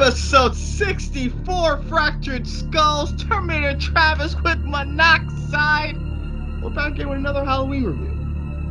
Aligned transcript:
Episode 0.00 0.56
64 0.56 1.82
Fractured 1.82 2.46
Skulls, 2.46 3.12
Terminator 3.22 3.78
Travis 3.78 4.34
with 4.36 4.58
Monoxide. 4.60 5.94
We're 6.62 6.70
back 6.70 6.94
here 6.94 7.06
with 7.06 7.18
another 7.18 7.44
Halloween 7.44 7.84
review. 7.84 8.08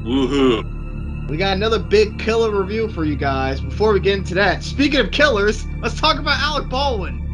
Woohoo! 0.03 1.29
We 1.29 1.37
got 1.37 1.55
another 1.55 1.77
big 1.77 2.17
killer 2.17 2.49
review 2.59 2.89
for 2.89 3.05
you 3.05 3.15
guys. 3.15 3.61
Before 3.61 3.93
we 3.93 3.99
get 3.99 4.17
into 4.17 4.33
that, 4.33 4.63
speaking 4.63 5.01
of 5.01 5.11
killers, 5.11 5.67
let's 5.81 5.99
talk 5.99 6.17
about 6.17 6.39
Alec 6.39 6.67
Baldwin. 6.67 7.31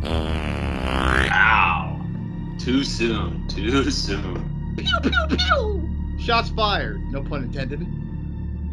Ow! 1.31 2.05
Too 2.59 2.83
soon. 2.83 3.47
Too 3.47 3.89
soon. 3.91 4.75
Pew 4.75 4.99
pew 5.03 5.37
pew! 5.37 5.89
Shots 6.19 6.49
fired, 6.49 6.99
no 7.13 7.23
pun 7.23 7.43
intended. 7.43 7.87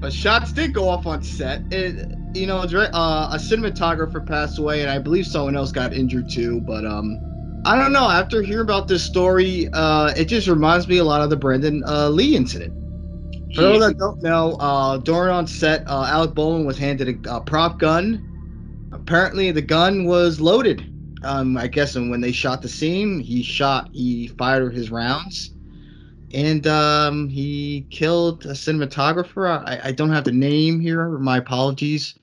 But 0.00 0.12
shots 0.12 0.52
did 0.52 0.75
go 0.75 0.89
off 0.89 1.06
on 1.06 1.23
set. 1.23 1.73
It, 1.73 2.12
you 2.34 2.46
know, 2.46 2.59
uh, 2.59 3.28
a 3.32 3.36
cinematographer 3.36 4.24
passed 4.24 4.59
away, 4.59 4.82
and 4.82 4.91
I 4.91 4.98
believe 4.98 5.27
someone 5.27 5.56
else 5.56 5.72
got 5.72 5.92
injured 5.92 6.30
too. 6.30 6.60
But 6.60 6.84
um, 6.84 7.20
I 7.64 7.77
don't 7.77 7.92
know. 7.92 8.08
After 8.08 8.42
hearing 8.42 8.64
about 8.64 8.88
this 8.88 9.02
story, 9.02 9.68
uh, 9.72 10.12
it 10.16 10.27
just 10.27 10.48
reminds 10.48 10.88
me 10.88 10.98
a 10.98 11.05
lot 11.05 11.20
of 11.20 11.30
the 11.30 11.36
Brandon 11.36 11.82
uh, 11.86 12.08
Lee 12.08 12.34
incident. 12.34 12.72
For 13.55 13.60
those 13.60 13.80
that 13.80 13.98
don't 13.98 14.22
know, 14.22 14.55
uh, 14.60 14.96
during 14.96 15.30
on 15.30 15.46
set, 15.46 15.86
uh, 15.86 16.06
Alec 16.08 16.34
Baldwin 16.34 16.64
was 16.64 16.78
handed 16.78 17.27
a, 17.27 17.36
a 17.36 17.41
prop 17.41 17.78
gun. 17.78 18.88
Apparently, 18.92 19.50
the 19.50 19.60
gun 19.62 20.05
was 20.05 20.41
loaded. 20.41 20.88
Um, 21.24 21.56
I 21.56 21.69
guess, 21.69 21.94
and 21.94 22.10
when 22.10 22.20
they 22.20 22.33
shot 22.33 22.62
the 22.62 22.69
scene, 22.69 23.20
he 23.20 23.42
shot, 23.42 23.91
he 23.92 24.27
fired 24.27 24.74
his 24.74 24.91
rounds, 24.91 25.55
and 26.34 26.66
um, 26.66 27.28
he 27.28 27.86
killed 27.91 28.44
a 28.46 28.55
cinematographer. 28.55 29.48
I, 29.48 29.80
I 29.84 29.92
don't 29.92 30.11
have 30.11 30.24
the 30.24 30.33
name 30.33 30.80
here. 30.80 31.11
My 31.11 31.36
apologies. 31.36 32.14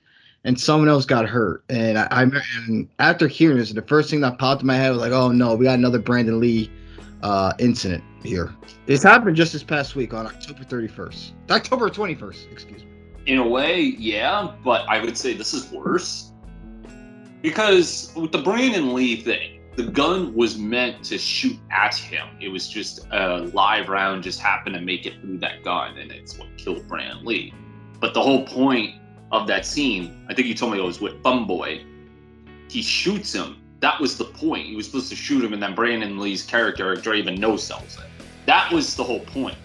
And 0.44 0.58
someone 0.58 0.88
else 0.88 1.04
got 1.04 1.28
hurt. 1.28 1.64
And 1.68 1.98
I, 1.98 2.06
I 2.10 2.22
and 2.66 2.88
after 2.98 3.28
hearing 3.28 3.58
this, 3.58 3.72
the 3.72 3.82
first 3.82 4.10
thing 4.10 4.20
that 4.22 4.38
popped 4.38 4.62
in 4.62 4.66
my 4.66 4.76
head 4.76 4.90
was 4.90 5.00
like, 5.00 5.12
"Oh 5.12 5.30
no, 5.32 5.54
we 5.54 5.64
got 5.64 5.78
another 5.78 5.98
Brandon 5.98 6.40
Lee 6.40 6.70
uh, 7.22 7.52
incident 7.58 8.02
here." 8.22 8.54
This 8.86 9.02
happened 9.02 9.36
just 9.36 9.52
this 9.52 9.62
past 9.62 9.96
week 9.96 10.14
on 10.14 10.26
October 10.26 10.64
31st, 10.64 11.32
October 11.50 11.90
21st. 11.90 12.50
Excuse 12.50 12.84
me. 12.84 12.90
In 13.26 13.38
a 13.38 13.46
way, 13.46 13.80
yeah, 13.80 14.54
but 14.64 14.88
I 14.88 15.00
would 15.00 15.16
say 15.16 15.34
this 15.34 15.52
is 15.52 15.70
worse. 15.70 16.32
Because 17.42 18.12
with 18.16 18.32
the 18.32 18.42
Brandon 18.42 18.92
Lee 18.94 19.16
thing, 19.16 19.60
the 19.76 19.84
gun 19.84 20.34
was 20.34 20.58
meant 20.58 21.02
to 21.04 21.16
shoot 21.16 21.58
at 21.70 21.94
him. 21.94 22.26
It 22.40 22.48
was 22.48 22.68
just 22.68 23.06
a 23.12 23.50
live 23.54 23.88
round 23.88 24.22
just 24.22 24.40
happened 24.40 24.74
to 24.74 24.80
make 24.80 25.06
it 25.06 25.20
through 25.20 25.38
that 25.38 25.62
gun, 25.62 25.96
and 25.96 26.10
it's 26.10 26.38
what 26.38 26.48
killed 26.56 26.86
Brandon 26.88 27.24
Lee. 27.24 27.54
But 28.00 28.14
the 28.14 28.20
whole 28.20 28.44
point 28.46 28.99
of 29.32 29.46
that 29.46 29.64
scene, 29.64 30.24
I 30.28 30.34
think 30.34 30.48
you 30.48 30.54
told 30.54 30.72
me 30.72 30.78
it 30.78 30.84
was 30.84 31.00
with 31.00 31.22
Fun 31.22 31.46
Boy. 31.46 31.84
He 32.68 32.82
shoots 32.82 33.32
him. 33.32 33.56
That 33.80 34.00
was 34.00 34.18
the 34.18 34.24
point. 34.24 34.66
He 34.66 34.76
was 34.76 34.86
supposed 34.86 35.08
to 35.10 35.16
shoot 35.16 35.44
him, 35.44 35.52
and 35.52 35.62
then 35.62 35.74
Brandon 35.74 36.18
Lee's 36.18 36.42
character, 36.42 36.94
Draven, 36.96 37.38
no 37.38 37.56
sells 37.56 37.96
it. 37.98 38.04
That 38.46 38.70
was 38.72 38.94
the 38.94 39.04
whole 39.04 39.20
point. 39.20 39.56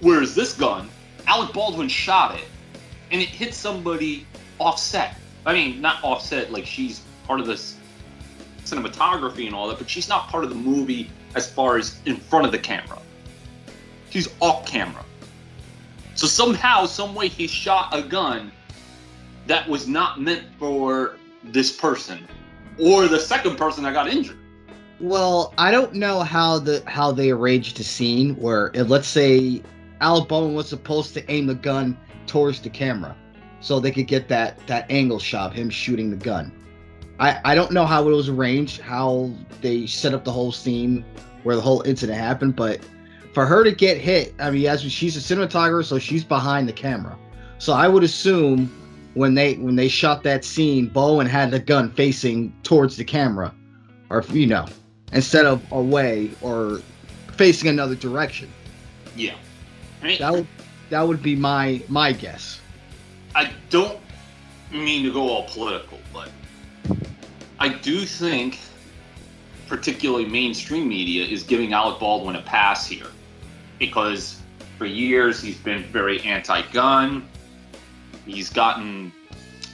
Whereas 0.00 0.34
this 0.34 0.52
gun, 0.54 0.88
Alec 1.26 1.52
Baldwin 1.52 1.88
shot 1.88 2.38
it, 2.38 2.44
and 3.10 3.20
it 3.20 3.28
hit 3.28 3.54
somebody 3.54 4.26
offset. 4.58 5.16
I 5.46 5.52
mean, 5.52 5.80
not 5.80 6.02
offset, 6.04 6.52
like 6.52 6.66
she's 6.66 7.02
part 7.26 7.40
of 7.40 7.46
this 7.46 7.76
cinematography 8.64 9.46
and 9.46 9.54
all 9.54 9.68
that, 9.68 9.78
but 9.78 9.88
she's 9.88 10.08
not 10.08 10.28
part 10.28 10.44
of 10.44 10.50
the 10.50 10.56
movie 10.56 11.10
as 11.34 11.50
far 11.50 11.78
as 11.78 12.00
in 12.04 12.16
front 12.16 12.46
of 12.46 12.52
the 12.52 12.58
camera. 12.58 12.98
She's 14.10 14.28
off 14.40 14.66
camera. 14.66 15.04
So 16.14 16.26
somehow, 16.26 16.84
some 16.84 17.14
way, 17.14 17.28
he 17.28 17.46
shot 17.46 17.88
a 17.96 18.02
gun 18.02 18.52
that 19.46 19.68
was 19.68 19.88
not 19.88 20.20
meant 20.20 20.44
for 20.58 21.16
this 21.44 21.72
person 21.72 22.26
or 22.78 23.08
the 23.08 23.18
second 23.18 23.56
person 23.56 23.84
that 23.84 23.92
got 23.92 24.08
injured. 24.08 24.38
Well, 25.00 25.52
I 25.58 25.70
don't 25.70 25.94
know 25.94 26.20
how 26.20 26.58
the 26.58 26.82
how 26.86 27.10
they 27.12 27.30
arranged 27.30 27.76
the 27.76 27.84
scene 27.84 28.36
where 28.36 28.70
let's 28.74 29.08
say 29.08 29.62
Alec 30.00 30.28
Baldwin 30.28 30.54
was 30.54 30.68
supposed 30.68 31.12
to 31.14 31.30
aim 31.30 31.46
the 31.46 31.54
gun 31.54 31.96
towards 32.26 32.60
the 32.60 32.70
camera, 32.70 33.16
so 33.60 33.80
they 33.80 33.90
could 33.90 34.06
get 34.06 34.28
that 34.28 34.64
that 34.68 34.86
angle 34.90 35.18
shot 35.18 35.54
him 35.54 35.70
shooting 35.70 36.10
the 36.10 36.16
gun. 36.16 36.52
I 37.18 37.40
I 37.44 37.54
don't 37.56 37.72
know 37.72 37.84
how 37.84 38.08
it 38.08 38.12
was 38.12 38.28
arranged, 38.28 38.80
how 38.80 39.32
they 39.60 39.86
set 39.86 40.14
up 40.14 40.24
the 40.24 40.32
whole 40.32 40.52
scene 40.52 41.04
where 41.42 41.56
the 41.56 41.62
whole 41.62 41.82
incident 41.82 42.18
happened, 42.18 42.54
but 42.54 42.80
for 43.32 43.46
her 43.46 43.64
to 43.64 43.72
get 43.72 43.98
hit, 43.98 44.34
I 44.38 44.50
mean, 44.50 44.66
as 44.66 44.82
she's 44.82 45.16
a 45.16 45.34
cinematographer, 45.34 45.84
so 45.84 45.98
she's 45.98 46.22
behind 46.22 46.68
the 46.68 46.72
camera. 46.72 47.18
So 47.58 47.72
I 47.72 47.88
would 47.88 48.04
assume 48.04 48.70
when 49.14 49.34
they 49.34 49.54
when 49.54 49.76
they 49.76 49.88
shot 49.88 50.22
that 50.22 50.44
scene, 50.44 50.86
Baldwin 50.86 51.26
had 51.26 51.50
the 51.50 51.58
gun 51.58 51.90
facing 51.92 52.52
towards 52.62 52.96
the 52.96 53.04
camera, 53.04 53.54
or 54.10 54.24
you 54.30 54.46
know, 54.46 54.66
instead 55.12 55.46
of 55.46 55.62
away 55.72 56.30
or 56.40 56.80
facing 57.32 57.68
another 57.68 57.94
direction. 57.94 58.50
Yeah. 59.16 59.34
I 60.02 60.06
mean, 60.06 60.18
That 60.18 60.32
would 60.32 60.46
that 60.90 61.06
would 61.06 61.22
be 61.22 61.36
my 61.36 61.82
my 61.88 62.12
guess. 62.12 62.60
I 63.34 63.50
don't 63.70 63.98
mean 64.70 65.04
to 65.04 65.12
go 65.12 65.28
all 65.28 65.44
political, 65.48 65.98
but 66.12 66.30
I 67.58 67.68
do 67.68 68.04
think, 68.04 68.58
particularly 69.68 70.26
mainstream 70.26 70.88
media, 70.88 71.24
is 71.24 71.42
giving 71.42 71.72
Alec 71.72 71.98
Baldwin 71.98 72.36
a 72.36 72.42
pass 72.42 72.86
here. 72.86 73.06
Because 73.78 74.40
for 74.78 74.86
years 74.86 75.40
he's 75.40 75.58
been 75.58 75.82
very 75.84 76.20
anti 76.22 76.62
gun. 76.72 77.28
He's 78.26 78.50
gotten 78.50 79.12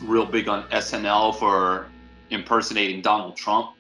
real 0.03 0.25
big 0.25 0.49
on 0.49 0.65
SNL 0.69 1.39
for 1.39 1.87
impersonating 2.31 3.03
Donald 3.03 3.37
Trump. 3.37 3.71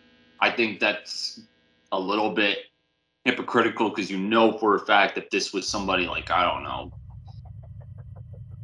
I 0.40 0.50
think 0.50 0.80
that's 0.80 1.40
a 1.92 1.98
little 1.98 2.30
bit 2.30 2.58
hypocritical 3.24 3.90
because 3.90 4.10
you 4.10 4.18
know 4.18 4.56
for 4.58 4.76
a 4.76 4.80
fact 4.80 5.14
that 5.14 5.30
this 5.30 5.52
was 5.52 5.68
somebody 5.68 6.06
like, 6.06 6.30
I 6.30 6.44
don't 6.44 6.62
know, 6.62 6.92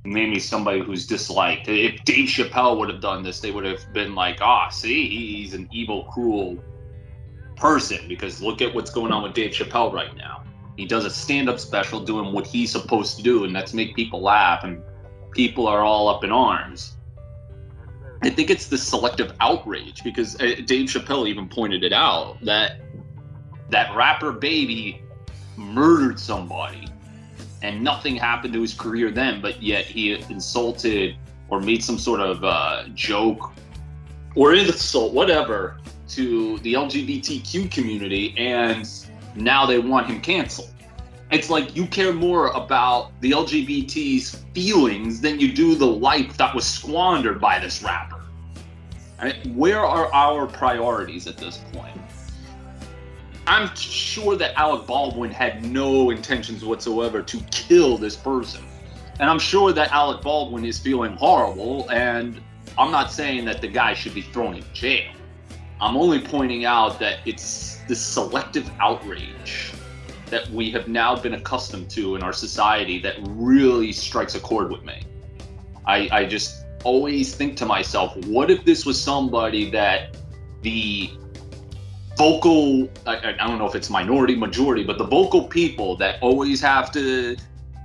maybe 0.04 0.38
somebody 0.38 0.80
who's 0.80 1.06
disliked. 1.06 1.68
If 1.68 2.04
Dave 2.04 2.28
Chappelle 2.28 2.78
would 2.78 2.90
have 2.90 3.00
done 3.00 3.22
this, 3.22 3.40
they 3.40 3.50
would 3.50 3.64
have 3.64 3.92
been 3.92 4.14
like, 4.14 4.40
ah, 4.40 4.68
see, 4.68 5.08
he's 5.08 5.54
an 5.54 5.68
evil, 5.72 6.04
cruel 6.04 6.62
person 7.56 8.06
because 8.08 8.42
look 8.42 8.60
at 8.60 8.74
what's 8.74 8.90
going 8.90 9.12
on 9.12 9.22
with 9.22 9.34
Dave 9.34 9.52
Chappelle 9.52 9.92
right 9.92 10.14
now. 10.16 10.44
He 10.76 10.86
does 10.86 11.04
a 11.04 11.10
stand 11.10 11.48
up 11.48 11.60
special 11.60 12.00
doing 12.00 12.32
what 12.32 12.46
he's 12.46 12.72
supposed 12.72 13.16
to 13.16 13.22
do, 13.22 13.44
and 13.44 13.54
that's 13.54 13.72
make 13.72 13.94
people 13.94 14.20
laugh, 14.20 14.64
and 14.64 14.82
people 15.34 15.66
are 15.66 15.80
all 15.80 16.08
up 16.08 16.24
in 16.24 16.32
arms. 16.32 16.96
I 18.22 18.30
think 18.30 18.50
it's 18.50 18.68
the 18.68 18.78
selective 18.78 19.34
outrage 19.40 20.02
because 20.02 20.36
uh, 20.40 20.56
Dave 20.64 20.88
Chappelle 20.88 21.28
even 21.28 21.48
pointed 21.48 21.84
it 21.84 21.92
out 21.92 22.38
that 22.42 22.80
that 23.70 23.94
rapper 23.94 24.32
baby 24.32 25.02
murdered 25.56 26.18
somebody 26.18 26.88
and 27.62 27.82
nothing 27.82 28.16
happened 28.16 28.52
to 28.54 28.60
his 28.60 28.74
career 28.74 29.10
then, 29.10 29.40
but 29.40 29.62
yet 29.62 29.84
he 29.84 30.12
insulted 30.30 31.16
or 31.48 31.60
made 31.60 31.82
some 31.82 31.98
sort 31.98 32.20
of 32.20 32.44
uh, 32.44 32.84
joke 32.94 33.52
or 34.34 34.54
insult, 34.54 35.12
whatever, 35.12 35.78
to 36.08 36.58
the 36.60 36.74
LGBTQ 36.74 37.70
community, 37.70 38.34
and 38.36 38.88
now 39.34 39.64
they 39.64 39.78
want 39.78 40.06
him 40.06 40.20
canceled. 40.20 40.73
It's 41.30 41.50
like 41.50 41.74
you 41.74 41.86
care 41.86 42.12
more 42.12 42.48
about 42.48 43.18
the 43.20 43.32
LGBT's 43.32 44.44
feelings 44.54 45.20
than 45.20 45.40
you 45.40 45.52
do 45.52 45.74
the 45.74 45.86
life 45.86 46.36
that 46.36 46.54
was 46.54 46.66
squandered 46.66 47.40
by 47.40 47.58
this 47.58 47.82
rapper. 47.82 48.20
Where 49.54 49.80
are 49.80 50.12
our 50.12 50.46
priorities 50.46 51.26
at 51.26 51.36
this 51.38 51.58
point? 51.72 51.96
I'm 53.46 53.74
sure 53.74 54.36
that 54.36 54.54
Alec 54.58 54.86
Baldwin 54.86 55.30
had 55.30 55.64
no 55.64 56.10
intentions 56.10 56.64
whatsoever 56.64 57.22
to 57.22 57.40
kill 57.50 57.98
this 57.98 58.16
person. 58.16 58.64
And 59.20 59.30
I'm 59.30 59.38
sure 59.38 59.72
that 59.72 59.92
Alec 59.92 60.22
Baldwin 60.22 60.64
is 60.64 60.78
feeling 60.78 61.16
horrible, 61.16 61.88
and 61.90 62.40
I'm 62.76 62.90
not 62.90 63.12
saying 63.12 63.44
that 63.46 63.60
the 63.60 63.68
guy 63.68 63.94
should 63.94 64.14
be 64.14 64.22
thrown 64.22 64.56
in 64.56 64.64
jail. 64.72 65.12
I'm 65.80 65.96
only 65.96 66.20
pointing 66.20 66.64
out 66.64 66.98
that 67.00 67.18
it's 67.24 67.80
this 67.88 68.00
selective 68.00 68.70
outrage 68.80 69.72
that 70.34 70.50
we 70.50 70.68
have 70.68 70.88
now 70.88 71.14
been 71.14 71.34
accustomed 71.34 71.88
to 71.88 72.16
in 72.16 72.22
our 72.24 72.32
society 72.32 72.98
that 72.98 73.14
really 73.20 73.92
strikes 73.92 74.34
a 74.34 74.40
chord 74.40 74.68
with 74.72 74.82
me. 74.82 75.00
I, 75.86 76.08
I 76.10 76.24
just 76.24 76.64
always 76.82 77.36
think 77.36 77.56
to 77.58 77.66
myself, 77.66 78.16
what 78.26 78.50
if 78.50 78.64
this 78.64 78.84
was 78.84 79.00
somebody 79.00 79.70
that 79.70 80.16
the 80.62 81.12
vocal 82.16 82.88
I, 83.06 83.36
I 83.40 83.46
don't 83.46 83.58
know 83.58 83.66
if 83.66 83.74
it's 83.74 83.90
minority 83.90 84.36
majority 84.36 84.84
but 84.84 84.98
the 84.98 85.04
vocal 85.04 85.48
people 85.48 85.96
that 85.96 86.22
always 86.22 86.60
have 86.60 86.92
to 86.92 87.36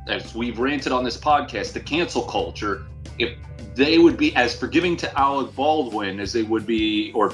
as 0.07 0.35
we've 0.35 0.59
ranted 0.59 0.91
on 0.91 1.03
this 1.03 1.17
podcast 1.17 1.73
the 1.73 1.79
cancel 1.79 2.21
culture 2.21 2.85
if 3.17 3.35
they 3.73 3.97
would 3.97 4.17
be 4.17 4.35
as 4.35 4.55
forgiving 4.55 4.95
to 4.97 5.19
alec 5.19 5.55
baldwin 5.55 6.19
as 6.19 6.31
they 6.31 6.43
would 6.43 6.67
be 6.67 7.11
or 7.15 7.33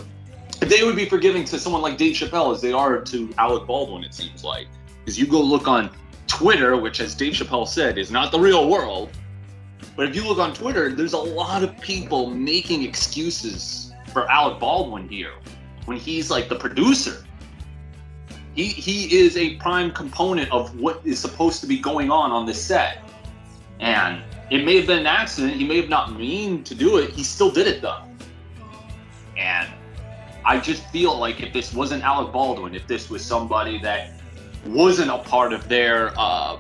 they 0.62 0.84
would 0.86 0.96
be 0.96 1.06
forgiving 1.06 1.44
to 1.44 1.60
someone 1.60 1.82
like 1.82 1.98
dave 1.98 2.16
chappelle 2.16 2.54
as 2.54 2.62
they 2.62 2.72
are 2.72 3.02
to 3.02 3.30
alec 3.38 3.68
baldwin 3.68 4.02
it 4.02 4.14
seems 4.14 4.46
like 4.46 4.68
because 5.06 5.19
you 5.19 5.28
go 5.28 5.42
look 5.42 5.68
on 5.68 5.90
twitter 6.28 6.75
which 6.75 7.00
as 7.00 7.13
dave 7.16 7.34
chappelle 7.34 7.68
said 7.68 7.98
is 7.98 8.12
not 8.12 8.31
the 8.31 8.40
real 8.40 8.69
world 8.69 9.10
but 9.96 10.10
if 10.10 10.16
you 10.16 10.28
look 10.28 10.40
on 10.40 10.54
twitter 10.54 10.92
there's 10.92 11.13
a 11.13 11.18
lot 11.18 11.63
of 11.63 11.80
people 11.80 12.30
making 12.30 12.84
excuses 12.84 13.86
for 14.16 14.31
Alec 14.31 14.62
Baldwin 14.62 15.10
here 15.10 15.34
when 15.84 15.98
he's 15.98 16.31
like 16.31 16.48
the 16.48 16.56
producer. 16.56 17.25
He 18.56 18.68
he 18.68 19.13
is 19.13 19.36
a 19.36 19.56
prime 19.57 19.92
component 19.92 20.50
of 20.54 20.80
what 20.80 21.02
is 21.04 21.19
supposed 21.19 21.60
to 21.60 21.68
be 21.68 21.78
going 21.78 22.10
on 22.10 22.31
on 22.31 22.46
this 22.46 22.63
set, 22.63 23.04
and 23.81 24.24
it 24.50 24.63
may 24.63 24.78
have 24.78 24.88
been 24.88 25.00
an 25.00 25.06
accident. 25.06 25.56
He 25.56 25.68
may 25.68 25.75
have 25.75 25.90
not 25.90 26.18
mean 26.18 26.63
to 26.63 26.74
do 26.74 26.98
it. 26.98 27.10
He 27.10 27.24
still 27.24 27.51
did 27.51 27.68
it 27.68 27.81
though, 27.81 28.04
and 29.36 29.69
I 30.46 30.60
just 30.60 30.88
feel 30.92 31.18
like 31.18 31.44
if 31.44 31.51
this 31.51 31.74
wasn't 31.74 32.01
Alec 32.04 32.31
Baldwin, 32.31 32.74
if 32.74 32.88
this 32.88 33.10
was 33.10 33.24
somebody 33.24 33.80
that 33.80 34.15
wasn't 34.68 35.12
a 35.12 35.18
part 35.20 35.54
of 35.54 35.68
their 35.70 36.14
uh, 36.18 36.60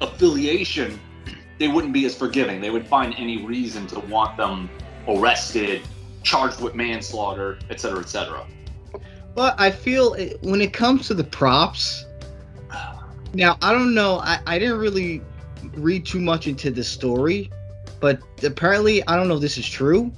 affiliation, 0.00 0.98
they 1.58 1.68
wouldn't 1.68 1.92
be 1.92 2.04
as 2.04 2.14
forgiving. 2.14 2.60
They 2.60 2.70
would 2.70 2.86
find 2.86 3.14
any 3.16 3.44
reason 3.44 3.86
to 3.88 4.00
want 4.00 4.36
them 4.36 4.70
arrested, 5.08 5.82
charged 6.22 6.60
with 6.60 6.74
manslaughter, 6.74 7.58
etc., 7.70 8.00
etc. 8.00 8.46
But 9.34 9.58
I 9.58 9.70
feel 9.70 10.14
it, 10.14 10.38
when 10.42 10.60
it 10.60 10.72
comes 10.72 11.06
to 11.08 11.14
the 11.14 11.24
props, 11.24 12.06
now 13.34 13.56
I 13.62 13.72
don't 13.72 13.94
know. 13.94 14.18
I, 14.18 14.40
I 14.46 14.58
didn't 14.58 14.78
really 14.78 15.22
read 15.74 16.06
too 16.06 16.20
much 16.20 16.46
into 16.46 16.70
the 16.70 16.84
story, 16.84 17.50
but 18.00 18.20
apparently 18.44 19.06
I 19.06 19.16
don't 19.16 19.28
know 19.28 19.36
if 19.36 19.40
this 19.40 19.58
is 19.58 19.68
true. 19.68 20.12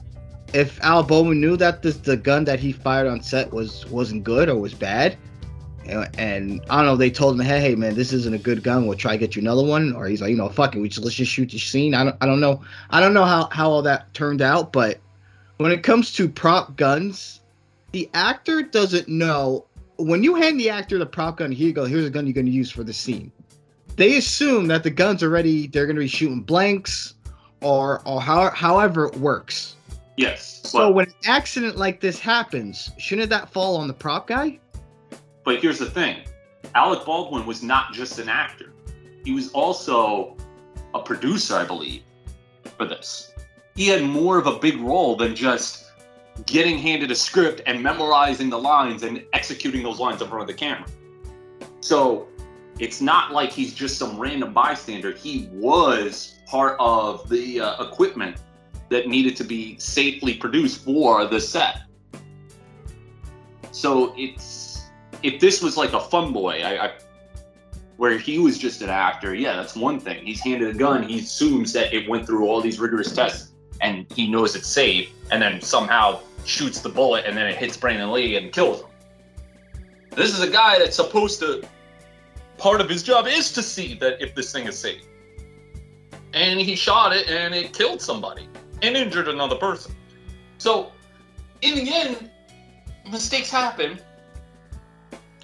If 0.53 0.81
Al 0.83 1.03
Bowman 1.03 1.41
knew 1.41 1.57
that 1.57 1.83
this, 1.83 1.97
the 1.99 2.17
gun 2.17 2.45
that 2.45 2.59
he 2.59 2.73
fired 2.73 3.07
on 3.07 3.23
set 3.23 3.53
was 3.53 3.87
wasn't 3.87 4.25
good 4.25 4.49
or 4.49 4.57
was 4.57 4.75
bad, 4.75 5.17
and, 5.91 6.09
and 6.19 6.61
I 6.71 6.77
don't 6.77 6.87
know, 6.87 6.97
they 6.97 7.11
told 7.11 7.39
him, 7.39 7.45
hey, 7.45 7.61
hey, 7.61 7.75
man, 7.75 7.95
this 7.95 8.13
isn't 8.13 8.35
a 8.35 8.39
good 8.39 8.63
gun. 8.63 8.87
We'll 8.87 8.97
try 8.97 9.13
to 9.13 9.19
get 9.19 9.37
you 9.37 9.43
another 9.43 9.65
one, 9.65 9.95
or 9.95 10.07
he's 10.07 10.21
like, 10.21 10.31
you 10.31 10.37
know, 10.37 10.49
fuck 10.49 10.75
it, 10.75 10.81
we 10.81 10.89
just 10.89 11.05
let's 11.05 11.17
just 11.17 11.33
shoot 11.33 11.51
the 11.51 11.59
scene. 11.59 11.95
I 11.95 12.05
don't, 12.05 12.17
I 12.21 12.27
don't 12.27 12.41
know, 12.41 12.63
I 12.91 13.01
don't 13.01 13.15
know 13.15 13.25
how 13.25 13.49
how 13.51 13.71
all 13.71 13.83
that 13.83 14.13
turned 14.15 14.43
out, 14.43 14.73
but 14.73 14.99
when 15.59 15.73
it 15.73 15.83
comes 15.83 16.13
to 16.15 16.29
prop 16.29 16.77
guns, 16.77 17.41
the 17.93 18.09
actor 18.15 18.63
doesn't 18.63 19.09
know. 19.09 19.67
When 19.97 20.25
you 20.25 20.35
hand 20.35 20.59
the 20.59 20.71
actor 20.71 20.97
the 20.97 21.05
prop 21.05 21.37
gun, 21.37 21.53
here 21.53 21.67
you 21.67 21.73
go, 21.75 21.85
here's 21.85 22.07
a 22.07 22.11
gun 22.11 22.27
you're 22.27 22.33
going 22.33 22.47
to 22.47 22.53
use 22.53 22.71
for 22.71 22.85
the 22.85 22.95
scene. 22.95 23.31
They 23.97 24.17
assume 24.17 24.69
that 24.69 24.83
the 24.83 24.91
gun's 24.91 25.23
already, 25.23 25.67
they're 25.67 25.85
going 25.85 25.97
to 25.97 26.01
be 26.01 26.09
shooting 26.09 26.41
blanks, 26.41 27.15
or 27.61 28.01
or 28.07 28.21
how, 28.21 28.51
however 28.51 29.07
it 29.07 29.17
works. 29.17 29.77
Yes. 30.17 30.61
So 30.65 30.79
but, 30.79 30.95
when 30.95 31.07
an 31.07 31.15
accident 31.27 31.77
like 31.77 32.01
this 32.01 32.19
happens, 32.19 32.91
shouldn't 32.99 33.31
that 33.31 33.51
fall 33.51 33.77
on 33.77 33.89
the 33.89 33.95
prop 33.95 34.27
guy? 34.27 34.59
But 35.45 35.61
here's 35.61 35.79
the 35.79 35.91
thing 35.91 36.25
Alec 36.75 37.05
Baldwin 37.05 37.47
was 37.47 37.63
not 37.63 37.93
just 37.93 38.19
an 38.19 38.29
actor, 38.29 38.73
he 39.25 39.33
was 39.33 39.51
also 39.53 40.37
a 40.95 41.01
producer, 41.01 41.57
I 41.57 41.65
believe, 41.65 42.03
for 42.77 42.87
this. 42.87 43.33
He 43.75 43.89
had 43.89 44.03
more 44.03 44.39
of 44.39 44.47
a 44.47 44.59
big 44.59 44.79
role 44.79 45.17
than 45.17 45.35
just 45.35 45.91
getting 46.47 46.79
handed 46.79 47.11
a 47.11 47.15
script 47.15 47.63
and 47.67 47.83
memorizing 47.83 48.51
the 48.51 48.59
lines 48.59 49.03
and 49.03 49.25
executing 49.33 49.83
those 49.83 49.99
lines 49.99 50.23
in 50.23 50.29
front 50.29 50.43
of 50.43 50.49
the 50.49 50.55
camera. 50.55 50.87
So 51.81 52.29
it's 52.79 53.01
not 53.01 53.33
like 53.33 53.51
he's 53.53 53.75
just 53.75 53.99
some 53.99 54.19
random 54.19 54.53
bystander. 54.53 55.13
He 55.13 55.49
was 55.53 56.39
part 56.47 56.77
of 56.81 57.29
the 57.29 57.61
uh, 57.61 57.85
equipment 57.85 58.39
that 58.89 59.07
needed 59.07 59.37
to 59.37 59.45
be 59.45 59.79
safely 59.79 60.35
produced 60.35 60.85
for 60.85 61.27
the 61.27 61.41
set. 61.41 61.83
So 63.71 64.15
it's 64.17 64.70
if 65.23 65.41
this 65.41 65.63
was 65.63 65.77
like 65.77 65.93
a 65.93 66.01
fun 66.01 66.33
boy, 66.33 66.63
I, 66.63 66.87
I 66.87 66.93
where 67.97 68.17
he 68.17 68.39
was 68.39 68.57
just 68.57 68.81
an 68.81 68.89
actor, 68.89 69.35
yeah, 69.35 69.57
that's 69.57 69.77
one 69.77 70.01
thing. 70.01 70.25
He's 70.25 70.41
handed 70.41 70.75
a 70.75 70.79
gun, 70.79 71.03
he 71.03 71.19
assumes 71.19 71.73
that 71.75 71.93
it 71.93 72.09
went 72.09 72.27
through 72.27 72.47
all 72.47 72.63
these 72.63 72.81
rigorous 72.81 73.13
tests 73.13 73.53
and 73.83 74.07
he 74.15 74.31
knows 74.31 74.57
it's 74.57 74.69
safe, 74.69 75.11
and 75.31 75.41
then 75.43 75.61
somehow 75.61 76.21
shoots 76.45 76.81
the 76.81 76.89
bullet 76.89 77.25
and 77.27 77.37
then 77.37 77.47
it 77.47 77.57
hits 77.57 77.77
Brandon 77.77 78.11
Lee 78.11 78.37
and 78.37 78.53
kills 78.53 78.81
him. 78.81 78.89
This 80.11 80.33
is 80.33 80.41
a 80.41 80.51
guy 80.51 80.79
that's 80.79 80.97
supposed 80.97 81.41
to 81.41 81.63
part 82.61 82.81
of 82.81 82.89
his 82.89 83.03
job 83.03 83.27
is 83.27 83.53
to 83.53 83.63
see 83.63 83.95
that 83.95 84.21
if 84.21 84.35
this 84.35 84.53
thing 84.53 84.67
is 84.67 84.79
safe. 84.79 85.03
And 86.33 86.61
he 86.61 86.77
shot 86.77 87.15
it 87.15 87.29
and 87.29 87.55
it 87.55 87.73
killed 87.73 88.01
somebody 88.01 88.49
and 88.83 88.97
injured 88.97 89.29
another 89.29 89.57
person. 89.57 89.97
So, 90.59 90.93
in 91.63 91.75
the 91.75 91.93
end, 91.93 92.31
mistakes 93.11 93.51
happen. 93.51 93.99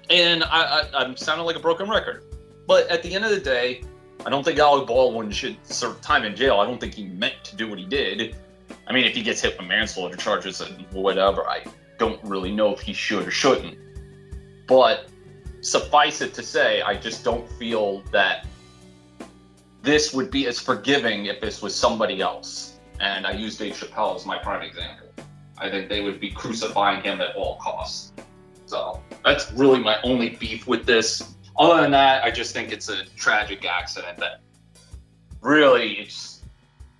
And 0.09 0.43
I, 0.43 0.81
I, 0.81 0.83
I'm 0.93 1.17
sounding 1.17 1.45
like 1.45 1.55
a 1.55 1.59
broken 1.59 1.89
record. 1.89 2.23
But 2.65 2.87
at 2.89 3.03
the 3.03 3.13
end 3.13 3.25
of 3.25 3.31
the 3.31 3.39
day, 3.39 3.83
I 4.25 4.29
don't 4.29 4.43
think 4.43 4.59
Alec 4.59 4.87
Baldwin 4.87 5.31
should 5.31 5.57
serve 5.65 6.01
time 6.01 6.23
in 6.23 6.35
jail. 6.35 6.59
I 6.59 6.65
don't 6.65 6.79
think 6.79 6.93
he 6.93 7.05
meant 7.05 7.43
to 7.43 7.55
do 7.55 7.69
what 7.69 7.79
he 7.79 7.85
did. 7.85 8.35
I 8.87 8.93
mean, 8.93 9.05
if 9.05 9.15
he 9.15 9.21
gets 9.21 9.41
hit 9.41 9.57
with 9.57 9.67
manslaughter 9.67 10.17
charges 10.17 10.61
and 10.61 10.85
whatever, 10.91 11.47
I 11.47 11.63
don't 11.97 12.21
really 12.23 12.51
know 12.51 12.73
if 12.73 12.81
he 12.81 12.93
should 12.93 13.27
or 13.27 13.31
shouldn't. 13.31 13.77
But 14.67 15.09
suffice 15.61 16.21
it 16.21 16.33
to 16.35 16.43
say, 16.43 16.81
I 16.81 16.95
just 16.95 17.23
don't 17.23 17.49
feel 17.53 18.01
that 18.11 18.45
this 19.81 20.13
would 20.13 20.29
be 20.31 20.47
as 20.47 20.59
forgiving 20.59 21.27
if 21.27 21.39
this 21.39 21.61
was 21.61 21.73
somebody 21.73 22.21
else. 22.21 22.79
And 22.99 23.25
I 23.25 23.31
use 23.31 23.57
Dave 23.57 23.75
Chappelle 23.75 24.15
as 24.15 24.25
my 24.25 24.37
prime 24.37 24.61
example. 24.61 25.07
I 25.57 25.69
think 25.69 25.89
they 25.89 26.01
would 26.01 26.19
be 26.19 26.31
crucifying 26.31 27.03
him 27.03 27.21
at 27.21 27.35
all 27.35 27.57
costs. 27.57 28.11
So 28.67 29.01
that's 29.23 29.51
really 29.53 29.79
my 29.79 29.99
only 30.03 30.29
beef 30.29 30.67
with 30.67 30.85
this. 30.85 31.33
Other 31.57 31.81
than 31.81 31.91
that, 31.91 32.23
I 32.23 32.29
just 32.29 32.53
think 32.53 32.71
it's 32.71 32.89
a 32.89 33.05
tragic 33.15 33.65
accident 33.65 34.17
that 34.19 34.41
really 35.41 35.93
it's 35.93 36.43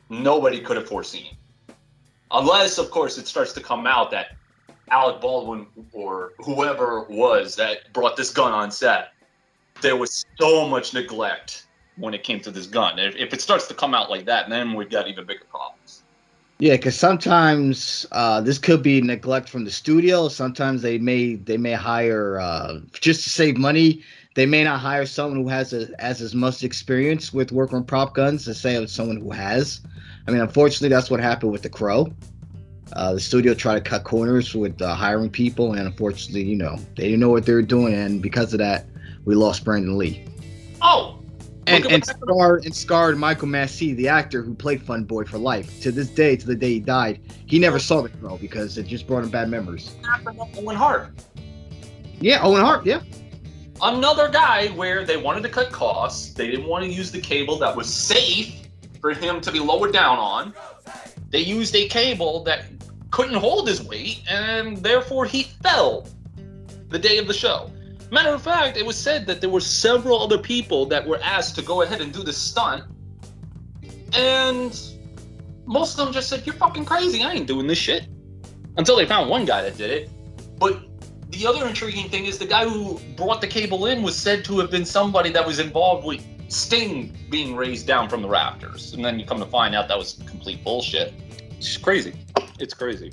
nobody 0.09 0.61
could 0.61 0.77
have 0.77 0.87
foreseen. 0.87 1.35
Unless, 2.31 2.77
of 2.77 2.89
course, 2.89 3.17
it 3.17 3.27
starts 3.27 3.53
to 3.53 3.61
come 3.61 3.85
out 3.85 4.11
that 4.11 4.37
Alec 4.89 5.21
Baldwin 5.21 5.67
or 5.91 6.33
whoever 6.39 6.99
it 6.99 7.09
was 7.09 7.55
that 7.57 7.91
brought 7.93 8.15
this 8.15 8.31
gun 8.31 8.53
on 8.53 8.71
set, 8.71 9.09
there 9.81 9.95
was 9.95 10.25
so 10.39 10.67
much 10.67 10.93
neglect 10.93 11.67
when 11.97 12.13
it 12.13 12.23
came 12.23 12.39
to 12.41 12.51
this 12.51 12.65
gun. 12.65 12.97
If, 12.97 13.15
if 13.15 13.33
it 13.33 13.41
starts 13.41 13.67
to 13.67 13.73
come 13.73 13.93
out 13.93 14.09
like 14.09 14.25
that, 14.25 14.49
then 14.49 14.73
we've 14.73 14.89
got 14.89 15.07
even 15.07 15.25
bigger 15.25 15.45
problems. 15.49 16.03
Yeah, 16.59 16.75
because 16.75 16.97
sometimes 16.97 18.07
uh, 18.11 18.41
this 18.41 18.57
could 18.57 18.81
be 18.81 18.99
neglect 18.99 19.47
from 19.47 19.63
the 19.63 19.69
studio. 19.69 20.27
Sometimes 20.27 20.81
they 20.81 20.97
may 20.97 21.35
they 21.35 21.57
may 21.57 21.73
hire 21.73 22.39
uh, 22.39 22.79
just 22.93 23.23
to 23.25 23.29
save 23.29 23.57
money. 23.57 24.01
They 24.33 24.47
may 24.47 24.63
not 24.63 24.79
hire 24.79 25.05
someone 25.05 25.43
who 25.43 25.49
has 25.49 25.73
a, 25.73 25.87
has 25.99 26.19
as 26.19 26.33
much 26.33 26.63
experience 26.63 27.31
with 27.31 27.51
working 27.51 27.77
on 27.77 27.83
prop 27.83 28.15
guns 28.15 28.47
as 28.47 28.59
say 28.59 28.83
someone 28.87 29.17
who 29.17 29.31
has. 29.31 29.81
I 30.27 30.31
mean, 30.31 30.41
unfortunately, 30.41 30.89
that's 30.89 31.11
what 31.11 31.19
happened 31.19 31.51
with 31.51 31.61
the 31.61 31.69
Crow. 31.69 32.07
Uh, 32.93 33.13
the 33.13 33.19
studio 33.19 33.53
tried 33.53 33.75
to 33.75 33.81
cut 33.81 34.03
corners 34.03 34.55
with 34.55 34.81
uh, 34.81 34.95
hiring 34.95 35.29
people, 35.29 35.73
and 35.73 35.85
unfortunately, 35.87 36.43
you 36.43 36.55
know, 36.55 36.77
they 36.95 37.03
didn't 37.03 37.19
know 37.19 37.29
what 37.29 37.45
they 37.45 37.53
were 37.53 37.61
doing, 37.61 37.93
and 37.93 38.21
because 38.21 38.53
of 38.53 38.59
that, 38.59 38.85
we 39.25 39.35
lost 39.35 39.63
Brandon 39.63 39.97
Lee. 39.97 40.25
Oh, 40.81 41.16
And 41.67 41.85
and 41.87 42.05
scarred 42.05 42.65
and 42.65 42.75
scarred 42.75 43.17
Michael 43.17 43.47
Massee, 43.47 43.93
the 43.93 44.07
actor 44.07 44.41
who 44.41 44.55
played 44.55 44.81
Fun 44.81 45.03
Boy 45.03 45.25
for 45.25 45.37
life. 45.37 45.81
To 45.81 45.91
this 45.91 46.09
day, 46.09 46.37
to 46.37 46.47
the 46.47 46.55
day 46.55 46.73
he 46.73 46.79
died, 46.79 47.19
he 47.45 47.59
never 47.59 47.77
saw 47.77 48.01
the 48.01 48.09
Crow 48.09 48.37
because 48.37 48.77
it 48.77 48.87
just 48.87 49.05
brought 49.05 49.23
him 49.23 49.29
bad 49.29 49.49
memories. 49.49 49.95
Owen 50.57 50.75
Hart. 50.75 51.09
Yeah, 52.21 52.41
Owen 52.41 52.61
Hart. 52.61 52.85
Yeah. 52.85 53.01
Another 53.81 54.29
guy 54.29 54.69
where 54.69 55.05
they 55.05 55.17
wanted 55.17 55.43
to 55.43 55.49
cut 55.49 55.71
costs. 55.71 56.33
They 56.33 56.49
didn't 56.49 56.65
want 56.65 56.85
to 56.85 56.89
use 56.89 57.11
the 57.11 57.21
cable 57.21 57.57
that 57.59 57.75
was 57.75 57.93
safe 57.93 58.67
for 59.01 59.11
him 59.11 59.41
to 59.41 59.51
be 59.51 59.59
lowered 59.59 59.93
down 59.93 60.17
on. 60.17 60.53
They 61.29 61.41
used 61.41 61.75
a 61.75 61.87
cable 61.87 62.43
that 62.45 62.65
couldn't 63.11 63.35
hold 63.35 63.67
his 63.67 63.83
weight, 63.83 64.23
and 64.29 64.77
therefore 64.77 65.25
he 65.25 65.43
fell 65.61 66.07
the 66.89 66.97
day 66.97 67.17
of 67.17 67.27
the 67.27 67.33
show. 67.33 67.71
Matter 68.09 68.29
of 68.29 68.41
fact, 68.41 68.77
it 68.77 68.85
was 68.85 68.95
said 68.95 69.25
that 69.27 69.41
there 69.41 69.49
were 69.49 69.59
several 69.59 70.21
other 70.21 70.37
people 70.37 70.85
that 70.87 71.05
were 71.05 71.19
asked 71.21 71.55
to 71.55 71.61
go 71.61 71.81
ahead 71.81 72.01
and 72.01 72.13
do 72.13 72.23
this 72.23 72.37
stunt, 72.37 72.85
and 74.13 74.79
most 75.65 75.99
of 75.99 76.05
them 76.05 76.13
just 76.13 76.29
said, 76.29 76.43
"You're 76.45 76.55
fucking 76.55 76.85
crazy. 76.85 77.23
I 77.23 77.33
ain't 77.33 77.47
doing 77.47 77.67
this 77.67 77.77
shit." 77.77 78.07
Until 78.77 78.95
they 78.95 79.05
found 79.05 79.29
one 79.29 79.43
guy 79.43 79.61
that 79.63 79.77
did 79.77 79.89
it. 79.89 80.09
But 80.57 80.79
the 81.31 81.45
other 81.45 81.67
intriguing 81.67 82.09
thing 82.09 82.25
is 82.25 82.37
the 82.37 82.45
guy 82.45 82.67
who 82.67 82.99
brought 83.15 83.41
the 83.41 83.47
cable 83.47 83.87
in 83.87 84.01
was 84.03 84.15
said 84.15 84.45
to 84.45 84.59
have 84.59 84.71
been 84.71 84.85
somebody 84.85 85.29
that 85.31 85.45
was 85.45 85.59
involved 85.59 86.05
with 86.05 86.23
Sting 86.47 87.17
being 87.29 87.55
raised 87.55 87.85
down 87.87 88.07
from 88.07 88.21
the 88.21 88.29
rafters, 88.29 88.93
and 88.93 89.03
then 89.03 89.19
you 89.19 89.25
come 89.25 89.39
to 89.39 89.45
find 89.45 89.75
out 89.75 89.89
that 89.89 89.97
was 89.97 90.13
complete 90.25 90.63
bullshit. 90.63 91.13
It's 91.57 91.75
crazy. 91.75 92.13
It's 92.59 92.73
crazy. 92.73 93.11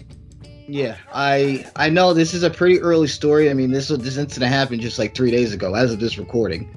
Yeah, 0.66 0.96
I 1.12 1.66
I 1.76 1.90
know 1.90 2.14
this 2.14 2.32
is 2.32 2.42
a 2.42 2.50
pretty 2.50 2.80
early 2.80 3.08
story. 3.08 3.50
I 3.50 3.54
mean, 3.54 3.70
this 3.70 3.88
this 3.88 4.16
incident 4.16 4.52
happened 4.52 4.80
just 4.80 4.98
like 4.98 5.14
three 5.14 5.30
days 5.30 5.52
ago, 5.52 5.74
as 5.74 5.92
of 5.92 6.00
this 6.00 6.18
recording. 6.18 6.74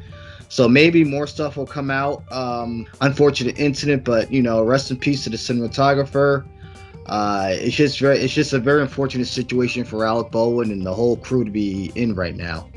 So 0.49 0.67
maybe 0.67 1.03
more 1.03 1.27
stuff 1.27 1.57
will 1.57 1.65
come 1.65 1.91
out. 1.91 2.23
Um, 2.31 2.87
unfortunate 3.01 3.59
incident, 3.59 4.03
but 4.03 4.31
you 4.31 4.41
know, 4.41 4.63
rest 4.63 4.91
in 4.91 4.97
peace 4.97 5.23
to 5.25 5.29
the 5.29 5.37
cinematographer. 5.37 6.45
Uh, 7.05 7.49
it's 7.51 7.75
just 7.75 7.99
very, 7.99 8.19
it's 8.19 8.33
just 8.33 8.51
a 8.51 8.59
very 8.59 8.81
unfortunate 8.81 9.27
situation 9.27 9.85
for 9.85 10.05
Alec 10.05 10.31
Baldwin 10.31 10.71
and 10.71 10.85
the 10.85 10.93
whole 10.93 11.15
crew 11.17 11.45
to 11.45 11.51
be 11.51 11.91
in 11.95 12.13
right 12.15 12.35
now. 12.35 12.69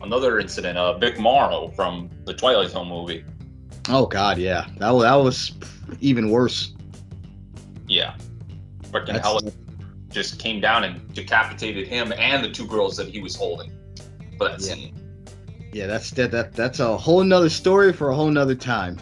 Another 0.00 0.38
incident, 0.38 0.78
uh, 0.78 0.96
Vic 0.98 1.18
Morrow 1.18 1.68
from 1.68 2.08
the 2.24 2.32
Twilight 2.32 2.70
Zone 2.70 2.88
movie. 2.88 3.24
Oh 3.88 4.06
God, 4.06 4.38
yeah, 4.38 4.66
that 4.78 4.90
was 4.90 5.04
that 5.04 5.14
was 5.14 5.52
even 6.00 6.30
worse. 6.30 6.72
Yeah. 7.86 8.14
Freaking 8.90 9.20
hell. 9.20 9.40
Just 10.10 10.38
came 10.38 10.60
down 10.60 10.84
and 10.84 11.12
decapitated 11.14 11.86
him 11.88 12.12
and 12.16 12.44
the 12.44 12.50
two 12.50 12.66
girls 12.66 12.96
that 12.96 13.08
he 13.08 13.20
was 13.20 13.34
holding 13.36 13.72
for 14.38 14.48
that 14.48 14.60
Yeah. 14.60 14.74
scene. 14.74 15.02
Yeah, 15.72 15.86
that's 15.86 16.10
that, 16.12 16.30
that 16.30 16.54
that's 16.54 16.80
a 16.80 16.96
whole 16.96 17.22
nother 17.22 17.50
story 17.50 17.92
for 17.92 18.10
a 18.10 18.14
whole 18.14 18.30
nother 18.30 18.54
time. 18.54 18.98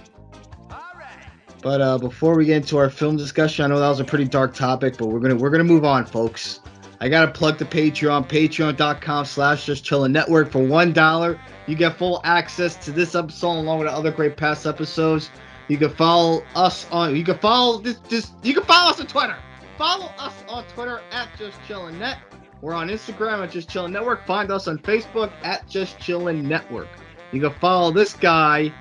But 1.62 1.80
uh, 1.80 1.96
before 1.98 2.36
we 2.36 2.44
get 2.46 2.56
into 2.58 2.76
our 2.76 2.90
film 2.90 3.16
discussion, 3.16 3.64
I 3.64 3.68
know 3.68 3.80
that 3.80 3.88
was 3.88 4.00
a 4.00 4.04
pretty 4.04 4.26
dark 4.26 4.54
topic, 4.54 4.96
but 4.98 5.06
we're 5.06 5.20
gonna 5.20 5.36
we're 5.36 5.50
gonna 5.50 5.64
move 5.64 5.84
on, 5.84 6.04
folks. 6.04 6.60
I 7.00 7.08
gotta 7.08 7.30
plug 7.30 7.58
the 7.58 7.64
Patreon, 7.64 8.28
patreon.com 8.28 9.24
slash 9.24 9.66
just 9.66 9.84
chillin' 9.84 10.10
network 10.10 10.50
for 10.50 10.62
one 10.62 10.92
dollar. 10.92 11.38
You 11.66 11.74
get 11.74 11.96
full 11.96 12.20
access 12.24 12.76
to 12.84 12.90
this 12.90 13.14
episode 13.14 13.52
along 13.60 13.78
with 13.78 13.88
the 13.88 13.94
other 13.94 14.10
great 14.10 14.36
past 14.36 14.66
episodes. 14.66 15.30
You 15.68 15.78
can 15.78 15.90
follow 15.90 16.42
us 16.54 16.86
on 16.90 17.16
you 17.16 17.24
can 17.24 17.38
follow 17.38 17.78
this 17.78 17.96
this 18.10 18.32
you 18.42 18.52
can 18.52 18.64
follow 18.64 18.90
us 18.90 19.00
on 19.00 19.06
Twitter. 19.06 19.36
Follow 19.76 20.06
us 20.18 20.34
on 20.48 20.64
Twitter 20.68 21.00
at 21.10 21.28
just 21.38 21.58
chillin' 21.62 21.98
net. 21.98 22.18
We're 22.60 22.74
on 22.74 22.88
Instagram 22.88 23.42
at 23.42 23.50
Just 23.50 23.68
Chillin' 23.68 23.92
Network. 23.92 24.26
Find 24.26 24.50
us 24.50 24.68
on 24.68 24.78
Facebook 24.78 25.30
at 25.42 25.68
Just 25.68 25.98
Chillin' 25.98 26.44
Network. 26.44 26.88
You 27.32 27.40
can 27.40 27.52
follow 27.60 27.90
this 27.90 28.14
guy 28.14 28.72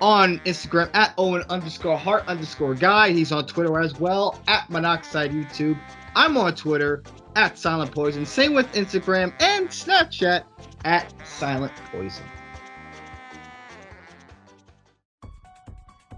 on 0.00 0.38
Instagram 0.40 0.90
at 0.94 1.14
Owen 1.16 1.42
underscore 1.48 1.96
Hart 1.96 2.24
underscore 2.28 2.74
Guy. 2.74 3.10
He's 3.10 3.32
on 3.32 3.46
Twitter 3.46 3.80
as 3.80 3.98
well 3.98 4.40
at 4.46 4.68
Monoxide 4.68 5.32
YouTube. 5.32 5.78
I'm 6.14 6.36
on 6.36 6.54
Twitter 6.54 7.02
at 7.34 7.58
Silent 7.58 7.90
Poison. 7.90 8.26
Same 8.26 8.52
with 8.52 8.70
Instagram 8.74 9.32
and 9.40 9.68
Snapchat 9.68 10.44
at 10.84 11.12
Silent 11.26 11.72
Poison. 11.90 12.24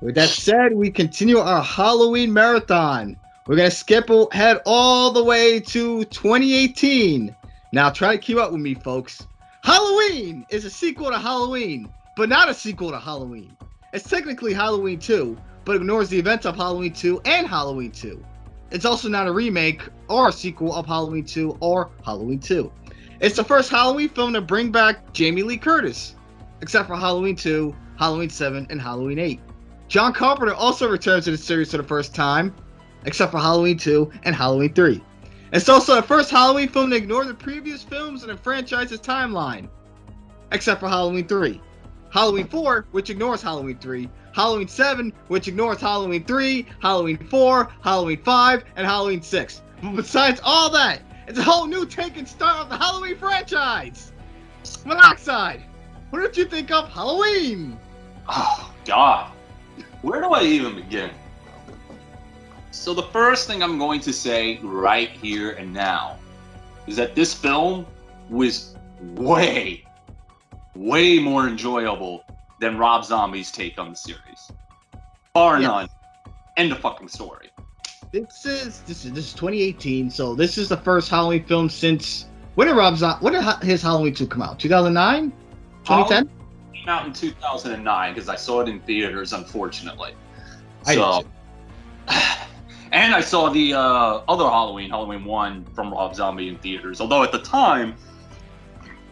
With 0.01 0.17
that 0.17 0.29
said, 0.29 0.75
we 0.75 0.91
continue 0.91 1.39
our 1.39 1.63
Halloween 1.63 2.33
marathon. 2.33 3.17
We're 3.47 3.57
gonna 3.57 3.71
skip 3.71 4.09
ahead 4.09 4.63
all 4.65 5.11
the 5.11 5.23
way 5.23 5.61
to 5.61 6.05
2018. 6.05 7.37
Now 7.73 7.91
try 7.91 8.17
to 8.17 8.23
keep 8.23 8.39
up 8.39 8.53
with 8.53 8.63
me, 8.63 8.73
folks. 8.73 9.27
Halloween 9.63 10.47
is 10.49 10.65
a 10.65 10.71
sequel 10.71 11.11
to 11.11 11.19
Halloween, 11.19 11.93
but 12.17 12.31
not 12.31 12.49
a 12.49 12.55
sequel 12.55 12.91
to 12.91 12.99
Halloween. 12.99 13.55
It's 13.93 14.09
technically 14.09 14.55
Halloween 14.55 14.99
2, 14.99 15.37
but 15.67 15.77
ignores 15.77 16.09
the 16.09 16.19
events 16.19 16.47
of 16.47 16.57
Halloween 16.57 16.95
2 16.95 17.21
and 17.27 17.47
Halloween 17.47 17.91
2. 17.91 18.25
It's 18.71 18.87
also 18.87 19.11
not 19.11 19.27
a 19.27 19.33
remake 19.33 19.83
or 20.09 20.31
a 20.31 20.33
sequel 20.33 20.75
of 20.75 20.87
Halloween 20.87 21.27
2 21.27 21.59
or 21.61 21.91
Halloween 22.03 22.39
2. 22.39 22.73
It's 23.21 23.37
the 23.37 23.45
first 23.45 23.71
Halloween 23.71 24.09
film 24.09 24.33
to 24.33 24.41
bring 24.41 24.73
back 24.73 25.13
Jamie 25.13 25.43
Lee 25.43 25.59
Curtis, 25.59 26.15
except 26.63 26.89
for 26.89 26.97
Halloween 26.97 27.37
2, 27.37 27.77
Halloween 27.99 28.31
7, 28.31 28.67
and 28.71 28.81
Halloween 28.81 29.19
8. 29.19 29.41
John 29.89 30.15
Carpenter 30.15 30.55
also 30.55 30.89
returns 30.89 31.27
to 31.27 31.31
the 31.31 31.37
series 31.37 31.73
for 31.73 31.77
the 31.77 31.83
first 31.83 32.15
time, 32.15 32.55
except 33.05 33.33
for 33.33 33.39
Halloween 33.39 33.79
2 33.79 34.11
and 34.25 34.35
Halloween 34.35 34.73
3. 34.73 35.03
It's 35.53 35.69
also 35.69 35.95
the 35.95 36.03
first 36.03 36.31
Halloween 36.31 36.69
film 36.69 36.91
to 36.91 36.97
ignore 36.97 37.25
the 37.25 37.35
previous 37.35 37.83
films 37.83 38.23
in 38.23 38.29
the 38.29 38.37
franchise's 38.37 39.01
timeline, 39.01 39.69
except 40.53 40.81
for 40.81 40.89
Halloween 40.89 41.29
3. 41.29 41.61
Halloween 42.11 42.47
4, 42.47 42.87
which 42.93 43.11
ignores 43.11 43.43
Halloween 43.43 43.79
3, 43.79 44.09
Halloween 44.33 44.69
7, 44.69 45.13
which 45.29 45.49
ignores 45.49 45.81
Halloween 45.81 46.25
3, 46.25 46.67
Halloween 46.81 47.19
4, 47.19 47.69
Halloween 47.83 48.23
5, 48.23 48.65
and 48.77 48.87
Halloween 48.87 49.23
6. 49.23 49.63
But 49.83 49.97
besides 49.97 50.41
all 50.43 50.71
that, 50.71 51.03
it's 51.27 51.39
a 51.39 51.43
whole 51.43 51.67
new 51.67 51.87
take 51.87 52.17
and 52.17 52.27
start 52.27 52.59
of 52.59 52.69
the 52.69 52.77
Halloween 52.77 53.17
franchise. 53.17 54.13
Monoxide, 54.85 55.63
what 56.11 56.21
did 56.21 56.37
you 56.37 56.45
think 56.45 56.71
of 56.71 56.89
Halloween? 56.89 57.79
Oh 58.29 58.73
God, 58.85 59.31
where 60.03 60.21
do 60.21 60.29
I 60.29 60.43
even 60.43 60.77
begin? 60.77 61.11
So 62.75 62.93
the 62.93 63.05
first 63.05 63.47
thing 63.47 63.63
I'm 63.63 63.79
going 63.79 64.01
to 64.01 64.13
say 64.13 64.59
right 64.61 65.09
here 65.09 65.53
and 65.53 65.73
now 65.73 66.19
is 66.87 66.97
that 66.97 67.15
this 67.15 67.33
film 67.33 67.87
was 68.29 68.75
way, 69.15 69.85
way 70.75 71.19
more 71.19 71.47
enjoyable 71.49 72.25
than 72.61 72.77
Rob 72.77 73.05
Zombie's 73.05 73.51
take 73.51 73.79
on 73.79 73.91
the 73.91 73.97
series. 73.97 74.51
Bar 75.33 75.61
Yeah. 75.61 75.69
none. 75.69 75.89
End 76.59 76.73
of 76.73 76.79
fucking 76.81 77.09
story. 77.09 77.51
This 78.11 78.45
is 78.45 78.81
this 78.81 79.05
is 79.05 79.13
this 79.13 79.27
is 79.29 79.35
2018, 79.35 80.11
so 80.11 80.35
this 80.35 80.59
is 80.59 80.69
the 80.69 80.77
first 80.77 81.09
Halloween 81.09 81.45
film 81.45 81.71
since 81.71 82.27
when 82.57 82.67
did 82.67 82.75
Rob 82.75 82.99
Zom- 82.99 83.19
when 83.21 83.33
did 83.33 83.45
his 83.63 83.83
Halloween 83.83 84.13
2 84.13 84.27
come 84.27 84.43
out? 84.43 84.59
2009? 84.59 85.33
2010? 85.85 86.29
Came 86.75 86.89
out 86.89 87.07
in 87.07 87.13
2009 87.13 88.15
because 88.15 88.29
I 88.29 88.37
saw 88.37 88.61
it 88.61 88.69
in 88.69 88.81
theaters, 88.81 89.33
unfortunately. 89.33 90.13
I 90.87 90.95
So, 90.97 91.25
and 92.95 93.13
I 93.13 93.21
saw 93.21 93.51
the 93.51 93.75
uh, 93.75 93.79
other 94.29 94.45
Halloween, 94.45 94.91
Halloween 94.91 95.25
one 95.25 95.65
from 95.75 95.91
Rob 95.91 96.15
Zombie 96.15 96.49
in 96.49 96.57
theaters. 96.59 97.01
Although 97.01 97.25
at 97.25 97.33
the 97.33 97.41
time, 97.41 97.97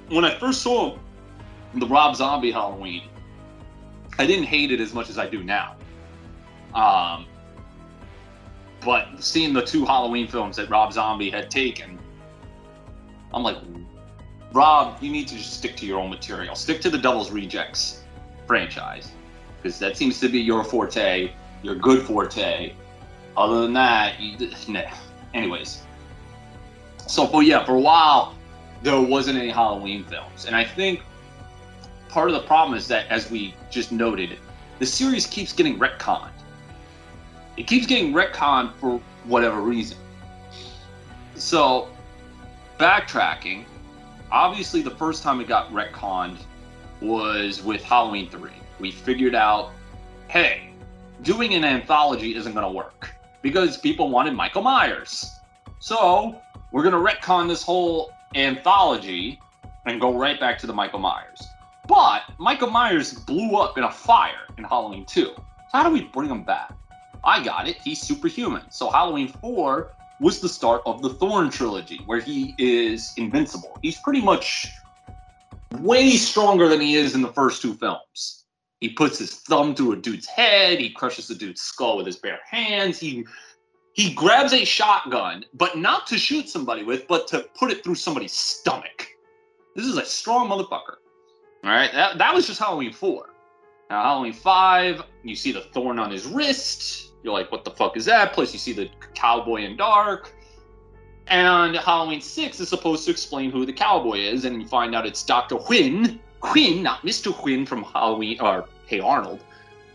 when 0.08 0.24
I 0.24 0.38
first 0.38 0.62
saw 0.62 0.96
the 1.74 1.86
Rob 1.86 2.14
Zombie 2.14 2.52
Halloween, 2.52 3.02
I 4.20 4.26
didn't 4.26 4.44
hate 4.44 4.70
it 4.70 4.80
as 4.80 4.94
much 4.94 5.10
as 5.10 5.18
I 5.18 5.28
do 5.28 5.42
now. 5.42 5.74
Um, 6.74 7.26
but 8.84 9.08
seeing 9.18 9.52
the 9.52 9.62
two 9.62 9.84
Halloween 9.84 10.28
films 10.28 10.56
that 10.56 10.70
Rob 10.70 10.92
Zombie 10.92 11.30
had 11.30 11.50
taken, 11.50 11.98
I'm 13.34 13.42
like, 13.42 13.56
Rob, 14.52 15.02
you 15.02 15.10
need 15.10 15.26
to 15.26 15.34
just 15.34 15.54
stick 15.54 15.74
to 15.78 15.86
your 15.86 15.98
own 15.98 16.08
material. 16.08 16.54
Stick 16.54 16.80
to 16.82 16.90
the 16.90 16.98
Devil's 16.98 17.32
Rejects 17.32 18.04
franchise 18.46 19.10
because 19.60 19.80
that 19.80 19.96
seems 19.96 20.20
to 20.20 20.28
be 20.28 20.38
your 20.38 20.62
forte, 20.62 21.32
your 21.64 21.74
good 21.74 22.06
forte. 22.06 22.74
Other 23.36 23.62
than 23.62 23.72
that, 23.74 24.20
you, 24.20 24.50
nah. 24.68 24.82
anyways. 25.34 25.82
So, 27.06 27.26
but 27.26 27.40
yeah, 27.40 27.64
for 27.64 27.74
a 27.74 27.80
while 27.80 28.34
there 28.82 29.00
wasn't 29.00 29.38
any 29.38 29.50
Halloween 29.50 30.04
films, 30.04 30.44
and 30.44 30.56
I 30.56 30.64
think 30.64 31.02
part 32.08 32.28
of 32.28 32.34
the 32.34 32.46
problem 32.46 32.76
is 32.76 32.88
that, 32.88 33.06
as 33.08 33.30
we 33.30 33.54
just 33.70 33.92
noted, 33.92 34.38
the 34.78 34.86
series 34.86 35.26
keeps 35.26 35.52
getting 35.52 35.78
retconned. 35.78 36.30
It 37.56 37.66
keeps 37.66 37.86
getting 37.86 38.12
retconned 38.12 38.74
for 38.74 39.00
whatever 39.24 39.60
reason. 39.60 39.98
So, 41.36 41.88
backtracking, 42.78 43.64
obviously 44.30 44.82
the 44.82 44.90
first 44.90 45.22
time 45.22 45.40
it 45.40 45.48
got 45.48 45.70
retconned 45.72 46.38
was 47.00 47.62
with 47.62 47.82
Halloween 47.82 48.28
3. 48.28 48.50
We 48.80 48.90
figured 48.90 49.34
out, 49.34 49.70
hey, 50.28 50.72
doing 51.22 51.54
an 51.54 51.64
anthology 51.64 52.34
isn't 52.34 52.52
going 52.52 52.66
to 52.66 52.72
work 52.72 53.14
because 53.42 53.76
people 53.76 54.08
wanted 54.08 54.34
Michael 54.34 54.62
Myers. 54.62 55.30
So, 55.80 56.40
we're 56.70 56.82
going 56.82 56.94
to 56.94 57.12
retcon 57.12 57.48
this 57.48 57.62
whole 57.62 58.12
anthology 58.34 59.40
and 59.84 60.00
go 60.00 60.16
right 60.16 60.38
back 60.38 60.58
to 60.58 60.66
the 60.66 60.72
Michael 60.72 61.00
Myers. 61.00 61.42
But 61.88 62.22
Michael 62.38 62.70
Myers 62.70 63.12
blew 63.12 63.56
up 63.56 63.76
in 63.76 63.84
a 63.84 63.90
fire 63.90 64.46
in 64.56 64.64
Halloween 64.64 65.04
2. 65.04 65.24
So 65.24 65.34
how 65.72 65.82
do 65.82 65.90
we 65.90 66.02
bring 66.02 66.28
him 66.28 66.44
back? 66.44 66.72
I 67.24 67.42
got 67.42 67.68
it. 67.68 67.76
He's 67.76 68.00
superhuman. 68.00 68.70
So 68.70 68.90
Halloween 68.90 69.28
4 69.28 69.90
was 70.20 70.40
the 70.40 70.48
start 70.48 70.82
of 70.86 71.02
the 71.02 71.10
Thorn 71.10 71.50
trilogy, 71.50 72.00
where 72.06 72.20
he 72.20 72.54
is 72.58 73.12
invincible. 73.16 73.78
He's 73.82 73.98
pretty 73.98 74.20
much 74.20 74.68
way 75.80 76.10
stronger 76.12 76.68
than 76.68 76.80
he 76.80 76.94
is 76.94 77.14
in 77.14 77.22
the 77.22 77.32
first 77.32 77.60
two 77.60 77.74
films. 77.74 78.41
He 78.82 78.88
puts 78.88 79.16
his 79.16 79.34
thumb 79.36 79.76
through 79.76 79.92
a 79.92 79.96
dude's 79.96 80.26
head. 80.26 80.80
He 80.80 80.90
crushes 80.90 81.28
the 81.28 81.36
dude's 81.36 81.60
skull 81.60 81.98
with 81.98 82.04
his 82.04 82.16
bare 82.16 82.40
hands. 82.50 82.98
He 82.98 83.24
he 83.92 84.12
grabs 84.12 84.52
a 84.52 84.64
shotgun, 84.64 85.44
but 85.54 85.78
not 85.78 86.08
to 86.08 86.18
shoot 86.18 86.48
somebody 86.48 86.82
with, 86.82 87.06
but 87.06 87.28
to 87.28 87.46
put 87.56 87.70
it 87.70 87.84
through 87.84 87.94
somebody's 87.94 88.32
stomach. 88.32 89.06
This 89.76 89.86
is 89.86 89.96
a 89.98 90.04
strong 90.04 90.48
motherfucker. 90.48 90.96
All 91.62 91.70
right, 91.70 91.92
that, 91.92 92.18
that 92.18 92.34
was 92.34 92.48
just 92.48 92.58
Halloween 92.58 92.92
4. 92.92 93.30
Now, 93.88 94.02
Halloween 94.02 94.32
5, 94.32 95.02
you 95.22 95.36
see 95.36 95.52
the 95.52 95.60
thorn 95.60 96.00
on 96.00 96.10
his 96.10 96.26
wrist. 96.26 97.12
You're 97.22 97.34
like, 97.34 97.52
what 97.52 97.62
the 97.62 97.70
fuck 97.70 97.96
is 97.96 98.06
that? 98.06 98.32
Plus, 98.32 98.52
you 98.52 98.58
see 98.58 98.72
the 98.72 98.90
cowboy 99.14 99.62
in 99.62 99.76
dark. 99.76 100.34
And 101.28 101.76
Halloween 101.76 102.20
6 102.20 102.58
is 102.58 102.68
supposed 102.68 103.04
to 103.04 103.12
explain 103.12 103.52
who 103.52 103.64
the 103.64 103.72
cowboy 103.72 104.18
is, 104.18 104.44
and 104.44 104.60
you 104.60 104.66
find 104.66 104.92
out 104.92 105.06
it's 105.06 105.22
Dr. 105.22 105.54
Quinn. 105.54 106.18
Quinn, 106.42 106.82
not 106.82 107.02
Mr. 107.02 107.32
Quinn 107.32 107.64
from 107.64 107.82
Halloween, 107.84 108.38
or 108.40 108.68
Hey 108.86 109.00
Arnold, 109.00 109.42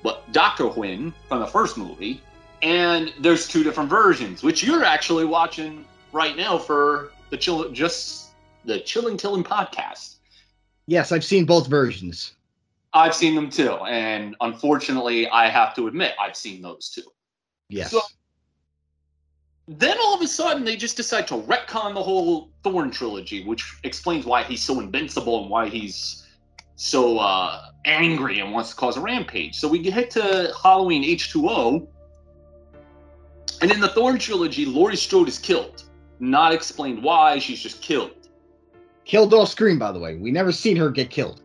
but 0.01 0.30
Dr. 0.32 0.70
Quinn 0.70 1.13
from 1.27 1.39
the 1.42 1.46
first 1.48 1.77
movie. 1.77 2.22
And 2.63 3.13
there's 3.20 3.48
two 3.48 3.63
different 3.63 3.89
versions, 3.89 4.42
which 4.42 4.63
you're 4.63 4.84
actually 4.84 5.25
watching 5.25 5.86
right 6.12 6.36
now 6.36 6.58
for 6.58 7.12
the 7.30 7.38
chill, 7.38 7.70
just 7.72 8.30
the 8.66 8.80
Chilling 8.80 9.18
Killing 9.18 9.44
podcast. 9.44 10.16
Yes, 10.88 11.12
I've 11.12 11.24
seen 11.25 11.46
both 11.46 11.68
versions. 11.68 12.34
I've 12.94 13.13
seen 13.13 13.36
them 13.36 13.50
too, 13.50 13.74
and 13.86 14.36
unfortunately, 14.42 15.30
I 15.30 15.50
have 15.50 15.75
to 15.75 15.88
admit 15.88 16.16
I've 16.20 16.36
seen 16.36 16.62
those 16.62 16.89
too. 16.89 17.04
Yes. 17.70 17.92
So- 17.92 18.01
Then 19.68 19.98
all 20.00 20.16
of 20.16 20.22
a 20.22 20.27
sudden, 20.27 20.63
they 20.63 20.77
just 20.77 20.96
decide 20.96 21.27
to 21.27 21.36
retcon 21.36 21.94
the 21.94 22.01
whole 22.01 22.50
Thorn 22.63 22.89
trilogy, 22.89 23.44
which 23.44 23.75
explains 23.84 24.25
why 24.25 24.44
he's 24.44 24.63
so 24.63 24.80
invincible 24.80 25.42
and 25.42 25.50
why 25.50 25.68
he's 25.68 26.24
so 26.77 27.17
uh, 27.17 27.72
angry 27.86 28.39
and 28.39 28.53
wants 28.53 28.69
to 28.69 28.75
cause 28.75 28.98
a 28.98 29.01
rampage. 29.01 29.55
So 29.55 29.67
we 29.67 29.79
get 29.79 30.12
to 30.12 30.53
Halloween 30.62 31.03
H2O, 31.03 31.88
and 33.62 33.72
in 33.72 33.79
the 33.81 33.89
Thorn 33.89 34.19
trilogy, 34.19 34.65
Laurie 34.65 34.96
Strode 34.96 35.27
is 35.27 35.39
killed. 35.39 35.84
Not 36.19 36.53
explained 36.53 37.03
why. 37.03 37.39
She's 37.39 37.60
just 37.60 37.81
killed. 37.81 38.29
Killed 39.05 39.34
off 39.34 39.50
screen, 39.50 39.79
by 39.79 39.91
the 39.91 40.00
way. 40.00 40.15
We 40.15 40.31
never 40.31 40.51
seen 40.51 40.77
her 40.77 40.91
get 40.91 41.10
killed. 41.10 41.41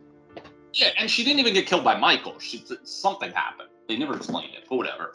Yeah, 0.73 0.89
and 0.97 1.09
she 1.09 1.23
didn't 1.23 1.39
even 1.39 1.53
get 1.53 1.65
killed 1.65 1.83
by 1.83 1.97
Michael. 1.97 2.37
She, 2.39 2.63
something 2.83 3.31
happened. 3.31 3.69
They 3.87 3.97
never 3.97 4.15
explained 4.15 4.53
it, 4.53 4.65
but 4.69 4.75
whatever. 4.75 5.13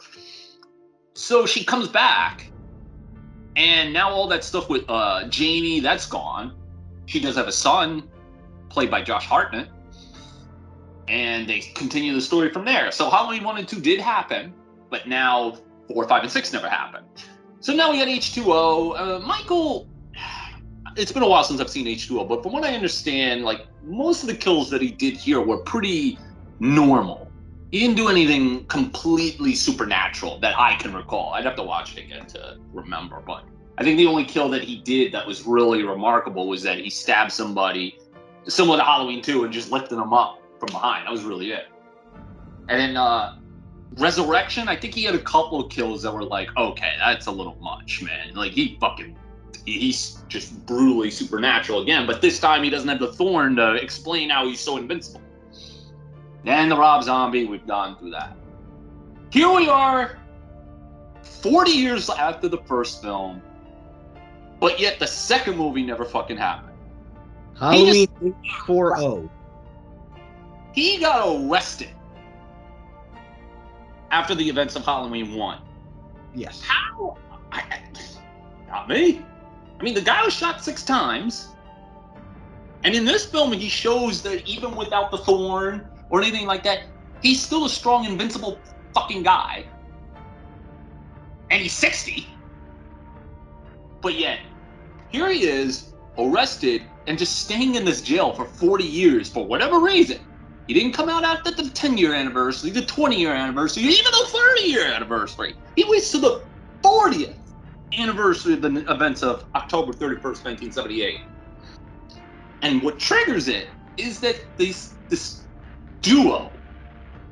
So 1.13 1.45
she 1.45 1.63
comes 1.63 1.87
back, 1.87 2.51
and 3.55 3.93
now 3.93 4.09
all 4.09 4.27
that 4.27 4.43
stuff 4.43 4.69
with 4.69 4.83
uh, 4.89 5.27
Jamie, 5.29 5.79
that's 5.79 6.05
gone. 6.05 6.55
She 7.05 7.19
does 7.21 7.35
have 7.35 7.47
a 7.47 7.53
son, 7.53 8.09
played 8.69 8.91
by 8.91 9.01
Josh 9.01 9.25
Hartnett, 9.25 9.69
and 11.09 11.49
they 11.49 11.59
continue 11.59 12.13
the 12.13 12.21
story 12.21 12.51
from 12.51 12.63
there. 12.63 12.91
So 12.91 13.09
Halloween 13.09 13.43
1 13.43 13.57
and 13.57 13.67
2 13.67 13.81
did 13.81 13.99
happen, 13.99 14.53
but 14.89 15.07
now 15.07 15.57
4, 15.87 16.07
5, 16.07 16.23
and 16.23 16.31
6 16.31 16.53
never 16.53 16.69
happened. 16.69 17.05
So 17.59 17.73
now 17.73 17.91
we 17.91 17.97
got 17.97 18.07
H2O. 18.07 18.99
Uh, 18.99 19.19
Michael, 19.25 19.87
it's 20.95 21.11
been 21.11 21.23
a 21.23 21.27
while 21.27 21.43
since 21.43 21.59
I've 21.59 21.69
seen 21.69 21.87
H2O, 21.87 22.29
but 22.29 22.43
from 22.43 22.53
what 22.53 22.63
I 22.63 22.75
understand, 22.75 23.43
like 23.43 23.65
most 23.83 24.21
of 24.21 24.27
the 24.27 24.35
kills 24.35 24.69
that 24.69 24.81
he 24.81 24.91
did 24.91 25.17
here 25.17 25.41
were 25.41 25.57
pretty 25.57 26.19
normal. 26.59 27.27
He 27.71 27.79
didn't 27.79 27.97
do 27.97 28.07
anything 28.07 28.65
completely 28.65 29.55
supernatural 29.55 30.39
that 30.39 30.57
I 30.59 30.75
can 30.75 30.93
recall. 30.93 31.33
I'd 31.33 31.45
have 31.45 31.55
to 31.55 31.63
watch 31.63 31.97
it 31.97 32.05
again 32.05 32.27
to 32.27 32.57
remember, 32.71 33.21
but 33.25 33.43
I 33.77 33.83
think 33.83 33.97
the 33.97 34.05
only 34.05 34.25
kill 34.25 34.49
that 34.49 34.61
he 34.63 34.77
did 34.77 35.11
that 35.13 35.25
was 35.25 35.45
really 35.45 35.83
remarkable 35.83 36.47
was 36.47 36.61
that 36.63 36.77
he 36.77 36.89
stabbed 36.89 37.31
somebody, 37.31 37.97
similar 38.47 38.77
to 38.77 38.83
Halloween 38.83 39.21
2, 39.21 39.43
and 39.43 39.53
just 39.53 39.71
lifted 39.71 39.95
them 39.95 40.13
up 40.13 40.38
from 40.59 40.67
behind. 40.67 41.07
That 41.07 41.11
was 41.11 41.23
really 41.23 41.51
it. 41.51 41.67
And 42.67 42.79
then 42.79 42.97
uh, 42.97 43.39
Resurrection, 43.97 44.67
I 44.67 44.75
think 44.75 44.93
he 44.93 45.03
had 45.03 45.15
a 45.15 45.19
couple 45.19 45.59
of 45.59 45.71
kills 45.71 46.03
that 46.03 46.13
were 46.13 46.23
like, 46.23 46.49
okay, 46.55 46.93
that's 46.99 47.25
a 47.25 47.31
little 47.31 47.55
much, 47.59 48.03
man. 48.03 48.33
Like 48.35 48.51
he 48.51 48.77
fucking, 48.79 49.17
he's 49.65 50.23
just 50.27 50.65
brutally 50.65 51.09
supernatural 51.09 51.81
again. 51.81 52.05
But 52.05 52.21
this 52.21 52.39
time 52.39 52.63
he 52.63 52.69
doesn't 52.69 52.87
have 52.87 52.99
the 52.99 53.13
thorn 53.13 53.55
to 53.55 53.73
explain 53.75 54.29
how 54.29 54.47
he's 54.47 54.59
so 54.59 54.77
invincible. 54.77 55.21
And 56.45 56.71
the 56.71 56.77
Rob 56.77 57.03
Zombie, 57.03 57.45
we've 57.45 57.65
gone 57.65 57.97
through 57.97 58.11
that. 58.11 58.35
Here 59.31 59.49
we 59.49 59.67
are, 59.67 60.19
40 61.23 61.71
years 61.71 62.09
after 62.09 62.47
the 62.47 62.59
first 62.59 63.01
film, 63.01 63.41
but 64.59 64.79
yet 64.79 64.99
the 64.99 65.07
second 65.07 65.57
movie 65.57 65.83
never 65.83 66.05
fucking 66.05 66.37
happened. 66.37 66.77
Halloween 67.57 68.07
4 68.65 68.97
He 70.79 70.97
got 70.97 71.27
arrested 71.27 71.89
after 74.11 74.33
the 74.33 74.47
events 74.47 74.77
of 74.77 74.85
Halloween 74.85 75.35
1. 75.35 75.61
Yes. 76.33 76.61
How? 76.61 77.17
I, 77.51 77.59
I, 77.59 77.81
not 78.69 78.87
me. 78.87 79.21
I 79.77 79.83
mean, 79.83 79.93
the 79.93 80.01
guy 80.01 80.23
was 80.23 80.33
shot 80.33 80.63
six 80.63 80.85
times. 80.85 81.49
And 82.85 82.95
in 82.95 83.03
this 83.03 83.25
film, 83.25 83.51
he 83.51 83.67
shows 83.67 84.21
that 84.21 84.47
even 84.47 84.73
without 84.73 85.11
the 85.11 85.17
thorn 85.17 85.85
or 86.09 86.21
anything 86.21 86.47
like 86.47 86.63
that, 86.63 86.83
he's 87.21 87.41
still 87.41 87.65
a 87.65 87.69
strong, 87.69 88.05
invincible 88.05 88.57
fucking 88.93 89.23
guy. 89.23 89.65
And 91.51 91.61
he's 91.61 91.73
60. 91.73 92.25
But 93.99 94.17
yet, 94.17 94.39
here 95.09 95.27
he 95.29 95.43
is, 95.43 95.91
arrested 96.17 96.83
and 97.05 97.19
just 97.19 97.39
staying 97.39 97.75
in 97.75 97.83
this 97.83 97.99
jail 97.99 98.31
for 98.31 98.45
40 98.45 98.85
years 98.85 99.27
for 99.27 99.45
whatever 99.45 99.79
reason. 99.79 100.21
He 100.69 100.75
didn't 100.75 100.93
come 100.93 101.09
out 101.09 101.23
after 101.23 101.49
the 101.49 101.67
10 101.67 101.97
year 101.97 102.13
anniversary, 102.13 102.69
the 102.69 102.85
20 102.85 103.19
year 103.19 103.33
anniversary, 103.33 103.81
even 103.81 104.11
the 104.11 104.27
30 104.59 104.69
year 104.69 104.85
anniversary. 104.85 105.55
He 105.75 105.83
waits 105.87 106.11
to 106.11 106.19
the 106.19 106.43
40th 106.85 107.39
anniversary 107.97 108.53
of 108.53 108.61
the 108.61 108.85
events 108.87 109.23
of 109.23 109.45
October 109.55 109.93
31st, 109.93 110.45
1978. 110.45 111.21
And 112.61 112.83
what 112.83 112.99
triggers 112.99 113.47
it 113.47 113.69
is 113.97 114.19
that 114.19 114.35
this, 114.57 114.93
this 115.09 115.47
duo 116.03 116.59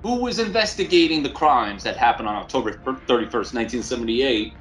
who 0.01 0.15
was 0.23 0.39
investigating 0.39 1.21
the 1.21 1.29
crimes 1.29 1.83
that 1.83 1.95
happened 1.95 2.27
on 2.27 2.37
October 2.37 2.71
31st, 2.87 3.53
1978, 3.53 4.55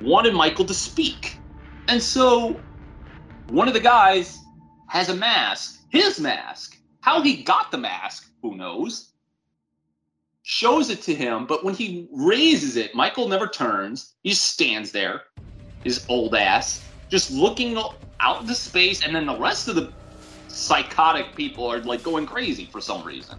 wanted 0.00 0.34
Michael 0.34 0.66
to 0.66 0.74
speak. 0.74 1.40
And 1.88 2.02
so 2.02 2.60
one 3.46 3.68
of 3.68 3.74
the 3.74 3.80
guys 3.80 4.38
has 4.88 5.08
a 5.08 5.16
mask, 5.16 5.80
his 5.88 6.20
mask, 6.20 6.76
how 7.02 7.20
he 7.20 7.42
got 7.42 7.70
the 7.70 7.78
mask, 7.78 8.30
who 8.42 8.56
knows? 8.56 9.10
Shows 10.44 10.88
it 10.88 11.02
to 11.02 11.14
him, 11.14 11.46
but 11.46 11.64
when 11.64 11.74
he 11.74 12.08
raises 12.12 12.76
it, 12.76 12.94
Michael 12.94 13.28
never 13.28 13.46
turns. 13.46 14.14
He 14.22 14.30
just 14.30 14.44
stands 14.44 14.92
there, 14.92 15.22
his 15.84 16.06
old 16.08 16.34
ass, 16.34 16.82
just 17.10 17.30
looking 17.30 17.76
out 18.20 18.40
into 18.40 18.54
space, 18.54 19.04
and 19.04 19.14
then 19.14 19.26
the 19.26 19.36
rest 19.36 19.68
of 19.68 19.74
the 19.74 19.92
psychotic 20.46 21.34
people 21.34 21.66
are 21.66 21.80
like 21.80 22.04
going 22.04 22.24
crazy 22.24 22.66
for 22.66 22.80
some 22.80 23.04
reason. 23.04 23.36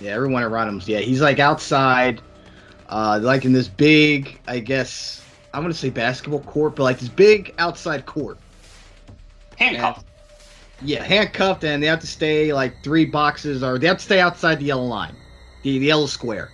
Yeah, 0.00 0.12
everyone 0.12 0.42
around 0.42 0.68
him. 0.68 0.82
Yeah, 0.84 1.00
he's 1.00 1.22
like 1.22 1.38
outside, 1.38 2.20
uh, 2.90 3.20
like 3.22 3.46
in 3.46 3.52
this 3.54 3.68
big, 3.68 4.38
I 4.46 4.58
guess, 4.58 5.22
I'm 5.54 5.62
gonna 5.62 5.72
say 5.72 5.88
basketball 5.88 6.40
court, 6.40 6.76
but 6.76 6.82
like 6.82 6.98
this 6.98 7.08
big 7.08 7.54
outside 7.58 8.04
court. 8.04 8.36
Handcuffed. 9.56 10.07
Yeah, 10.82 11.02
handcuffed, 11.02 11.64
and 11.64 11.82
they 11.82 11.86
have 11.88 12.00
to 12.00 12.06
stay 12.06 12.52
like 12.52 12.82
three 12.82 13.04
boxes, 13.04 13.62
or 13.62 13.78
they 13.78 13.86
have 13.88 13.98
to 13.98 14.04
stay 14.04 14.20
outside 14.20 14.60
the 14.60 14.66
yellow 14.66 14.84
line, 14.84 15.14
the, 15.62 15.78
the 15.78 15.86
yellow 15.86 16.06
square. 16.06 16.50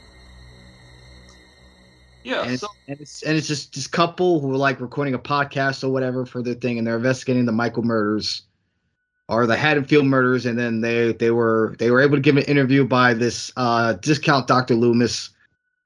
Yeah, 2.22 2.44
and, 2.44 2.58
so, 2.58 2.68
and 2.88 2.98
it's 3.00 3.22
and 3.22 3.36
it's 3.36 3.46
just 3.46 3.74
this 3.74 3.86
couple 3.86 4.40
who 4.40 4.50
are 4.52 4.56
like 4.56 4.80
recording 4.80 5.12
a 5.12 5.18
podcast 5.18 5.84
or 5.84 5.90
whatever 5.90 6.24
for 6.24 6.42
their 6.42 6.54
thing, 6.54 6.78
and 6.78 6.86
they're 6.86 6.96
investigating 6.96 7.44
the 7.44 7.52
Michael 7.52 7.82
murders 7.82 8.42
or 9.28 9.46
the 9.46 9.56
Haddonfield 9.56 10.06
murders, 10.06 10.46
and 10.46 10.58
then 10.58 10.80
they 10.80 11.12
they 11.12 11.30
were 11.30 11.76
they 11.78 11.90
were 11.90 12.00
able 12.00 12.16
to 12.16 12.22
give 12.22 12.38
an 12.38 12.44
interview 12.44 12.86
by 12.86 13.12
this 13.12 13.52
uh, 13.58 13.92
discount 13.94 14.46
Dr. 14.46 14.74
Loomis, 14.74 15.30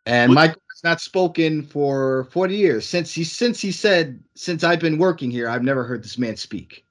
and 0.07 0.31
What- 0.31 0.35
Michael 0.37 0.63
has 0.77 0.85
not 0.85 1.01
spoken 1.01 1.63
for 1.65 2.29
forty 2.31 2.55
years 2.55 2.87
since 2.87 3.13
he 3.13 3.25
since 3.25 3.61
he 3.61 3.73
said 3.73 4.23
since 4.37 4.63
I've 4.63 4.79
been 4.81 4.99
working 4.99 5.33
here, 5.33 5.49
I've 5.49 5.65
never 5.65 5.83
heard 5.83 6.05
this 6.05 6.19
man 6.19 6.37
speak. 6.37 6.85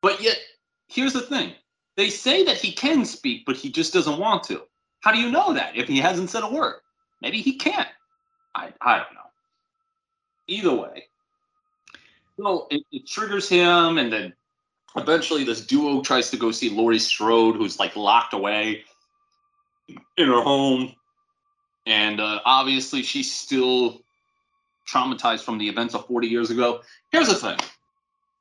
but 0.00 0.18
yet, 0.22 0.38
here's 0.94 1.12
the 1.12 1.20
thing: 1.20 1.52
they 1.96 2.08
say 2.08 2.44
that 2.44 2.56
he 2.56 2.72
can 2.72 3.04
speak, 3.04 3.44
but 3.44 3.56
he 3.56 3.70
just 3.70 3.92
doesn't 3.92 4.18
want 4.18 4.44
to. 4.44 4.62
How 5.00 5.12
do 5.12 5.18
you 5.18 5.30
know 5.30 5.52
that 5.52 5.76
if 5.76 5.88
he 5.88 5.98
hasn't 5.98 6.30
said 6.30 6.42
a 6.42 6.50
word? 6.50 6.80
Maybe 7.20 7.40
he 7.40 7.56
can't. 7.56 7.88
I 8.54 8.72
I 8.80 8.96
don't 8.98 9.14
know. 9.14 9.20
Either 10.46 10.74
way, 10.74 11.08
well, 12.36 12.66
it, 12.70 12.82
it 12.92 13.06
triggers 13.06 13.48
him, 13.48 13.98
and 13.98 14.12
then 14.12 14.34
eventually 14.96 15.44
this 15.44 15.66
duo 15.66 16.00
tries 16.02 16.30
to 16.30 16.36
go 16.36 16.50
see 16.50 16.70
Laurie 16.70 16.98
Strode, 16.98 17.56
who's 17.56 17.78
like 17.78 17.96
locked 17.96 18.34
away 18.34 18.84
in 19.88 20.28
her 20.28 20.42
home, 20.42 20.94
and 21.86 22.20
uh, 22.20 22.40
obviously 22.44 23.02
she's 23.02 23.32
still 23.32 24.02
traumatized 24.88 25.42
from 25.44 25.58
the 25.58 25.68
events 25.68 25.94
of 25.94 26.06
40 26.06 26.28
years 26.28 26.50
ago. 26.50 26.82
Here's 27.10 27.28
the 27.28 27.34
thing: 27.34 27.58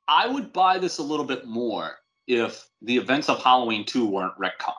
I 0.07 0.27
would 0.27 0.53
buy 0.53 0.77
this 0.77 0.97
a 0.97 1.03
little 1.03 1.25
bit 1.25 1.45
more 1.45 1.97
if 2.27 2.67
the 2.81 2.97
events 2.97 3.29
of 3.29 3.41
Halloween 3.41 3.85
2 3.85 4.05
weren't 4.05 4.37
retcon. 4.37 4.73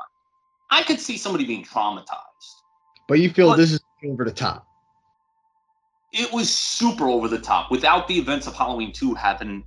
I 0.70 0.82
could 0.82 1.00
see 1.00 1.16
somebody 1.16 1.44
being 1.44 1.64
traumatized. 1.64 2.08
But 3.08 3.20
you 3.20 3.30
feel 3.30 3.48
What- 3.48 3.56
this 3.58 3.72
is 3.72 3.80
over 4.04 4.24
the 4.24 4.32
top. 4.32 4.66
it 6.12 6.32
was 6.32 6.48
super 6.48 7.08
over 7.08 7.26
the 7.26 7.40
top 7.40 7.70
without 7.72 8.06
the 8.06 8.16
events 8.16 8.46
of 8.46 8.54
Halloween 8.54 8.92
2 8.92 9.14
having 9.14 9.64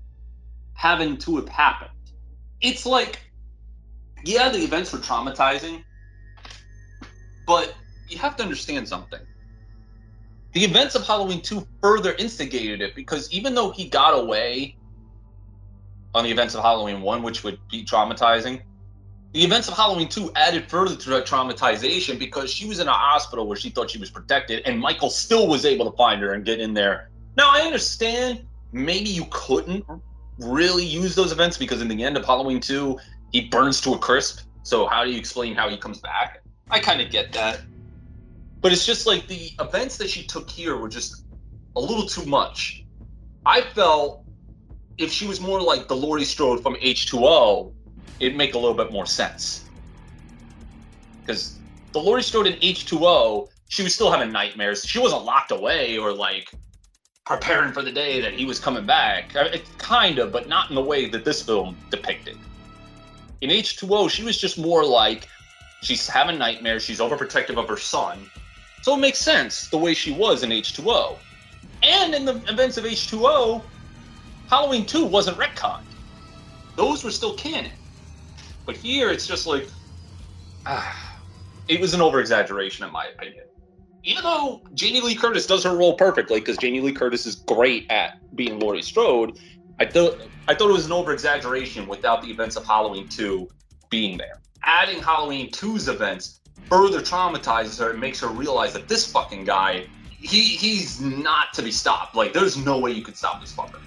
having 0.74 1.18
to 1.18 1.36
have 1.36 1.50
happened. 1.50 1.92
It's 2.62 2.86
like 2.86 3.20
yeah, 4.24 4.50
the 4.50 4.60
events 4.60 4.92
were 4.94 5.00
traumatizing, 5.00 5.84
but 7.46 7.76
you 8.08 8.18
have 8.18 8.36
to 8.38 8.44
understand 8.44 8.88
something. 8.88 9.20
The 10.54 10.64
events 10.64 10.96
of 10.96 11.06
Halloween 11.06 11.42
2 11.42 11.68
further 11.82 12.14
instigated 12.14 12.82
it 12.82 12.96
because 12.96 13.30
even 13.32 13.54
though 13.54 13.72
he 13.72 13.90
got 13.90 14.18
away 14.18 14.77
on 16.18 16.24
the 16.24 16.32
events 16.32 16.56
of 16.56 16.64
Halloween 16.64 17.02
1, 17.02 17.22
which 17.22 17.44
would 17.44 17.60
be 17.70 17.86
traumatizing, 17.86 18.62
the 19.34 19.44
events 19.44 19.68
of 19.68 19.76
Halloween 19.76 20.10
2 20.10 20.32
added 20.36 20.68
further 20.68 20.96
to 20.96 21.10
that 21.12 21.28
traumatization 21.28 22.18
because 22.18 22.52
she 22.52 22.68
was 22.68 22.80
in 22.80 22.88
a 22.88 22.92
hospital 22.92 23.46
where 23.46 23.56
she 23.56 23.70
thought 23.70 23.92
she 23.92 24.00
was 24.00 24.10
protected, 24.10 24.64
and 24.66 24.80
Michael 24.80 25.12
still 25.12 25.48
was 25.48 25.64
able 25.64 25.90
to 25.92 25.96
find 25.96 26.22
her 26.24 26.34
and 26.34 26.44
get 26.44 26.60
in 26.60 26.74
there. 26.74 27.12
Now, 27.36 27.52
I 27.52 27.62
understand 27.62 28.48
maybe 28.72 29.10
you 29.10 29.28
couldn't 29.30 29.86
really 30.40 30.86
use 30.86 31.14
those 31.14 31.32
events 31.32 31.56
because 31.56 31.82
in 31.82 31.88
the 31.88 32.04
end 32.04 32.18
of 32.18 32.26
Halloween 32.26 32.60
2, 32.60 32.98
he 33.32 33.42
burns 33.50 33.80
to 33.82 33.94
a 33.94 34.00
crisp. 34.00 34.42
So, 34.64 34.88
how 34.88 35.04
do 35.04 35.12
you 35.12 35.20
explain 35.20 35.54
how 35.54 35.70
he 35.70 35.78
comes 35.78 36.00
back? 36.00 36.44
I 36.72 36.80
kind 36.80 37.00
of 37.00 37.12
get 37.12 37.32
that. 37.34 37.62
But 38.62 38.72
it's 38.72 38.88
just 38.88 39.06
like 39.06 39.28
the 39.28 39.52
events 39.60 39.98
that 39.98 40.10
she 40.10 40.26
took 40.26 40.50
here 40.50 40.78
were 40.78 40.90
just 40.90 41.26
a 41.76 41.80
little 41.80 42.08
too 42.08 42.26
much. 42.26 42.86
I 43.46 43.62
felt 43.62 44.26
if 44.98 45.12
she 45.12 45.28
was 45.28 45.40
more 45.40 45.62
like 45.62 45.88
the 45.88 45.96
Laurie 45.96 46.26
Strode 46.26 46.62
from 46.62 46.76
H2O, 46.76 47.72
it'd 48.20 48.38
make 48.38 48.56
a 48.56 48.58
little 48.58 48.76
bit 48.76 48.92
more 48.92 49.06
sense. 49.06 49.66
Because 51.22 51.60
the 51.92 52.00
Laurie 52.00 52.24
Strode 52.24 52.48
in 52.48 52.54
H2O, 52.60 53.48
she 53.68 53.84
was 53.84 53.94
still 53.94 54.12
having 54.12 54.32
nightmares. 54.32 54.86
She 54.86 55.00
wasn't 55.00 55.24
locked 55.24 55.52
away 55.52 55.98
or 55.98 56.12
like 56.14 56.50
preparing 57.26 57.74
for 57.74 57.82
the 57.82 57.92
day 57.92 58.22
that 58.22 58.34
he 58.34 58.46
was 58.46 58.60
coming 58.60 58.86
back. 58.86 59.36
kind 59.78 60.18
of, 60.18 60.32
but 60.32 60.48
not 60.48 60.70
in 60.70 60.76
the 60.76 60.82
way 60.82 61.10
that 61.10 61.26
this 61.26 61.44
film 61.44 61.78
depicted. 61.92 62.38
In 63.42 63.50
H2O, 63.50 64.10
she 64.10 64.24
was 64.24 64.40
just 64.40 64.58
more 64.58 64.84
like 64.84 65.28
she's 65.82 66.08
having 66.08 66.40
nightmares, 66.40 66.84
she's 66.84 67.00
overprotective 67.00 67.58
of 67.58 67.68
her 67.68 67.78
son. 67.78 68.30
So 68.82 68.96
it 68.96 69.00
makes 69.00 69.20
sense 69.20 69.68
the 69.68 69.78
way 69.78 69.94
she 69.94 70.12
was 70.12 70.44
in 70.44 70.50
H2O. 70.50 71.18
And 71.84 72.16
in 72.16 72.26
the 72.26 72.42
events 72.50 72.78
of 72.78 72.86
H2O, 72.86 73.62
Halloween 74.50 74.86
2 74.86 75.06
wasn't 75.06 75.38
retconned. 75.38 75.84
Those 76.76 77.04
were 77.04 77.12
still 77.12 77.34
canon. 77.36 77.72
But 78.66 78.76
here 78.76 79.10
it's 79.10 79.28
just 79.28 79.48
like, 79.48 79.68
ah, 80.66 81.20
it 81.68 81.80
was 81.80 81.94
an 81.94 82.02
over 82.02 82.20
exaggeration 82.20 82.86
in 82.86 82.92
my 82.92 83.08
opinion. 83.08 83.46
Even 84.04 84.24
though 84.24 84.62
Jamie 84.74 85.02
Lee 85.02 85.16
Curtis 85.16 85.48
does 85.48 85.64
her 85.64 85.76
role 85.76 85.96
perfectly, 85.96 86.40
because 86.40 86.58
Jamie 86.58 86.80
Lee 86.80 86.94
Curtis 86.94 87.26
is 87.26 87.36
great 87.36 87.90
at 87.92 88.20
being 88.36 88.60
Laurie 88.60 88.82
Strode, 88.82 89.38
I 89.80 89.86
thought 89.86 90.18
I 90.48 90.56
thought 90.56 90.70
it 90.70 90.74
was 90.74 90.86
an 90.86 90.94
over 90.94 91.12
exaggeration 91.12 91.88
without 91.88 92.22
the 92.22 92.30
events 92.30 92.56
of 92.56 92.66
Halloween 92.66 93.08
2 93.10 93.50
being 93.90 94.18
there. 94.18 94.40
Adding 94.64 95.02
Halloween 95.02 95.52
2's 95.52 95.90
events 95.90 96.40
further 96.70 97.02
traumatizes 97.02 97.80
her 97.80 97.92
and 97.92 98.00
makes 98.00 98.20
her 98.22 98.28
realize 98.28 98.74
that 98.74 98.88
this 98.88 99.10
fucking 99.12 99.44
guy, 99.44 99.88
he 100.10 100.42
he's 100.42 101.02
not 101.02 101.54
to 101.54 101.62
be 101.62 101.72
stopped. 101.72 102.16
Like 102.16 102.32
there's 102.32 102.56
no 102.58 102.80
way 102.80 102.92
you 102.92 103.02
could 103.02 103.18
stop 103.18 103.42
this 103.42 103.54
fucker. 103.54 103.80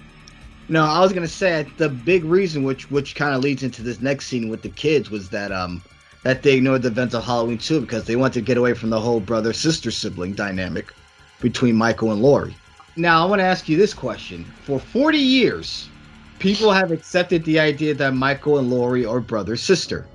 No, 0.71 0.85
I 0.85 1.01
was 1.01 1.11
gonna 1.11 1.27
say 1.27 1.67
the 1.75 1.89
big 1.89 2.23
reason, 2.23 2.63
which 2.63 2.89
which 2.89 3.13
kind 3.13 3.35
of 3.35 3.43
leads 3.43 3.61
into 3.61 3.81
this 3.81 3.99
next 3.99 4.27
scene 4.27 4.47
with 4.47 4.61
the 4.61 4.69
kids, 4.69 5.11
was 5.11 5.27
that 5.27 5.51
um 5.51 5.81
that 6.23 6.43
they 6.43 6.55
ignored 6.55 6.83
the 6.83 6.87
events 6.87 7.13
of 7.13 7.25
Halloween 7.25 7.57
2 7.57 7.81
because 7.81 8.05
they 8.05 8.15
wanted 8.15 8.35
to 8.35 8.41
get 8.41 8.55
away 8.55 8.73
from 8.73 8.89
the 8.89 8.99
whole 8.99 9.19
brother 9.19 9.51
sister 9.51 9.91
sibling 9.91 10.31
dynamic 10.31 10.93
between 11.41 11.75
Michael 11.75 12.13
and 12.13 12.21
Laurie. 12.21 12.55
Now 12.95 13.21
I 13.21 13.29
want 13.29 13.41
to 13.41 13.43
ask 13.43 13.67
you 13.67 13.75
this 13.75 13.93
question: 13.93 14.45
For 14.63 14.79
40 14.79 15.17
years, 15.17 15.89
people 16.39 16.71
have 16.71 16.93
accepted 16.93 17.43
the 17.43 17.59
idea 17.59 17.93
that 17.95 18.13
Michael 18.13 18.57
and 18.57 18.69
Laurie 18.69 19.05
are 19.05 19.19
brother 19.19 19.57
sister. 19.57 20.07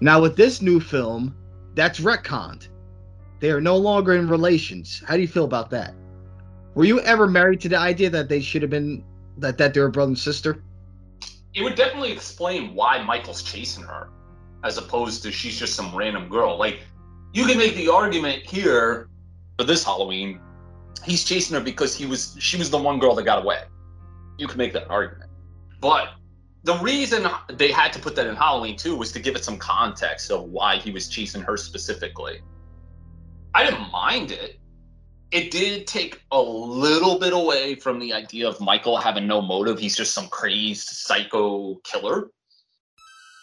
Now 0.00 0.22
with 0.22 0.36
this 0.36 0.62
new 0.62 0.80
film, 0.80 1.36
that's 1.74 2.00
retconned. 2.00 2.68
They 3.40 3.50
are 3.50 3.60
no 3.60 3.76
longer 3.76 4.14
in 4.14 4.26
relations. 4.26 5.02
How 5.06 5.16
do 5.16 5.20
you 5.20 5.28
feel 5.28 5.44
about 5.44 5.68
that? 5.68 5.92
Were 6.74 6.86
you 6.86 7.00
ever 7.00 7.26
married 7.26 7.60
to 7.60 7.68
the 7.68 7.78
idea 7.78 8.08
that 8.08 8.30
they 8.30 8.40
should 8.40 8.62
have 8.62 8.70
been 8.70 9.04
that 9.38 9.58
that 9.58 9.74
they're 9.74 9.86
a 9.86 9.90
brother 9.90 10.10
and 10.10 10.18
sister? 10.18 10.62
It 11.54 11.62
would 11.62 11.74
definitely 11.74 12.12
explain 12.12 12.74
why 12.74 13.02
Michael's 13.02 13.42
chasing 13.42 13.84
her, 13.84 14.08
as 14.64 14.78
opposed 14.78 15.22
to 15.22 15.32
she's 15.32 15.58
just 15.58 15.74
some 15.74 15.94
random 15.94 16.28
girl. 16.28 16.58
Like 16.58 16.80
you 17.32 17.46
can 17.46 17.58
make 17.58 17.74
the 17.76 17.88
argument 17.88 18.42
here 18.42 19.08
for 19.58 19.64
this 19.64 19.84
Halloween, 19.84 20.40
he's 21.04 21.24
chasing 21.24 21.56
her 21.56 21.62
because 21.62 21.96
he 21.96 22.06
was 22.06 22.36
she 22.38 22.56
was 22.56 22.70
the 22.70 22.78
one 22.78 22.98
girl 22.98 23.14
that 23.14 23.24
got 23.24 23.42
away. 23.42 23.62
You 24.38 24.46
can 24.46 24.58
make 24.58 24.72
that 24.74 24.88
argument. 24.90 25.30
But 25.80 26.10
the 26.64 26.74
reason 26.78 27.26
they 27.52 27.70
had 27.70 27.92
to 27.92 27.98
put 27.98 28.16
that 28.16 28.26
in 28.26 28.36
Halloween 28.36 28.76
too 28.76 28.96
was 28.96 29.12
to 29.12 29.20
give 29.20 29.36
it 29.36 29.44
some 29.44 29.56
context 29.56 30.30
of 30.30 30.44
why 30.44 30.76
he 30.76 30.90
was 30.90 31.08
chasing 31.08 31.42
her 31.42 31.56
specifically. 31.56 32.40
I 33.54 33.64
didn't 33.64 33.90
mind 33.90 34.32
it 34.32 34.58
it 35.36 35.50
did 35.50 35.86
take 35.86 36.22
a 36.32 36.40
little 36.40 37.18
bit 37.18 37.34
away 37.34 37.74
from 37.74 37.98
the 37.98 38.14
idea 38.14 38.48
of 38.48 38.58
Michael 38.58 38.96
having 38.96 39.26
no 39.26 39.42
motive. 39.42 39.78
He's 39.78 39.94
just 39.94 40.14
some 40.14 40.28
crazed 40.28 40.88
psycho 40.88 41.74
killer. 41.84 42.30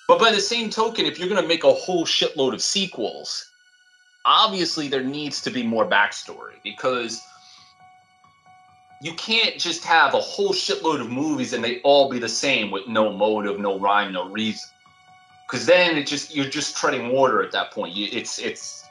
But 0.07 0.19
by 0.19 0.31
the 0.31 0.41
same 0.41 0.71
token, 0.71 1.05
if 1.05 1.19
you're 1.19 1.29
going 1.29 1.41
to 1.41 1.47
make 1.47 1.63
a 1.63 1.71
whole 1.71 2.03
shitload 2.03 2.55
of 2.55 2.63
sequels, 2.63 3.47
obviously 4.25 4.87
there 4.87 5.03
needs 5.03 5.39
to 5.41 5.51
be 5.51 5.61
more 5.61 5.87
backstory 5.87 6.55
because 6.63 7.21
you 9.03 9.13
can't 9.13 9.59
just 9.59 9.83
have 9.83 10.15
a 10.15 10.19
whole 10.19 10.51
shitload 10.51 10.99
of 10.99 11.11
movies 11.11 11.53
and 11.53 11.63
they 11.63 11.79
all 11.81 12.09
be 12.09 12.17
the 12.17 12.27
same 12.27 12.71
with 12.71 12.87
no 12.87 13.13
motive, 13.13 13.59
no 13.59 13.77
rhyme, 13.77 14.11
no 14.13 14.29
reason. 14.29 14.67
Because 15.45 15.67
then 15.67 15.95
it 15.95 16.07
just 16.07 16.35
you're 16.35 16.45
just 16.45 16.75
treading 16.75 17.11
water 17.11 17.43
at 17.43 17.51
that 17.51 17.69
point. 17.69 17.93
It's 17.95 18.39
it's 18.39 18.82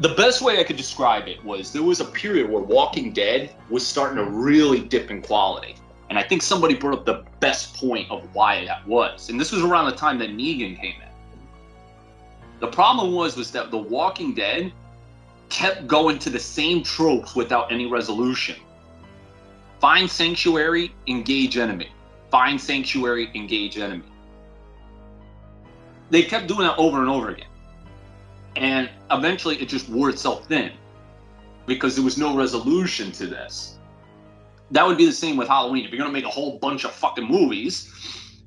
the 0.00 0.10
best 0.10 0.42
way 0.42 0.60
I 0.60 0.64
could 0.64 0.76
describe 0.76 1.26
it 1.26 1.42
was 1.44 1.72
there 1.72 1.82
was 1.82 2.00
a 2.00 2.04
period 2.04 2.50
where 2.50 2.62
Walking 2.62 3.12
Dead 3.12 3.54
was 3.70 3.86
starting 3.86 4.16
to 4.16 4.30
really 4.30 4.80
dip 4.80 5.10
in 5.10 5.22
quality. 5.22 5.76
And 6.10 6.18
I 6.18 6.22
think 6.22 6.42
somebody 6.42 6.74
brought 6.74 6.98
up 6.98 7.04
the 7.06 7.24
best 7.40 7.74
point 7.76 8.10
of 8.10 8.22
why 8.34 8.64
that 8.66 8.86
was. 8.86 9.30
And 9.30 9.40
this 9.40 9.52
was 9.52 9.62
around 9.62 9.86
the 9.86 9.96
time 9.96 10.18
that 10.18 10.30
Negan 10.30 10.78
came 10.78 11.00
in. 11.00 11.08
The 12.60 12.68
problem 12.68 13.12
was 13.12 13.36
was 13.36 13.50
that 13.52 13.70
The 13.70 13.78
Walking 13.78 14.34
Dead 14.34 14.72
kept 15.48 15.86
going 15.86 16.18
to 16.20 16.30
the 16.30 16.38
same 16.38 16.82
tropes 16.82 17.34
without 17.34 17.72
any 17.72 17.86
resolution. 17.86 18.56
Find 19.80 20.10
sanctuary, 20.10 20.94
engage 21.06 21.56
enemy. 21.56 21.90
Find 22.30 22.60
sanctuary, 22.60 23.30
engage 23.34 23.78
enemy. 23.78 24.04
They 26.10 26.22
kept 26.22 26.46
doing 26.46 26.60
that 26.60 26.76
over 26.76 27.00
and 27.00 27.08
over 27.08 27.30
again. 27.30 27.48
And 28.56 28.90
eventually 29.10 29.56
it 29.56 29.68
just 29.68 29.88
wore 29.88 30.08
itself 30.10 30.46
thin 30.46 30.72
because 31.66 31.94
there 31.94 32.04
was 32.04 32.16
no 32.16 32.36
resolution 32.36 33.12
to 33.12 33.26
this. 33.26 33.78
That 34.70 34.86
would 34.86 34.98
be 34.98 35.06
the 35.06 35.12
same 35.12 35.36
with 35.36 35.48
Halloween. 35.48 35.84
If 35.84 35.90
you're 35.90 35.98
going 35.98 36.10
to 36.10 36.12
make 36.12 36.24
a 36.24 36.30
whole 36.30 36.58
bunch 36.58 36.84
of 36.84 36.92
fucking 36.92 37.26
movies 37.26 37.92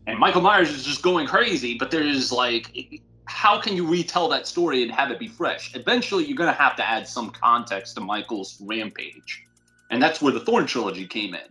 and 0.07 0.17
Michael 0.17 0.41
Myers 0.41 0.69
is 0.69 0.83
just 0.83 1.01
going 1.01 1.27
crazy, 1.27 1.77
but 1.77 1.91
there's 1.91 2.31
like, 2.31 3.01
how 3.25 3.61
can 3.61 3.75
you 3.75 3.85
retell 3.85 4.27
that 4.29 4.47
story 4.47 4.81
and 4.81 4.91
have 4.91 5.11
it 5.11 5.19
be 5.19 5.27
fresh? 5.27 5.75
Eventually, 5.75 6.25
you're 6.25 6.35
going 6.35 6.51
to 6.51 6.59
have 6.59 6.75
to 6.77 6.87
add 6.87 7.07
some 7.07 7.29
context 7.29 7.95
to 7.95 8.01
Michael's 8.01 8.57
rampage. 8.59 9.43
And 9.91 10.01
that's 10.01 10.21
where 10.21 10.33
the 10.33 10.39
Thorn 10.39 10.65
trilogy 10.65 11.05
came 11.05 11.35
in. 11.35 11.41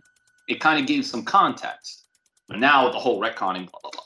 It 0.49 0.59
kind 0.59 0.79
of 0.79 0.87
gave 0.87 1.05
some 1.05 1.23
context. 1.23 2.07
But 2.47 2.59
now 2.59 2.85
with 2.85 2.93
the 2.93 2.99
whole 2.99 3.21
retconning, 3.21 3.69
blah, 3.71 3.79
blah, 3.81 3.91
blah. 3.91 4.03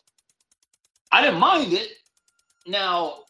I 1.12 1.22
didn't 1.22 1.40
mind 1.40 1.74
it. 1.74 1.90
Now, 2.68 3.23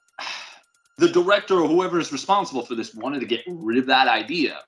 the 0.97 1.09
director 1.09 1.59
or 1.59 1.67
whoever 1.67 1.99
is 1.99 2.11
responsible 2.11 2.65
for 2.65 2.75
this 2.75 2.93
wanted 2.93 3.19
to 3.19 3.25
get 3.25 3.41
rid 3.47 3.77
of 3.77 3.85
that 3.87 4.07
idea. 4.07 4.59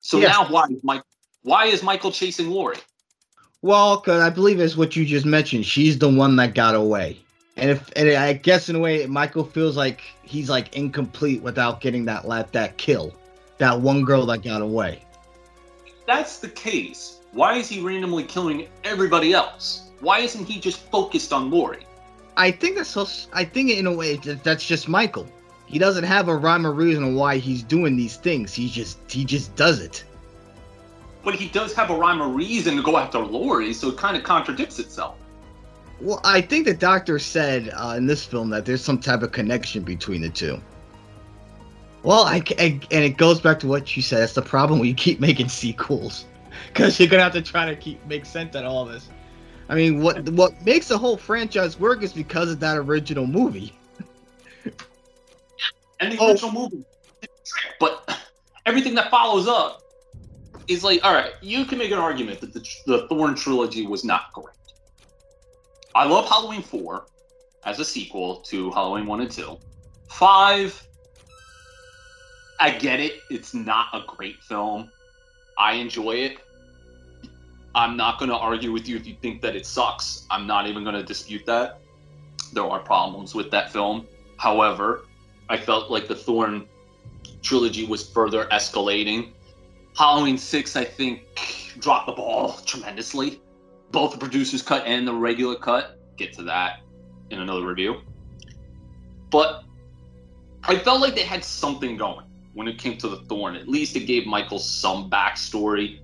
So 0.00 0.18
yes. 0.18 0.30
now 0.30 0.50
why 0.50 0.64
is 0.70 0.82
Mike 0.82 1.02
why 1.42 1.66
is 1.66 1.82
Michael 1.82 2.10
chasing 2.10 2.50
Laurie? 2.50 2.78
Well, 3.62 3.98
because 3.98 4.22
I 4.22 4.30
believe 4.30 4.60
it's 4.60 4.76
what 4.76 4.96
you 4.96 5.04
just 5.04 5.26
mentioned. 5.26 5.66
She's 5.66 5.98
the 5.98 6.08
one 6.08 6.36
that 6.36 6.54
got 6.54 6.74
away, 6.74 7.18
and 7.56 7.70
if 7.70 7.90
and 7.96 8.08
I 8.10 8.32
guess 8.34 8.68
in 8.68 8.76
a 8.76 8.78
way, 8.78 9.04
Michael 9.06 9.44
feels 9.44 9.76
like 9.76 10.00
he's 10.22 10.48
like 10.48 10.76
incomplete 10.76 11.42
without 11.42 11.80
getting 11.80 12.04
that 12.06 12.26
lap 12.26 12.52
that 12.52 12.76
kill, 12.76 13.14
that 13.58 13.80
one 13.80 14.04
girl 14.04 14.26
that 14.26 14.42
got 14.42 14.62
away. 14.62 15.02
If 15.86 16.06
that's 16.06 16.38
the 16.38 16.48
case. 16.48 17.14
Why 17.32 17.56
is 17.56 17.68
he 17.68 17.80
randomly 17.80 18.24
killing 18.24 18.68
everybody 18.84 19.34
else? 19.34 19.90
Why 20.00 20.20
isn't 20.20 20.46
he 20.46 20.58
just 20.58 20.78
focused 20.90 21.30
on 21.30 21.50
Laurie? 21.50 21.86
I 22.38 22.50
think 22.50 22.76
that's 22.76 22.88
so. 22.88 23.06
I 23.32 23.44
think 23.44 23.70
in 23.70 23.86
a 23.86 23.92
way 23.92 24.16
that's 24.16 24.64
just 24.64 24.88
Michael 24.88 25.28
he 25.68 25.78
doesn't 25.78 26.04
have 26.04 26.28
a 26.28 26.36
rhyme 26.36 26.66
or 26.66 26.72
reason 26.72 27.14
why 27.14 27.36
he's 27.36 27.62
doing 27.62 27.96
these 27.96 28.16
things. 28.16 28.54
He 28.54 28.68
just 28.68 28.98
he 29.10 29.24
just 29.24 29.54
does 29.54 29.80
it. 29.80 30.02
But 31.22 31.34
he 31.34 31.48
does 31.48 31.74
have 31.74 31.90
a 31.90 31.94
rhyme 31.94 32.22
or 32.22 32.28
reason 32.28 32.76
to 32.76 32.82
go 32.82 32.96
after 32.96 33.18
Laurie, 33.18 33.74
so 33.74 33.88
it 33.88 33.98
kind 33.98 34.16
of 34.16 34.22
contradicts 34.22 34.78
itself. 34.78 35.16
Well, 36.00 36.20
I 36.24 36.40
think 36.40 36.64
the 36.64 36.74
doctor 36.74 37.18
said 37.18 37.70
uh, 37.74 37.94
in 37.96 38.06
this 38.06 38.24
film 38.24 38.50
that 38.50 38.64
there's 38.64 38.82
some 38.82 38.98
type 38.98 39.22
of 39.22 39.32
connection 39.32 39.82
between 39.82 40.22
the 40.22 40.30
two. 40.30 40.62
Well, 42.02 42.22
I, 42.22 42.42
I, 42.58 42.80
and 42.90 43.04
it 43.04 43.16
goes 43.16 43.40
back 43.40 43.58
to 43.60 43.66
what 43.66 43.94
you 43.96 44.02
said. 44.02 44.20
That's 44.20 44.34
the 44.34 44.42
problem 44.42 44.78
when 44.78 44.88
you 44.88 44.94
keep 44.94 45.20
making 45.20 45.48
sequels, 45.48 46.24
because 46.68 46.98
you're 46.98 47.08
gonna 47.08 47.24
have 47.24 47.32
to 47.34 47.42
try 47.42 47.66
to 47.66 47.76
keep 47.76 48.04
make 48.06 48.24
sense 48.24 48.56
out 48.56 48.64
of 48.64 48.72
all 48.72 48.86
this. 48.86 49.08
I 49.68 49.74
mean, 49.74 50.00
what 50.00 50.26
what 50.30 50.64
makes 50.64 50.88
the 50.88 50.96
whole 50.96 51.18
franchise 51.18 51.78
work 51.78 52.02
is 52.02 52.14
because 52.14 52.50
of 52.50 52.60
that 52.60 52.78
original 52.78 53.26
movie 53.26 53.74
and 56.00 56.12
the 56.12 56.18
oh. 56.18 56.30
original 56.30 56.52
movie. 56.52 56.84
But 57.80 58.18
everything 58.66 58.94
that 58.96 59.10
follows 59.10 59.48
up 59.48 59.82
is 60.68 60.84
like, 60.84 61.04
all 61.04 61.14
right, 61.14 61.32
you 61.40 61.64
can 61.64 61.78
make 61.78 61.90
an 61.90 61.98
argument 61.98 62.40
that 62.40 62.52
the, 62.52 62.60
the 62.86 63.08
Thorn 63.08 63.34
trilogy 63.34 63.86
was 63.86 64.04
not 64.04 64.32
great. 64.32 64.54
I 65.94 66.04
love 66.04 66.28
Halloween 66.28 66.62
4 66.62 67.06
as 67.64 67.80
a 67.80 67.84
sequel 67.84 68.36
to 68.42 68.70
Halloween 68.70 69.06
1 69.06 69.20
and 69.22 69.30
2. 69.30 69.58
5, 70.10 70.88
I 72.60 72.70
get 72.70 73.00
it. 73.00 73.20
It's 73.30 73.54
not 73.54 73.88
a 73.92 74.02
great 74.06 74.42
film. 74.42 74.90
I 75.56 75.74
enjoy 75.74 76.12
it. 76.12 76.38
I'm 77.74 77.96
not 77.96 78.18
going 78.18 78.30
to 78.30 78.36
argue 78.36 78.72
with 78.72 78.88
you 78.88 78.96
if 78.96 79.06
you 79.06 79.16
think 79.20 79.40
that 79.42 79.56
it 79.56 79.66
sucks. 79.66 80.26
I'm 80.30 80.46
not 80.46 80.66
even 80.66 80.84
going 80.84 80.96
to 80.96 81.02
dispute 81.02 81.44
that. 81.46 81.80
There 82.52 82.64
are 82.64 82.80
problems 82.80 83.34
with 83.34 83.50
that 83.50 83.72
film. 83.72 84.06
However, 84.36 85.04
I 85.48 85.56
felt 85.56 85.90
like 85.90 86.08
the 86.08 86.14
Thorn 86.14 86.66
trilogy 87.42 87.86
was 87.86 88.08
further 88.08 88.46
escalating. 88.46 89.32
Halloween 89.96 90.38
6, 90.38 90.76
I 90.76 90.84
think, 90.84 91.22
dropped 91.78 92.06
the 92.06 92.12
ball 92.12 92.52
tremendously. 92.66 93.40
Both 93.90 94.12
the 94.12 94.18
producer's 94.18 94.62
cut 94.62 94.84
and 94.86 95.06
the 95.06 95.14
regular 95.14 95.56
cut. 95.56 95.98
Get 96.16 96.32
to 96.34 96.42
that 96.44 96.80
in 97.30 97.40
another 97.40 97.66
review. 97.66 98.02
But 99.30 99.64
I 100.64 100.76
felt 100.78 101.00
like 101.00 101.14
they 101.14 101.22
had 101.22 101.44
something 101.44 101.96
going 101.96 102.26
when 102.54 102.68
it 102.68 102.78
came 102.78 102.98
to 102.98 103.08
the 103.08 103.18
Thorn. 103.22 103.56
At 103.56 103.68
least 103.68 103.96
it 103.96 104.00
gave 104.00 104.26
Michael 104.26 104.58
some 104.58 105.08
backstory, 105.10 106.00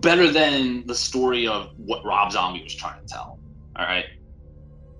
better 0.00 0.30
than 0.30 0.86
the 0.86 0.94
story 0.94 1.46
of 1.46 1.70
what 1.76 2.04
Rob 2.04 2.32
Zombie 2.32 2.62
was 2.62 2.74
trying 2.74 3.00
to 3.00 3.06
tell. 3.06 3.38
All 3.76 3.84
right. 3.84 4.06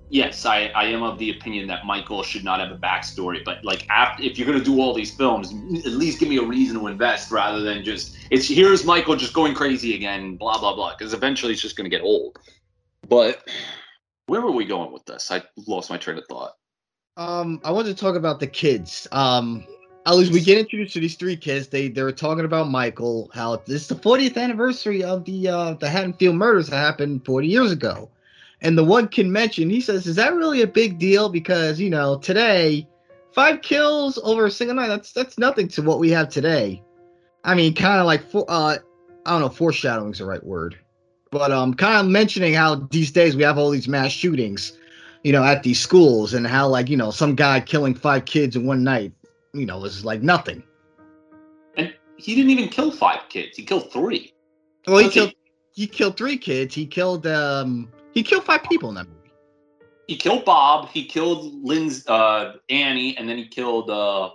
Yes, 0.09 0.45
I, 0.45 0.67
I 0.67 0.85
am 0.85 1.03
of 1.03 1.17
the 1.17 1.31
opinion 1.31 1.67
that 1.67 1.85
Michael 1.85 2.23
should 2.23 2.43
not 2.43 2.61
have 2.61 2.71
a 2.71 2.77
backstory, 2.77 3.43
but 3.43 3.63
like 3.65 3.85
after 3.89 4.23
if 4.23 4.37
you're 4.37 4.47
gonna 4.47 4.63
do 4.63 4.79
all 4.79 4.93
these 4.93 5.13
films, 5.13 5.49
at 5.85 5.91
least 5.91 6.19
give 6.19 6.29
me 6.29 6.37
a 6.37 6.43
reason 6.43 6.79
to 6.79 6.87
invest 6.87 7.29
rather 7.29 7.61
than 7.61 7.83
just 7.83 8.17
it's 8.31 8.47
here's 8.47 8.85
Michael 8.85 9.17
just 9.17 9.33
going 9.33 9.53
crazy 9.53 9.95
again, 9.95 10.37
blah 10.37 10.57
blah 10.59 10.73
blah. 10.73 10.95
Because 10.97 11.13
eventually 11.13 11.51
it's 11.51 11.61
just 11.61 11.75
gonna 11.75 11.89
get 11.89 12.01
old. 12.01 12.37
But 13.09 13.49
where 14.27 14.39
were 14.39 14.51
we 14.51 14.63
going 14.63 14.93
with 14.93 15.05
this? 15.05 15.29
I 15.29 15.43
lost 15.67 15.89
my 15.89 15.97
train 15.97 16.17
of 16.17 16.25
thought. 16.27 16.53
Um, 17.17 17.59
I 17.65 17.71
wanted 17.71 17.97
to 17.97 18.01
talk 18.01 18.15
about 18.15 18.39
the 18.39 18.47
kids. 18.47 19.07
Um, 19.11 19.65
at 20.05 20.15
least 20.15 20.31
we 20.31 20.39
get 20.39 20.57
introduced 20.57 20.93
to 20.93 21.01
these 21.01 21.15
three 21.15 21.35
kids. 21.35 21.67
They 21.67 21.89
they 21.89 22.01
were 22.01 22.13
talking 22.13 22.45
about 22.45 22.69
Michael, 22.69 23.29
how 23.33 23.57
this 23.57 23.81
is 23.81 23.87
the 23.89 23.95
40th 23.95 24.37
anniversary 24.37 25.03
of 25.03 25.25
the 25.25 25.49
uh 25.49 25.73
the 25.73 25.89
Haddonfield 25.89 26.35
murders 26.35 26.67
that 26.67 26.77
happened 26.77 27.25
40 27.25 27.47
years 27.47 27.73
ago. 27.73 28.09
And 28.61 28.77
the 28.77 28.83
one 28.83 29.07
kid 29.07 29.27
mentioned, 29.27 29.71
he 29.71 29.81
says, 29.81 30.07
"Is 30.07 30.15
that 30.15 30.33
really 30.33 30.61
a 30.61 30.67
big 30.67 30.97
deal? 30.97 31.29
Because 31.29 31.79
you 31.79 31.89
know 31.89 32.17
today, 32.17 32.87
five 33.33 33.61
kills 33.61 34.17
over 34.23 34.45
a 34.45 34.51
single 34.51 34.75
night. 34.75 34.87
That's 34.87 35.13
that's 35.13 35.37
nothing 35.37 35.67
to 35.69 35.81
what 35.81 35.99
we 35.99 36.09
have 36.11 36.29
today. 36.29 36.81
I 37.43 37.53
mean, 37.55 37.73
kind 37.75 37.99
of 37.99 38.05
like 38.05 38.23
for 38.29 38.45
uh, 38.47 38.77
I 39.25 39.31
don't 39.31 39.41
know, 39.41 39.49
foreshadowing 39.49 40.11
is 40.11 40.17
the 40.19 40.25
right 40.25 40.43
word, 40.43 40.75
but 41.31 41.51
um, 41.51 41.73
kind 41.73 41.97
of 42.05 42.11
mentioning 42.11 42.53
how 42.53 42.75
these 42.75 43.11
days 43.11 43.35
we 43.35 43.43
have 43.43 43.57
all 43.57 43.69
these 43.69 43.87
mass 43.87 44.11
shootings, 44.11 44.73
you 45.23 45.31
know, 45.31 45.43
at 45.43 45.63
these 45.63 45.79
schools, 45.79 46.33
and 46.33 46.47
how 46.47 46.67
like 46.67 46.89
you 46.89 46.97
know 46.97 47.11
some 47.11 47.35
guy 47.35 47.59
killing 47.59 47.93
five 47.93 48.25
kids 48.25 48.55
in 48.55 48.65
one 48.65 48.83
night, 48.83 49.13
you 49.53 49.65
know, 49.67 49.83
is 49.85 50.03
like 50.03 50.23
nothing. 50.23 50.63
And 51.77 51.93
he 52.17 52.33
didn't 52.35 52.49
even 52.49 52.69
kill 52.69 52.91
five 52.91 53.29
kids. 53.29 53.55
He 53.55 53.63
killed 53.63 53.91
three. 53.91 54.33
Well, 54.87 54.97
he 54.97 55.05
Okay. 55.05 55.13
killed 55.13 55.33
he 55.75 55.85
killed 55.85 56.17
three 56.17 56.37
kids. 56.37 56.73
He 56.73 56.87
killed 56.87 57.27
um 57.27 57.89
he 58.17 58.23
killed 58.23 58.45
five 58.45 58.63
people 58.63 58.89
in 58.89 58.95
that 58.95 59.07
movie. 59.07 59.31
He 60.07 60.15
killed 60.15 60.43
Bob. 60.43 60.89
He 60.89 61.05
killed 61.05 61.53
Lindsay, 61.63 62.03
uh, 62.07 62.53
Annie, 62.67 63.15
and 63.15 63.29
then 63.29 63.37
he 63.37 63.47
killed 63.47 63.91
uh, 63.91 64.31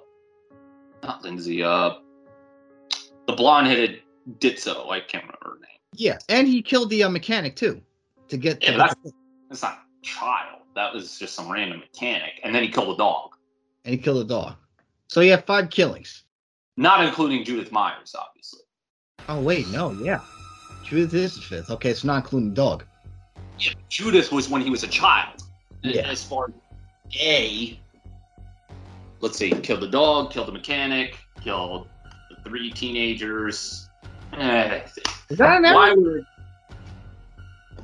not 1.03 1.25
Lindsay, 1.25 1.65
uh, 1.65 1.95
the 3.27 3.33
blonde-headed 3.33 4.03
Ditzo. 4.39 4.89
I 4.89 5.01
can't 5.01 5.25
remember 5.25 5.39
her 5.43 5.59
name. 5.61 5.81
Yeah, 5.95 6.19
and 6.29 6.47
he 6.47 6.63
killed 6.63 6.91
the 6.91 7.03
uh, 7.03 7.09
mechanic 7.09 7.57
too, 7.57 7.83
to 8.29 8.37
get. 8.37 8.63
Yeah, 8.63 8.77
that's 8.77 8.95
that's 9.49 9.63
not 9.63 9.81
child. 10.03 10.61
That 10.77 10.95
was 10.95 11.19
just 11.19 11.35
some 11.35 11.51
random 11.51 11.81
mechanic, 11.81 12.39
and 12.45 12.55
then 12.55 12.63
he 12.63 12.69
killed 12.69 12.95
a 12.95 12.97
dog, 12.97 13.31
and 13.85 13.95
he 13.95 13.99
killed 13.99 14.25
a 14.25 14.29
dog. 14.29 14.55
So 15.09 15.21
he 15.21 15.29
had 15.29 15.45
five 15.45 15.71
killings. 15.71 16.23
not 16.77 17.05
including 17.05 17.45
Judith 17.45 17.73
Myers, 17.73 18.15
obviously. 18.17 18.61
Oh 19.29 19.41
wait, 19.41 19.67
no, 19.71 19.91
yeah. 19.91 20.21
Judith 20.85 21.15
is 21.15 21.35
the 21.35 21.41
fifth. 21.41 21.71
Okay, 21.71 21.91
it's 21.91 22.05
not 22.05 22.23
including 22.23 22.51
the 22.51 22.55
Yeah, 23.63 23.73
Judith 23.89 24.33
was 24.33 24.49
when 24.49 24.61
he 24.63 24.71
was 24.71 24.83
a 24.83 24.89
child. 24.89 25.43
Yeah. 25.83 26.09
As 26.09 26.23
far 26.25 26.47
as 26.47 26.53
A, 27.21 27.79
let's 29.21 29.37
see, 29.39 29.51
killed 29.51 29.81
the 29.81 29.89
dog, 29.89 30.31
killed 30.33 30.49
the 30.49 30.53
mechanic, 30.53 31.17
killed 31.43 31.87
the 32.31 32.37
three 32.49 32.71
teenagers. 32.71 33.89
Eh, 34.33 34.81
Is 35.29 35.39
that 35.39 35.65
an 35.65 35.75
why 35.75 35.93
were? 35.95 36.23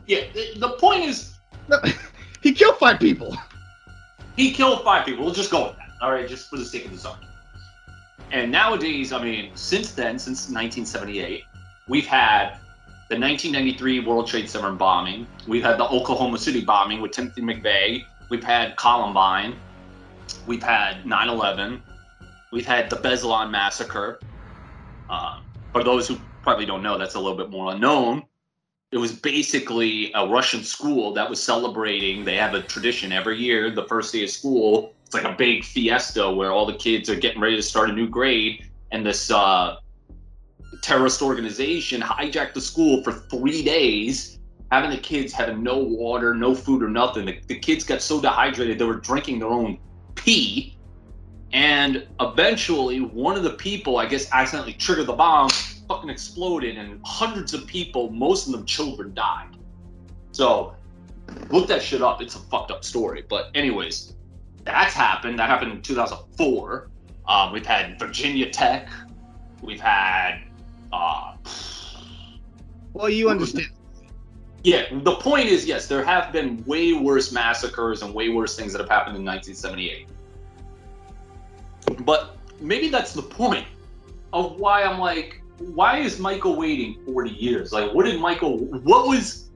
Yeah, 0.06 0.20
the, 0.32 0.58
the 0.58 0.70
point 0.70 1.04
is, 1.04 1.34
No, 1.68 1.78
he 2.42 2.52
killed 2.52 2.78
five 2.78 2.98
people. 2.98 3.36
he 4.36 4.52
killed 4.52 4.82
five 4.82 5.04
people. 5.06 5.24
We'll 5.24 5.34
just 5.34 5.50
go 5.50 5.66
with 5.68 5.76
that. 5.76 5.90
All 6.00 6.12
right, 6.12 6.26
just 6.28 6.48
for 6.48 6.56
the 6.56 6.64
sake 6.64 6.86
of 6.86 6.90
this 6.92 7.04
argument. 7.04 7.34
And 8.32 8.50
nowadays, 8.50 9.12
I 9.12 9.22
mean, 9.22 9.52
since 9.54 9.92
then, 9.92 10.18
since 10.18 10.48
1978, 10.50 11.44
we've 11.88 12.06
had 12.06 12.58
the 13.08 13.18
1993 13.18 14.00
World 14.00 14.26
Trade 14.26 14.50
Center 14.50 14.72
bombing. 14.72 15.26
We've 15.46 15.62
had 15.62 15.78
the 15.78 15.88
Oklahoma 15.88 16.36
City 16.36 16.60
bombing 16.62 17.00
with 17.00 17.12
Timothy 17.12 17.40
McVeigh. 17.40 18.04
We've 18.28 18.44
had 18.44 18.76
Columbine. 18.76 19.56
We've 20.46 20.62
had 20.62 21.06
9/11. 21.06 21.80
We've 22.52 22.66
had 22.66 22.90
the 22.90 22.96
Beslan 22.96 23.50
massacre. 23.50 24.20
Uh, 25.08 25.40
for 25.72 25.82
those 25.82 26.06
who 26.06 26.18
probably 26.42 26.66
don't 26.66 26.82
know, 26.82 26.98
that's 26.98 27.14
a 27.14 27.18
little 27.18 27.36
bit 27.36 27.48
more 27.48 27.72
unknown. 27.72 28.24
It 28.92 28.98
was 28.98 29.12
basically 29.12 30.12
a 30.14 30.26
Russian 30.26 30.62
school 30.62 31.14
that 31.14 31.28
was 31.28 31.42
celebrating. 31.42 32.24
They 32.24 32.36
have 32.36 32.52
a 32.52 32.62
tradition 32.62 33.10
every 33.12 33.38
year, 33.38 33.70
the 33.70 33.84
first 33.84 34.12
day 34.12 34.24
of 34.24 34.30
school. 34.30 34.94
It's 35.06 35.14
like 35.14 35.24
a 35.24 35.32
big 35.32 35.64
fiesta 35.64 36.30
where 36.30 36.52
all 36.52 36.66
the 36.66 36.74
kids 36.74 37.08
are 37.08 37.14
getting 37.16 37.40
ready 37.40 37.56
to 37.56 37.62
start 37.62 37.88
a 37.88 37.92
new 37.92 38.06
grade, 38.06 38.66
and 38.92 39.04
this 39.04 39.30
uh, 39.30 39.76
terrorist 40.76 41.22
organization 41.22 42.00
hijacked 42.00 42.54
the 42.54 42.60
school 42.60 43.02
for 43.02 43.12
three 43.12 43.62
days, 43.62 44.38
having 44.70 44.90
the 44.90 44.98
kids 44.98 45.32
having 45.32 45.62
no 45.62 45.78
water, 45.78 46.34
no 46.34 46.54
food, 46.54 46.82
or 46.82 46.88
nothing. 46.88 47.26
The, 47.26 47.40
the 47.46 47.58
kids 47.58 47.84
got 47.84 48.02
so 48.02 48.20
dehydrated 48.20 48.78
they 48.78 48.84
were 48.84 48.96
drinking 49.00 49.40
their 49.40 49.48
own 49.48 49.78
pee. 50.14 50.76
And 51.52 52.06
eventually, 52.20 53.00
one 53.00 53.36
of 53.36 53.42
the 53.42 53.54
people, 53.54 53.96
I 53.96 54.06
guess, 54.06 54.30
accidentally 54.32 54.74
triggered 54.74 55.06
the 55.06 55.14
bomb, 55.14 55.48
fucking 55.88 56.10
exploded, 56.10 56.76
and 56.76 57.00
hundreds 57.04 57.54
of 57.54 57.66
people, 57.66 58.10
most 58.10 58.46
of 58.46 58.52
them 58.52 58.66
children, 58.66 59.14
died. 59.14 59.56
So, 60.32 60.74
look 61.50 61.66
that 61.68 61.82
shit 61.82 62.02
up. 62.02 62.20
It's 62.20 62.34
a 62.34 62.38
fucked 62.38 62.70
up 62.70 62.84
story. 62.84 63.24
But, 63.26 63.50
anyways, 63.54 64.14
that's 64.64 64.92
happened. 64.92 65.38
That 65.38 65.48
happened 65.48 65.72
in 65.72 65.80
2004. 65.80 66.90
Um, 67.26 67.52
we've 67.52 67.64
had 67.64 67.98
Virginia 67.98 68.50
Tech. 68.50 68.90
We've 69.62 69.80
had 69.80 70.47
uh, 70.92 71.32
Well, 72.92 73.08
you 73.08 73.28
understand. 73.28 73.66
yeah, 74.64 74.84
the 74.90 75.14
point 75.16 75.46
is, 75.46 75.66
yes, 75.66 75.86
there 75.86 76.04
have 76.04 76.32
been 76.32 76.64
way 76.64 76.92
worse 76.92 77.32
massacres 77.32 78.02
and 78.02 78.14
way 78.14 78.28
worse 78.28 78.56
things 78.56 78.72
that 78.72 78.80
have 78.80 78.88
happened 78.88 79.16
in 79.16 79.24
1978. 79.24 80.06
But 82.04 82.36
maybe 82.60 82.88
that's 82.88 83.12
the 83.12 83.22
point 83.22 83.66
of 84.32 84.58
why 84.58 84.82
I'm 84.82 84.98
like, 84.98 85.42
why 85.58 85.98
is 85.98 86.18
Michael 86.18 86.56
waiting 86.56 86.96
40 87.06 87.30
years? 87.30 87.72
Like, 87.72 87.92
what 87.92 88.04
did 88.04 88.20
Michael, 88.20 88.58
what 88.58 89.08
was 89.08 89.48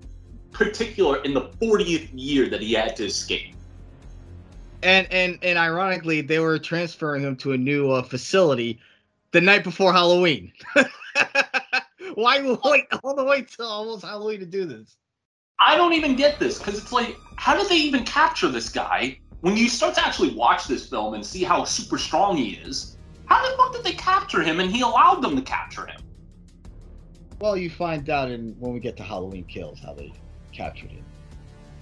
particular 0.53 1.23
in 1.23 1.35
the 1.35 1.51
40th 1.61 2.11
year 2.13 2.49
that 2.49 2.61
he 2.61 2.73
had 2.73 2.97
to 2.97 3.07
escape? 3.07 3.55
And 4.83 5.07
and 5.13 5.39
and 5.43 5.59
ironically, 5.59 6.23
they 6.23 6.41
were 6.41 6.59
transferring 6.59 7.23
him 7.23 7.37
to 7.37 7.53
a 7.53 7.57
new 7.57 7.93
uh, 7.93 8.03
facility 8.03 8.81
the 9.31 9.41
night 9.41 9.63
before 9.63 9.93
Halloween. 9.93 10.53
Why 12.15 12.41
wait 12.65 12.85
all 13.03 13.15
the 13.15 13.25
way 13.25 13.43
till 13.43 13.67
almost 13.67 14.05
Halloween 14.05 14.41
to 14.41 14.47
do 14.47 14.65
this? 14.65 14.97
I 15.59 15.77
don't 15.77 15.93
even 15.93 16.17
get 16.17 16.39
this 16.39 16.59
because 16.59 16.79
it's 16.79 16.93
like, 16.93 17.17
how 17.37 17.57
did 17.57 17.69
they 17.69 17.77
even 17.77 18.05
capture 18.05 18.49
this 18.49 18.69
guy? 18.69 19.19
When 19.41 19.57
you 19.57 19.69
start 19.69 19.95
to 19.95 20.07
actually 20.07 20.35
watch 20.35 20.67
this 20.67 20.89
film 20.89 21.15
and 21.15 21.25
see 21.25 21.43
how 21.45 21.65
super 21.65 21.99
strong 21.99 22.37
he 22.37 22.51
is, 22.55 22.97
how 23.27 23.43
the 23.43 23.57
fuck 23.57 23.73
did 23.73 23.85
they 23.85 23.93
capture 23.93 24.43
him 24.43 24.61
and 24.61 24.71
he 24.71 24.83
allowed 24.83 25.23
them 25.23 25.37
to 25.37 25.43
capture 25.43 25.87
him? 25.87 26.01
Well, 27.41 27.57
you 27.57 27.71
find 27.71 28.09
out 28.09 28.31
in 28.31 28.55
when 28.59 28.73
we 28.73 28.81
get 28.81 28.97
to 28.99 29.03
Halloween 29.03 29.45
Kills 29.45 29.81
how 29.81 29.95
they 29.95 30.13
captured 30.53 30.91
him. 30.91 31.05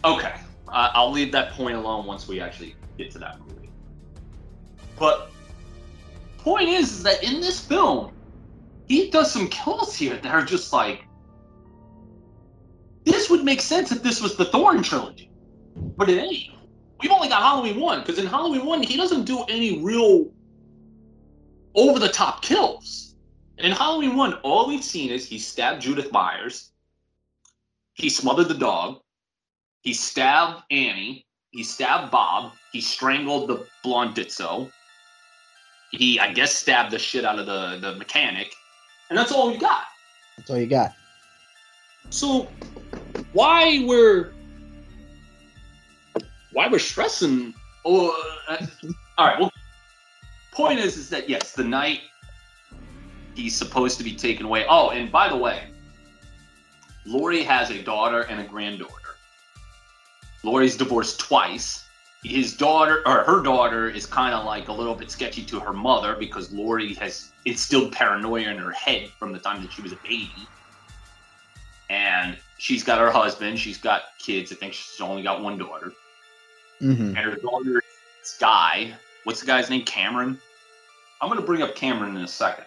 Okay, 0.05 0.33
uh, 0.69 0.91
I'll 0.95 1.11
leave 1.11 1.33
that 1.33 1.53
point 1.53 1.77
alone 1.77 2.07
once 2.07 2.27
we 2.29 2.41
actually 2.41 2.77
get 2.97 3.11
to 3.13 3.19
that 3.19 3.39
movie. 3.41 3.71
But 4.99 5.31
point 6.39 6.69
is, 6.69 6.93
is 6.93 7.03
that 7.03 7.23
in 7.23 7.41
this 7.41 7.61
film, 7.61 8.13
he 8.91 9.09
does 9.09 9.31
some 9.31 9.47
kills 9.49 9.95
here 9.95 10.17
that 10.17 10.35
are 10.35 10.45
just 10.45 10.73
like 10.73 11.05
this 13.05 13.31
would 13.31 13.45
make 13.45 13.61
sense 13.61 13.93
if 13.93 14.03
this 14.03 14.21
was 14.21 14.37
the 14.37 14.45
Thorn 14.45 14.83
trilogy, 14.83 15.31
but 15.97 16.11
it 16.11 16.19
ain't. 16.19 16.51
We've 17.01 17.13
only 17.13 17.29
got 17.29 17.41
Halloween 17.41 17.81
one 17.81 18.01
because 18.01 18.19
in 18.19 18.27
Halloween 18.27 18.67
one 18.67 18.83
he 18.83 18.97
doesn't 18.97 19.25
do 19.25 19.45
any 19.49 19.79
real 19.79 20.33
over 21.77 22.01
the 22.01 22.09
top 22.09 22.43
kills. 22.43 23.15
And 23.59 23.67
In 23.67 23.73
Halloween 23.73 24.17
one, 24.17 24.35
all 24.43 24.67
we've 24.67 24.83
seen 24.83 25.11
is 25.11 25.25
he 25.25 25.39
stabbed 25.39 25.83
Judith 25.83 26.11
Myers, 26.11 26.73
he 27.95 28.09
smothered 28.09 28.49
the 28.49 28.55
dog, 28.55 29.01
he 29.83 29.95
stabbed 29.95 30.63
Annie. 30.71 31.27
He 31.53 31.63
stabbed 31.63 32.11
Bob. 32.11 32.53
He 32.73 32.81
strangled 32.81 33.49
the 33.49 33.67
blonde 33.83 34.15
Ditzo. 34.15 34.71
He, 35.91 36.21
I 36.21 36.33
guess, 36.33 36.55
stabbed 36.55 36.93
the 36.93 36.99
shit 36.99 37.25
out 37.25 37.39
of 37.39 37.47
the, 37.47 37.79
the 37.81 37.97
mechanic. 37.97 38.53
And 39.11 39.19
that's 39.19 39.33
all 39.33 39.51
we 39.51 39.59
got. 39.59 39.83
That's 40.37 40.49
all 40.51 40.59
you 40.59 40.67
got. 40.67 40.93
So 42.11 42.49
why 43.33 43.85
we're 43.87 44.33
why 46.53 46.69
we're 46.69 46.79
stressing 46.79 47.55
or 47.85 48.13
uh, 48.49 48.67
all 49.19 49.27
right, 49.27 49.39
well 49.39 49.51
point 50.53 50.79
is 50.79 50.97
is 50.97 51.11
that 51.11 51.29
yes, 51.29 51.53
the 51.53 51.65
night 51.65 52.01
he's 53.35 53.57
supposed 53.57 53.99
to 53.99 54.05
be 54.05 54.15
taken 54.15 54.47
away. 54.47 54.65
Oh, 54.69 54.91
and 54.91 55.11
by 55.11 55.29
the 55.29 55.37
way, 55.37 55.71
Laurie 57.07 57.43
has 57.43 57.71
a 57.71 57.83
daughter 57.83 58.23
and 58.23 58.41
a 58.41 58.45
granddaughter. 58.45 59.17
Laurie's 60.43 60.77
divorced 60.77 61.21
twice. 61.21 61.85
His 62.23 62.55
daughter 62.55 63.03
or 63.07 63.25
her 63.25 63.43
daughter 63.43 63.89
is 63.89 64.05
kind 64.05 64.35
of 64.35 64.45
like 64.45 64.69
a 64.69 64.73
little 64.73 64.95
bit 64.95 65.11
sketchy 65.11 65.43
to 65.47 65.59
her 65.59 65.73
mother 65.73 66.17
because 66.17 66.53
Laurie 66.53 66.93
has 66.95 67.33
instilled 67.47 67.93
paranoia 67.93 68.51
in 68.51 68.59
her 68.59 68.73
head 68.73 69.09
from 69.19 69.33
the 69.33 69.39
time 69.39 69.63
that 69.63 69.73
she 69.73 69.81
was 69.81 69.93
a 69.93 69.99
baby. 70.03 70.31
And 71.89 72.37
she's 72.59 72.85
got 72.85 72.99
her 72.99 73.11
husband, 73.11 73.59
she's 73.59 73.79
got 73.79 74.03
kids. 74.19 74.53
I 74.53 74.57
think 74.57 74.75
she's 74.75 75.01
only 75.01 75.23
got 75.23 75.43
one 75.43 75.57
daughter. 75.57 75.93
Mm-hmm. 76.83 77.17
And 77.17 77.19
her 77.19 77.37
daughter 77.37 77.83
is 78.23 78.37
Guy. 78.39 78.93
What's 79.25 79.41
the 79.41 79.47
guy's 79.47 79.71
name? 79.71 79.85
Cameron. 79.85 80.39
I'm 81.21 81.29
going 81.29 81.41
to 81.41 81.47
bring 81.47 81.63
up 81.63 81.75
Cameron 81.75 82.17
in 82.17 82.23
a 82.23 82.29
second. 82.29 82.65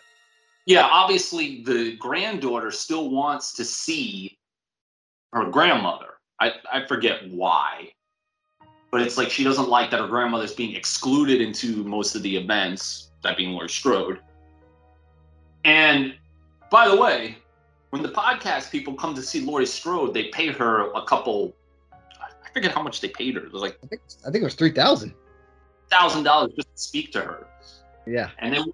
Yeah, 0.66 0.88
obviously 0.92 1.63
the 1.63 1.96
granddaughter 1.98 2.72
still 2.72 3.10
wants 3.10 3.54
to 3.54 3.66
see 3.66 4.38
her 5.32 5.46
grandmother. 5.46 6.16
I, 6.39 6.54
I 6.72 6.86
forget 6.86 7.30
why 7.30 7.92
but 8.93 9.01
it's 9.01 9.17
like 9.17 9.32
she 9.32 9.43
doesn't 9.43 9.69
like 9.69 9.89
that 9.89 9.99
her 9.99 10.08
grandmother's 10.08 10.53
being 10.53 10.75
excluded 10.75 11.41
into 11.41 11.84
most 11.84 12.13
of 12.13 12.21
the 12.21 12.38
events, 12.38 13.10
that 13.23 13.36
being 13.36 13.49
Laurie 13.49 13.67
Strode. 13.67 14.19
And 15.65 16.13
by 16.69 16.88
the 16.88 16.95
way, 16.95 17.38
when 17.89 18.03
the 18.03 18.10
podcast 18.10 18.69
people 18.69 18.93
come 18.93 19.15
to 19.15 19.23
see 19.23 19.41
Laurie 19.41 19.65
Strode, 19.65 20.13
they 20.13 20.25
pay 20.25 20.49
her 20.49 20.91
a 20.91 21.03
couple. 21.06 21.56
I 21.91 22.53
forget 22.53 22.71
how 22.71 22.84
much 22.84 23.01
they 23.01 23.10
paid 23.10 23.34
her. 23.34 23.43
It 23.43 23.51
was 23.51 23.63
like 23.63 23.79
I 23.84 23.88
think 23.88 24.01
I 24.27 24.29
think 24.29 24.43
it 24.43 24.45
was 24.45 24.53
three 24.53 24.71
thousand. 24.71 25.15
Thousand 25.89 26.21
dollars 26.21 26.53
just 26.56 26.69
to 26.75 26.79
speak 26.79 27.12
to 27.13 27.21
her. 27.21 27.47
Yeah. 28.06 28.29
And 28.38 28.53
then 28.53 28.65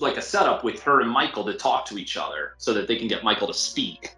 like 0.00 0.18
a 0.18 0.22
setup 0.22 0.64
with 0.64 0.82
her 0.82 1.00
and 1.00 1.08
Michael 1.08 1.46
to 1.46 1.54
talk 1.54 1.86
to 1.86 1.96
each 1.96 2.18
other 2.18 2.56
so 2.58 2.74
that 2.74 2.88
they 2.88 2.96
can 2.96 3.08
get 3.08 3.24
Michael 3.24 3.46
to 3.46 3.54
speak. 3.54 4.16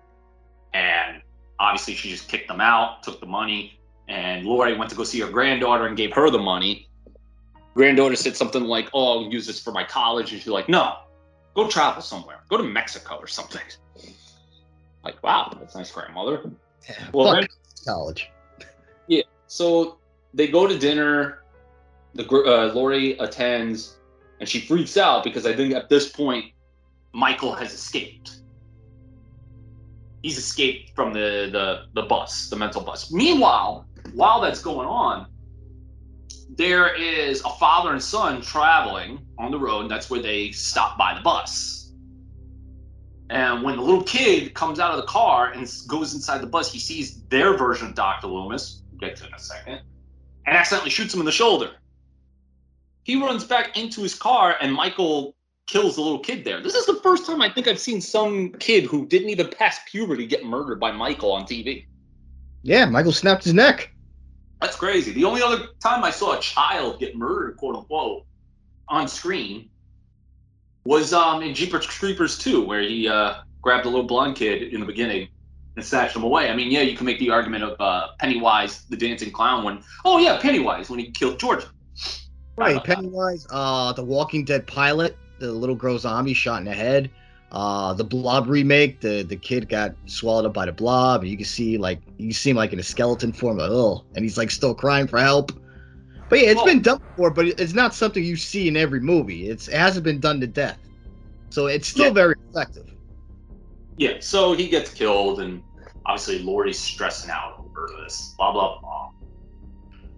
And 0.72 1.22
obviously, 1.60 1.94
she 1.94 2.10
just 2.10 2.26
kicked 2.26 2.48
them 2.48 2.60
out, 2.60 3.04
took 3.04 3.20
the 3.20 3.26
money, 3.26 3.78
and 4.08 4.44
Laurie 4.46 4.76
went 4.76 4.90
to 4.90 4.96
go 4.96 5.04
see 5.04 5.20
her 5.20 5.28
granddaughter 5.30 5.86
and 5.86 5.96
gave 5.96 6.12
her 6.14 6.30
the 6.30 6.38
money. 6.38 6.88
Granddaughter 7.74 8.16
said 8.16 8.36
something 8.36 8.64
like, 8.64 8.88
"Oh, 8.94 9.24
I'll 9.24 9.32
use 9.32 9.46
this 9.46 9.60
for 9.60 9.72
my 9.72 9.84
college," 9.84 10.32
and 10.32 10.40
she's 10.40 10.48
like, 10.52 10.68
"No, 10.68 10.96
go 11.54 11.68
travel 11.68 12.02
somewhere. 12.02 12.40
Go 12.48 12.56
to 12.56 12.62
Mexico 12.64 13.16
or 13.16 13.26
something." 13.26 13.62
Like, 15.04 15.22
wow, 15.22 15.54
that's 15.60 15.74
nice, 15.74 15.90
grandmother. 15.92 16.50
Yeah, 16.88 16.94
Well, 17.12 17.34
then- 17.34 17.46
college. 17.86 18.30
Yeah. 19.06 19.24
So 19.48 19.98
they 20.32 20.48
go 20.48 20.66
to 20.66 20.78
dinner. 20.78 21.42
The 22.14 22.24
uh, 22.26 22.72
Laurie 22.72 23.18
attends, 23.18 23.98
and 24.40 24.48
she 24.48 24.60
freaks 24.60 24.96
out 24.96 25.22
because 25.22 25.44
I 25.44 25.54
think 25.54 25.74
at 25.74 25.90
this 25.90 26.08
point 26.10 26.52
Michael 27.12 27.52
has 27.54 27.74
escaped. 27.74 28.38
He's 30.22 30.38
escaped 30.38 30.94
from 30.94 31.12
the 31.12 31.50
the 31.52 31.86
the 32.00 32.06
bus, 32.08 32.48
the 32.48 32.56
mental 32.56 32.80
bus. 32.80 33.12
Meanwhile, 33.12 33.84
while 34.14 34.40
that's 34.40 34.62
going 34.62 34.88
on, 34.88 35.27
there 36.57 36.94
is 36.94 37.40
a 37.42 37.50
father 37.50 37.92
and 37.92 38.03
son 38.03 38.40
traveling 38.40 39.18
on 39.38 39.50
the 39.50 39.59
road. 39.59 39.81
And 39.83 39.90
that's 39.90 40.09
where 40.09 40.22
they 40.22 40.53
stop 40.53 40.96
by 40.96 41.14
the 41.14 41.20
bus. 41.20 41.92
And 43.31 43.62
when 43.62 43.77
the 43.77 43.83
little 43.83 44.03
kid 44.03 44.55
comes 44.55 44.79
out 44.79 44.92
of 44.92 44.98
the 44.98 45.07
car 45.07 45.50
and 45.53 45.70
goes 45.88 46.14
inside 46.14 46.40
the 46.40 46.46
bus, 46.46 46.72
he 46.72 46.79
sees 46.79 47.22
their 47.24 47.57
version 47.57 47.88
of 47.88 47.94
Dr. 47.94 48.29
Loomis. 48.29 48.83
We'll 48.90 49.00
get 49.00 49.16
to 49.16 49.27
in 49.27 49.35
a 49.35 49.38
second. 49.38 49.81
And 50.46 50.57
accidentally 50.57 50.90
shoots 50.90 51.12
him 51.12 51.20
in 51.20 51.27
the 51.27 51.33
shoulder. 51.33 51.70
He 53.03 53.20
runs 53.20 53.44
back 53.44 53.77
into 53.77 54.03
his 54.03 54.14
car, 54.14 54.57
and 54.61 54.72
Michael 54.72 55.35
kills 55.66 55.96
the 55.96 56.03
little 56.03 56.18
kid 56.18 56.44
there. 56.44 56.62
This 56.62 56.74
is 56.74 56.87
the 56.87 57.00
first 57.03 57.27
time 57.27 57.42
I 57.42 57.50
think 57.50 57.66
I've 57.66 57.79
seen 57.79 58.00
some 58.00 58.53
kid 58.53 58.85
who 58.85 59.07
didn't 59.07 59.31
even 59.31 59.48
pass 59.48 59.79
puberty 59.87 60.27
get 60.27 60.44
murdered 60.44 60.79
by 60.79 60.92
Michael 60.92 61.33
on 61.33 61.44
TV. 61.44 61.87
Yeah, 62.62 62.85
Michael 62.87 63.12
snapped 63.12 63.44
his 63.44 63.55
neck. 63.55 63.93
That's 64.60 64.76
crazy. 64.76 65.12
The 65.12 65.24
only 65.24 65.42
other 65.42 65.66
time 65.82 66.04
I 66.04 66.10
saw 66.10 66.36
a 66.36 66.40
child 66.40 67.00
get 67.00 67.16
murdered, 67.16 67.56
quote 67.56 67.76
unquote, 67.76 68.24
on 68.88 69.08
screen 69.08 69.70
was 70.84 71.12
um, 71.12 71.42
in 71.42 71.54
Jeepers 71.54 71.86
Creepers 71.86 72.38
2, 72.38 72.64
where 72.66 72.82
he 72.82 73.08
uh, 73.08 73.36
grabbed 73.62 73.86
a 73.86 73.88
little 73.88 74.06
blonde 74.06 74.36
kid 74.36 74.62
in 74.62 74.80
the 74.80 74.86
beginning 74.86 75.28
and 75.76 75.84
snatched 75.84 76.14
him 76.14 76.22
away. 76.22 76.50
I 76.50 76.54
mean, 76.54 76.70
yeah, 76.70 76.82
you 76.82 76.96
can 76.96 77.06
make 77.06 77.18
the 77.18 77.30
argument 77.30 77.64
of 77.64 77.80
uh, 77.80 78.08
Pennywise, 78.20 78.84
the 78.84 78.96
dancing 78.96 79.30
clown, 79.30 79.64
when, 79.64 79.82
oh, 80.04 80.18
yeah, 80.18 80.38
Pennywise, 80.38 80.90
when 80.90 80.98
he 80.98 81.10
killed 81.10 81.38
George. 81.38 81.64
Right. 82.56 82.82
Pennywise, 82.84 83.46
uh, 83.50 83.92
the 83.92 84.04
Walking 84.04 84.44
Dead 84.44 84.66
pilot, 84.66 85.16
the 85.40 85.50
little 85.50 85.74
girl 85.74 85.98
zombie 85.98 86.34
shot 86.34 86.60
in 86.60 86.64
the 86.64 86.74
head. 86.74 87.10
Uh, 87.54 87.94
the 87.94 88.02
Blob 88.02 88.48
remake, 88.48 88.98
the 89.00 89.22
the 89.22 89.36
kid 89.36 89.68
got 89.68 89.94
swallowed 90.06 90.44
up 90.44 90.52
by 90.52 90.66
the 90.66 90.72
Blob, 90.72 91.20
and 91.22 91.30
you 91.30 91.36
can 91.36 91.46
see 91.46 91.78
like 91.78 92.00
you 92.18 92.32
see 92.32 92.50
him 92.50 92.56
like 92.56 92.72
in 92.72 92.80
a 92.80 92.82
skeleton 92.82 93.32
form, 93.32 93.58
like 93.58 93.70
oh, 93.70 94.04
and 94.16 94.24
he's 94.24 94.36
like 94.36 94.50
still 94.50 94.74
crying 94.74 95.06
for 95.06 95.20
help. 95.20 95.52
But 96.28 96.40
yeah, 96.40 96.46
it's 96.50 96.56
Well- 96.56 96.64
been 96.66 96.82
done 96.82 96.98
before, 97.10 97.30
but 97.30 97.46
it's 97.46 97.72
not 97.72 97.94
something 97.94 98.24
you 98.24 98.34
see 98.34 98.66
in 98.66 98.76
every 98.76 98.98
movie. 98.98 99.48
It's 99.48 99.68
it 99.68 99.74
hasn't 99.76 100.02
been 100.04 100.18
done 100.18 100.40
to 100.40 100.48
death, 100.48 100.78
so 101.50 101.66
it's 101.66 101.86
still 101.86 102.06
Yeah. 102.06 102.10
very 102.12 102.34
effective. 102.50 102.90
Yeah, 103.98 104.14
so 104.18 104.52
he 104.54 104.68
gets 104.68 104.92
killed, 104.92 105.38
and 105.38 105.62
obviously 106.06 106.40
Laurie's 106.40 106.80
stressing 106.80 107.30
out 107.30 107.60
over 107.60 107.88
this. 108.02 108.34
Blah 108.36 108.50
blah 108.50 108.80
blah. 108.80 109.10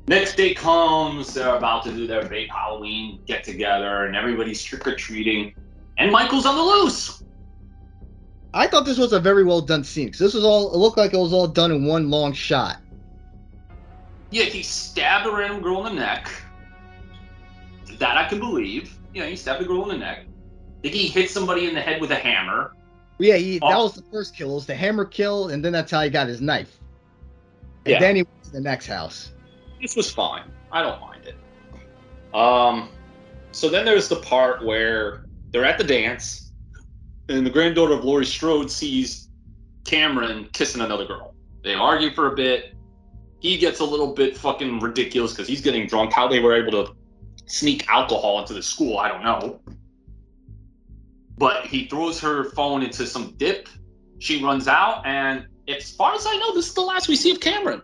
Next 0.08 0.36
day 0.36 0.54
comes, 0.54 1.34
they're 1.34 1.54
about 1.56 1.84
to 1.84 1.92
do 1.92 2.06
their 2.06 2.24
big 2.26 2.48
Halloween 2.48 3.20
get 3.26 3.44
together, 3.44 4.06
and 4.06 4.16
everybody's 4.16 4.62
trick 4.62 4.86
or 4.86 4.94
treating, 4.94 5.52
and 5.98 6.10
Michael's 6.10 6.46
on 6.46 6.56
the 6.56 6.62
loose. 6.62 7.22
I 8.56 8.66
thought 8.66 8.86
this 8.86 8.96
was 8.98 9.12
a 9.12 9.20
very 9.20 9.44
well 9.44 9.60
done 9.60 9.84
scene 9.84 10.06
because 10.06 10.18
this 10.20 10.34
was 10.34 10.44
all 10.44 10.72
it 10.72 10.78
looked 10.78 10.96
like 10.96 11.12
it 11.12 11.18
was 11.18 11.32
all 11.32 11.46
done 11.46 11.70
in 11.70 11.84
one 11.84 12.10
long 12.10 12.32
shot. 12.32 12.78
Yeah, 14.30 14.44
he 14.44 14.62
stabbed 14.62 15.26
a 15.26 15.30
random 15.30 15.60
girl 15.62 15.86
in 15.86 15.94
the 15.94 16.00
neck. 16.00 16.30
That 17.98 18.16
I 18.16 18.28
can 18.28 18.38
believe. 18.38 18.98
Yeah, 19.14 19.26
he 19.26 19.36
stabbed 19.36 19.62
a 19.62 19.64
girl 19.64 19.82
in 19.84 19.88
the 19.90 19.98
neck. 19.98 20.24
I 20.78 20.82
think 20.82 20.94
he 20.94 21.06
hit 21.06 21.30
somebody 21.30 21.66
in 21.66 21.74
the 21.74 21.80
head 21.80 22.00
with 22.00 22.10
a 22.10 22.16
hammer. 22.16 22.72
Yeah, 23.18 23.36
he, 23.36 23.58
that 23.58 23.64
Oh. 23.74 23.84
was 23.84 23.94
the 23.94 24.02
first 24.10 24.34
kill. 24.36 24.50
It 24.52 24.54
was 24.54 24.66
the 24.66 24.74
hammer 24.74 25.04
kill, 25.04 25.48
and 25.48 25.64
then 25.64 25.72
that's 25.72 25.90
how 25.90 26.02
he 26.02 26.10
got 26.10 26.26
his 26.26 26.40
knife. 26.40 26.78
And 27.84 27.92
Yeah. 27.92 28.00
then 28.00 28.16
he 28.16 28.22
went 28.22 28.44
to 28.44 28.50
the 28.52 28.60
next 28.60 28.86
house. 28.86 29.32
this 29.80 29.94
was 29.94 30.10
fine. 30.10 30.50
I 30.72 30.82
don't 30.82 31.00
mind 31.02 31.24
it. 31.26 31.36
Um, 32.34 32.88
so 33.52 33.68
then 33.68 33.84
there's 33.84 34.08
the 34.08 34.16
part 34.16 34.64
where 34.64 35.26
they're 35.52 35.64
at 35.66 35.76
the 35.78 35.84
dance, 35.84 36.45
and 37.28 37.46
the 37.46 37.50
granddaughter 37.50 37.94
of 37.94 38.04
Laurie 38.04 38.26
Strode 38.26 38.70
sees 38.70 39.28
Cameron 39.84 40.48
kissing 40.52 40.80
another 40.80 41.06
girl. 41.06 41.34
They 41.62 41.74
argue 41.74 42.12
for 42.12 42.32
a 42.32 42.36
bit. 42.36 42.74
He 43.40 43.58
gets 43.58 43.80
a 43.80 43.84
little 43.84 44.14
bit 44.14 44.36
fucking 44.36 44.80
ridiculous 44.80 45.32
because 45.32 45.48
he's 45.48 45.60
getting 45.60 45.86
drunk. 45.86 46.12
How 46.12 46.28
they 46.28 46.40
were 46.40 46.54
able 46.54 46.84
to 46.84 46.94
sneak 47.46 47.88
alcohol 47.88 48.40
into 48.40 48.54
the 48.54 48.62
school, 48.62 48.98
I 48.98 49.08
don't 49.08 49.22
know. 49.22 49.60
But 51.38 51.66
he 51.66 51.86
throws 51.86 52.20
her 52.20 52.44
phone 52.52 52.82
into 52.82 53.06
some 53.06 53.34
dip. 53.36 53.68
She 54.18 54.42
runs 54.42 54.68
out, 54.68 55.04
and 55.04 55.46
as 55.68 55.92
far 55.92 56.14
as 56.14 56.26
I 56.26 56.36
know, 56.36 56.54
this 56.54 56.68
is 56.68 56.74
the 56.74 56.80
last 56.80 57.08
we 57.08 57.16
see 57.16 57.30
of 57.30 57.40
Cameron. 57.40 57.82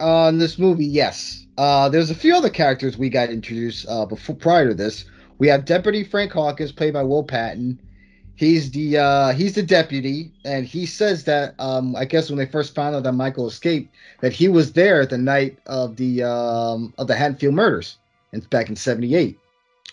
Uh, 0.00 0.28
in 0.28 0.38
this 0.38 0.58
movie, 0.58 0.86
yes. 0.86 1.46
Uh, 1.56 1.88
there's 1.88 2.10
a 2.10 2.14
few 2.14 2.36
other 2.36 2.50
characters 2.50 2.96
we 2.96 3.08
got 3.08 3.30
introduced 3.30 3.86
uh, 3.88 4.06
before 4.06 4.36
prior 4.36 4.68
to 4.68 4.74
this. 4.74 5.06
We 5.38 5.48
have 5.48 5.64
Deputy 5.64 6.04
Frank 6.04 6.32
Hawkins, 6.32 6.70
played 6.70 6.92
by 6.92 7.02
Will 7.02 7.24
Patton. 7.24 7.80
He's 8.38 8.70
the 8.70 8.98
uh, 8.98 9.32
he's 9.32 9.56
the 9.56 9.64
deputy, 9.64 10.30
and 10.44 10.64
he 10.64 10.86
says 10.86 11.24
that 11.24 11.56
um, 11.58 11.96
I 11.96 12.04
guess 12.04 12.30
when 12.30 12.38
they 12.38 12.46
first 12.46 12.72
found 12.72 12.94
out 12.94 13.02
that 13.02 13.12
Michael 13.14 13.48
escaped, 13.48 13.92
that 14.20 14.32
he 14.32 14.46
was 14.46 14.74
there 14.74 15.04
the 15.04 15.18
night 15.18 15.58
of 15.66 15.96
the 15.96 16.22
um, 16.22 16.94
of 16.98 17.08
the 17.08 17.16
Haddonfield 17.16 17.54
murders, 17.56 17.98
and 18.32 18.48
back 18.48 18.68
in 18.68 18.76
'78. 18.76 19.36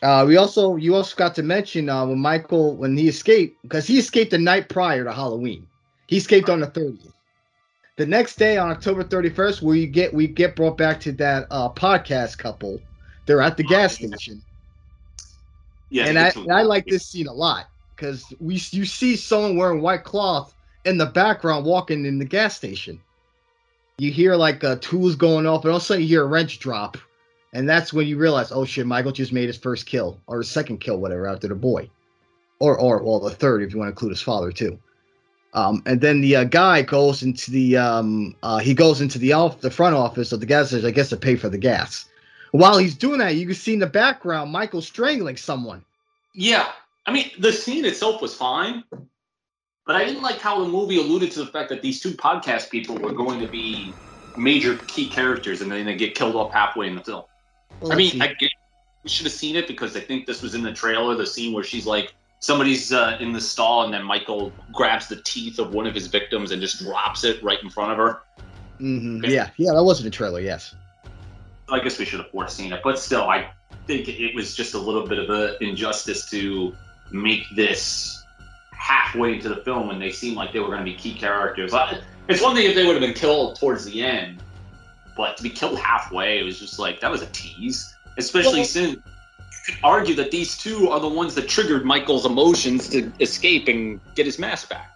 Uh, 0.03 0.25
we 0.27 0.37
also 0.37 0.75
you 0.75 0.93
also 0.93 1.15
got 1.15 1.33
to 1.33 1.41
mention 1.41 1.89
uh, 1.89 2.05
when 2.05 2.19
Michael 2.19 2.75
when 2.75 2.95
he 2.95 3.07
escaped 3.07 3.59
because 3.63 3.87
he 3.87 3.97
escaped 3.97 4.29
the 4.29 4.37
night 4.37 4.69
prior 4.69 5.03
to 5.03 5.11
Halloween. 5.11 5.65
He 6.05 6.17
escaped 6.17 6.47
on 6.47 6.59
the 6.59 6.67
30th. 6.67 7.13
The 7.95 8.05
next 8.05 8.35
day 8.35 8.59
on 8.59 8.69
October 8.69 9.03
31st, 9.03 9.63
we 9.63 9.87
get 9.87 10.13
we 10.13 10.27
get 10.27 10.55
brought 10.55 10.77
back 10.77 10.99
to 10.99 11.11
that 11.13 11.47
uh, 11.49 11.69
podcast 11.69 12.37
couple. 12.37 12.79
They're 13.25 13.41
at 13.41 13.57
the 13.57 13.63
gas 13.63 13.95
station, 13.95 14.43
Yeah, 15.89 16.05
and 16.05 16.19
I 16.19 16.29
and 16.35 16.51
I 16.51 16.61
like 16.61 16.85
this 16.85 17.07
scene 17.07 17.25
a 17.25 17.33
lot 17.33 17.65
because 17.95 18.33
we 18.39 18.55
you 18.71 18.85
see 18.85 19.15
someone 19.15 19.57
wearing 19.57 19.81
white 19.81 20.03
cloth 20.03 20.53
in 20.85 20.97
the 20.97 21.05
background 21.05 21.65
walking 21.65 22.05
in 22.05 22.19
the 22.19 22.25
gas 22.25 22.55
station. 22.55 22.99
You 23.97 24.11
hear 24.11 24.35
like 24.35 24.63
uh, 24.63 24.77
tools 24.81 25.15
going 25.15 25.45
off, 25.45 25.63
and 25.63 25.71
all 25.71 25.77
of 25.77 25.83
a 25.83 25.85
sudden 25.85 26.03
you 26.03 26.09
hear 26.09 26.23
a 26.23 26.27
wrench 26.27 26.59
drop, 26.59 26.97
and 27.53 27.67
that's 27.67 27.93
when 27.93 28.07
you 28.07 28.17
realize, 28.17 28.51
oh 28.51 28.65
shit, 28.65 28.85
Michael 28.85 29.11
just 29.11 29.31
made 29.31 29.47
his 29.47 29.57
first 29.57 29.85
kill 29.85 30.19
or 30.27 30.39
his 30.39 30.51
second 30.51 30.79
kill, 30.79 30.97
whatever, 30.97 31.27
after 31.27 31.47
the 31.47 31.55
boy, 31.55 31.89
or 32.59 32.77
or 32.77 33.01
well 33.03 33.19
the 33.19 33.29
third 33.29 33.63
if 33.63 33.73
you 33.73 33.79
want 33.79 33.87
to 33.87 33.91
include 33.91 34.11
his 34.11 34.21
father 34.21 34.51
too. 34.51 34.77
Um, 35.53 35.81
and 35.85 36.01
then 36.01 36.19
the 36.19 36.35
uh, 36.35 36.43
guy 36.43 36.81
goes 36.81 37.23
into 37.23 37.49
the 37.49 37.77
um, 37.77 38.35
uh, 38.43 38.57
he 38.57 38.73
goes 38.73 38.99
into 38.99 39.17
the 39.17 39.31
off 39.31 39.61
the 39.61 39.71
front 39.71 39.95
office 39.95 40.33
of 40.33 40.41
the 40.41 40.45
gas 40.45 40.67
station, 40.67 40.85
I 40.85 40.91
guess, 40.91 41.09
to 41.09 41.17
pay 41.17 41.37
for 41.37 41.47
the 41.47 41.57
gas. 41.57 42.05
While 42.51 42.77
he's 42.77 42.95
doing 42.95 43.19
that, 43.19 43.35
you 43.35 43.45
can 43.45 43.55
see 43.55 43.73
in 43.73 43.79
the 43.79 43.87
background 43.87 44.51
Michael 44.51 44.81
strangling 44.81 45.37
someone. 45.37 45.83
Yeah, 46.33 46.69
I 47.05 47.11
mean 47.11 47.29
the 47.39 47.53
scene 47.53 47.85
itself 47.85 48.21
was 48.21 48.33
fine, 48.35 48.83
but 49.85 49.95
I 49.95 50.05
didn't 50.05 50.23
like 50.23 50.39
how 50.39 50.63
the 50.63 50.67
movie 50.67 50.97
alluded 50.97 51.31
to 51.31 51.39
the 51.39 51.51
fact 51.51 51.69
that 51.69 51.81
these 51.81 52.01
two 52.01 52.11
podcast 52.11 52.69
people 52.69 52.95
were 52.97 53.13
going 53.13 53.39
to 53.39 53.47
be 53.47 53.93
major 54.37 54.77
key 54.87 55.07
characters 55.07 55.61
and 55.61 55.71
then 55.71 55.85
they 55.85 55.95
get 55.95 56.15
killed 56.15 56.35
off 56.35 56.51
halfway 56.51 56.87
in 56.87 56.95
the 56.95 57.03
film. 57.03 57.23
Well, 57.81 57.91
I 57.91 57.95
mean. 57.95 58.21
I 58.21 58.33
get, 58.33 58.51
we 59.03 59.09
should 59.09 59.25
have 59.25 59.33
seen 59.33 59.55
it 59.55 59.67
because 59.67 59.95
I 59.95 59.99
think 59.99 60.25
this 60.25 60.41
was 60.41 60.55
in 60.55 60.63
the 60.63 60.73
trailer, 60.73 61.13
the 61.15 61.27
scene 61.27 61.53
where 61.53 61.63
she's 61.63 61.85
like, 61.85 62.15
somebody's 62.39 62.91
uh, 62.91 63.17
in 63.19 63.31
the 63.31 63.41
stall 63.41 63.83
and 63.83 63.93
then 63.93 64.03
Michael 64.03 64.51
grabs 64.73 65.07
the 65.07 65.17
teeth 65.17 65.59
of 65.59 65.73
one 65.73 65.85
of 65.85 65.93
his 65.93 66.07
victims 66.07 66.51
and 66.51 66.61
just 66.61 66.79
drops 66.79 67.23
it 67.23 67.41
right 67.43 67.61
in 67.61 67.69
front 67.69 67.91
of 67.91 67.97
her. 67.97 68.21
Mhm. 68.79 69.25
yeah, 69.27 69.51
yeah, 69.57 69.73
that 69.73 69.83
was 69.83 69.99
in 69.99 70.05
the 70.05 70.11
trailer. 70.11 70.39
Yes. 70.39 70.75
I 71.69 71.79
guess 71.79 71.97
we 71.97 72.05
should 72.05 72.19
have 72.19 72.29
foreseen 72.31 72.73
it, 72.73 72.81
but 72.83 72.99
still, 72.99 73.23
I 73.23 73.49
think 73.87 74.07
it 74.07 74.35
was 74.35 74.55
just 74.55 74.73
a 74.73 74.79
little 74.79 75.07
bit 75.07 75.17
of 75.17 75.29
an 75.29 75.55
injustice 75.61 76.29
to 76.31 76.75
make 77.11 77.43
this 77.55 78.23
halfway 78.71 79.33
into 79.35 79.49
the 79.49 79.57
film 79.57 79.87
when 79.87 79.99
they 79.99 80.11
seemed 80.11 80.35
like 80.37 80.51
they 80.53 80.59
were 80.59 80.67
going 80.67 80.79
to 80.79 80.85
be 80.85 80.95
key 80.95 81.13
characters. 81.13 81.73
I- 81.73 82.01
It's 82.27 82.41
one 82.41 82.55
thing 82.55 82.67
if 82.67 82.75
they 82.75 82.85
would 82.85 82.93
have 82.93 83.01
been 83.01 83.13
killed 83.13 83.59
towards 83.59 83.85
the 83.85 84.01
end, 84.03 84.41
but 85.15 85.37
to 85.37 85.43
be 85.43 85.49
killed 85.49 85.79
halfway, 85.79 86.39
it 86.39 86.43
was 86.43 86.59
just 86.59 86.79
like 86.79 86.99
that 87.01 87.11
was 87.11 87.21
a 87.21 87.27
tease. 87.27 87.93
Especially 88.17 88.59
Well- 88.59 88.65
since 88.65 88.95
you 88.95 89.01
could 89.67 89.77
argue 89.83 90.15
that 90.15 90.31
these 90.31 90.57
two 90.57 90.89
are 90.89 90.99
the 90.99 91.07
ones 91.07 91.35
that 91.35 91.47
triggered 91.47 91.85
Michael's 91.85 92.25
emotions 92.25 92.89
to 92.89 93.11
escape 93.19 93.67
and 93.67 93.99
get 94.15 94.25
his 94.25 94.37
mask 94.39 94.69
back. 94.69 94.91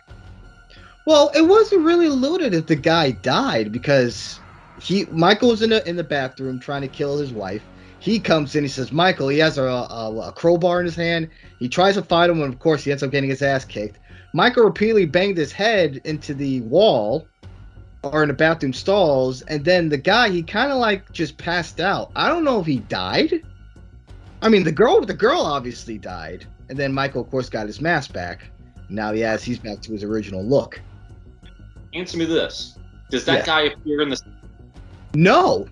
Well, 1.05 1.31
it 1.35 1.41
wasn't 1.41 1.81
really 1.81 2.05
alluded 2.05 2.53
if 2.53 2.67
the 2.67 2.75
guy 2.75 3.11
died 3.11 3.71
because 3.71 4.39
he 4.79 5.05
Michael 5.11 5.49
was 5.49 5.61
in 5.61 5.71
the 5.71 5.87
in 5.89 5.95
the 5.95 6.03
bathroom 6.03 6.59
trying 6.59 6.81
to 6.81 6.87
kill 6.87 7.17
his 7.17 7.31
wife. 7.31 7.63
He 7.99 8.19
comes 8.19 8.55
in. 8.55 8.63
He 8.63 8.69
says, 8.69 8.91
"Michael." 8.91 9.27
He 9.27 9.39
has 9.39 9.57
a, 9.57 9.63
a, 9.63 10.29
a 10.29 10.31
crowbar 10.31 10.79
in 10.79 10.85
his 10.85 10.95
hand. 10.95 11.29
He 11.59 11.67
tries 11.67 11.95
to 11.95 12.01
fight 12.01 12.29
him, 12.29 12.41
and 12.41 12.53
of 12.53 12.59
course, 12.59 12.83
he 12.83 12.91
ends 12.91 13.03
up 13.03 13.11
getting 13.11 13.29
his 13.29 13.41
ass 13.41 13.65
kicked. 13.65 13.99
Michael 14.33 14.63
repeatedly 14.63 15.05
banged 15.05 15.37
his 15.37 15.51
head 15.51 15.99
into 16.05 16.33
the 16.33 16.61
wall 16.61 17.27
or 18.03 18.23
in 18.23 18.29
the 18.29 18.33
bathroom 18.33 18.71
stalls, 18.73 19.41
and 19.43 19.65
then 19.65 19.89
the 19.89 19.97
guy 19.97 20.29
he 20.29 20.41
kind 20.41 20.71
of 20.71 20.77
like 20.77 21.11
just 21.11 21.37
passed 21.37 21.79
out. 21.79 22.11
I 22.15 22.29
don't 22.29 22.43
know 22.45 22.59
if 22.59 22.65
he 22.65 22.79
died. 22.79 23.33
I 24.41 24.47
mean, 24.47 24.63
the 24.63 24.71
girl 24.71 25.01
the 25.01 25.13
girl 25.13 25.41
obviously 25.41 25.97
died, 25.97 26.45
and 26.69 26.77
then 26.77 26.93
Michael, 26.93 27.21
of 27.21 27.29
course, 27.29 27.49
got 27.49 27.67
his 27.67 27.81
mask 27.81 28.13
back. 28.13 28.49
Now 28.89 29.11
he 29.11 29.19
has 29.21 29.43
he's 29.43 29.59
back 29.59 29.81
to 29.81 29.91
his 29.91 30.03
original 30.03 30.43
look. 30.43 30.79
Answer 31.93 32.17
me 32.17 32.25
this: 32.25 32.77
Does 33.09 33.25
that 33.25 33.39
Yeah. 33.39 33.45
guy 33.45 33.61
appear 33.63 34.01
in 34.01 34.09
the 34.09 34.21
No, 35.13 35.67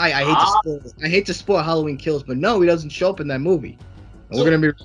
I, 0.00 0.06
I 0.06 0.24
hate 0.24 0.26
Ah. 0.28 0.60
to 0.64 0.80
spoil, 0.80 0.92
I 1.04 1.08
hate 1.08 1.26
to 1.26 1.34
spoil 1.34 1.62
Halloween 1.62 1.96
Kills, 1.98 2.22
but 2.22 2.36
no, 2.38 2.60
he 2.60 2.66
doesn't 2.66 2.90
show 2.90 3.10
up 3.10 3.20
in 3.20 3.28
that 3.28 3.40
movie. 3.40 3.76
And 4.30 4.36
So- 4.38 4.42
we're 4.44 4.50
gonna 4.50 4.72
be 4.72 4.84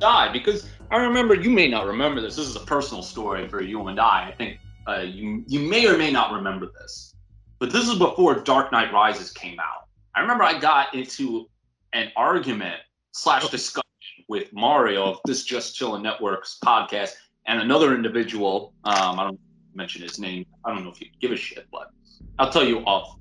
die 0.00 0.32
because 0.32 0.68
I 0.90 0.96
remember 0.96 1.34
you 1.34 1.50
may 1.50 1.68
not 1.68 1.86
remember 1.86 2.20
this. 2.20 2.36
This 2.36 2.46
is 2.48 2.56
a 2.56 2.60
personal 2.60 3.02
story 3.02 3.48
for 3.48 3.60
you 3.62 3.86
and 3.88 3.98
I. 4.00 4.28
I 4.28 4.32
think 4.32 4.58
uh, 4.88 5.00
you 5.00 5.44
you 5.46 5.60
may 5.60 5.86
or 5.86 5.96
may 5.96 6.10
not 6.10 6.32
remember 6.32 6.66
this, 6.80 7.14
but 7.58 7.72
this 7.72 7.88
is 7.88 7.98
before 7.98 8.34
Dark 8.40 8.72
Knight 8.72 8.92
Rises 8.92 9.30
came 9.32 9.58
out. 9.60 9.86
I 10.14 10.20
remember 10.20 10.44
I 10.44 10.58
got 10.58 10.94
into 10.94 11.48
an 11.92 12.10
argument 12.16 12.80
slash 13.12 13.48
discussion 13.48 13.82
with 14.28 14.52
Mario 14.52 15.04
of 15.12 15.18
this 15.24 15.44
Just 15.44 15.76
Chillin' 15.78 16.02
Networks 16.02 16.58
podcast 16.64 17.14
and 17.46 17.60
another 17.60 17.94
individual. 17.94 18.74
Um, 18.84 19.18
I 19.20 19.24
don't 19.24 19.40
mention 19.74 20.02
his 20.02 20.18
name. 20.18 20.44
I 20.64 20.72
don't 20.74 20.84
know 20.84 20.90
if 20.90 21.00
you 21.00 21.08
give 21.20 21.32
a 21.32 21.36
shit, 21.36 21.66
but 21.72 21.90
I'll 22.38 22.50
tell 22.50 22.64
you 22.66 22.80
off 22.80 23.16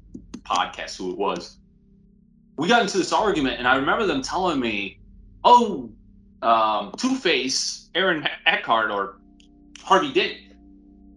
podcast 0.46 0.98
who 0.98 1.12
it 1.12 1.18
was. 1.18 1.58
We 2.58 2.68
got 2.68 2.82
into 2.82 2.98
this 2.98 3.12
argument, 3.12 3.60
and 3.60 3.68
I 3.68 3.76
remember 3.76 4.06
them 4.06 4.22
telling 4.22 4.60
me, 4.60 5.00
"Oh, 5.44 5.90
um, 6.42 6.94
Two 6.98 7.16
Face, 7.16 7.90
Aaron 7.96 8.28
Eckhart, 8.46 8.92
or 8.92 9.18
Harvey 9.82 10.14
Dent, 10.14 10.38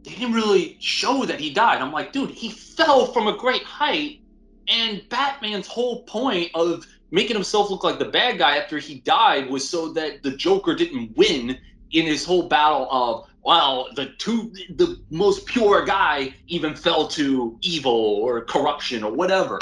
they 0.02 0.12
didn't 0.12 0.32
really 0.32 0.76
show 0.80 1.24
that 1.24 1.38
he 1.38 1.50
died. 1.52 1.80
I'm 1.80 1.92
like, 1.92 2.12
dude, 2.12 2.30
he 2.30 2.50
fell 2.50 3.06
from 3.06 3.28
a 3.28 3.36
great 3.36 3.62
height, 3.62 4.20
and 4.66 5.02
Batman's 5.08 5.66
whole 5.66 6.02
point 6.04 6.50
of 6.54 6.86
making 7.10 7.36
himself 7.36 7.70
look 7.70 7.84
like 7.84 7.98
the 7.98 8.04
bad 8.04 8.38
guy 8.38 8.56
after 8.56 8.78
he 8.78 8.96
died 9.00 9.48
was 9.48 9.68
so 9.68 9.92
that 9.92 10.22
the 10.22 10.36
Joker 10.36 10.74
didn't 10.74 11.16
win 11.16 11.58
in 11.92 12.06
his 12.06 12.24
whole 12.24 12.48
battle 12.48 12.86
of 12.90 13.27
well, 13.44 13.88
the 13.94 14.06
two 14.18 14.52
the 14.70 15.00
most 15.10 15.46
pure 15.46 15.84
guy 15.84 16.34
even 16.48 16.74
fell 16.74 17.08
to 17.08 17.58
evil 17.62 17.92
or 17.92 18.42
corruption 18.42 19.02
or 19.04 19.12
whatever. 19.12 19.58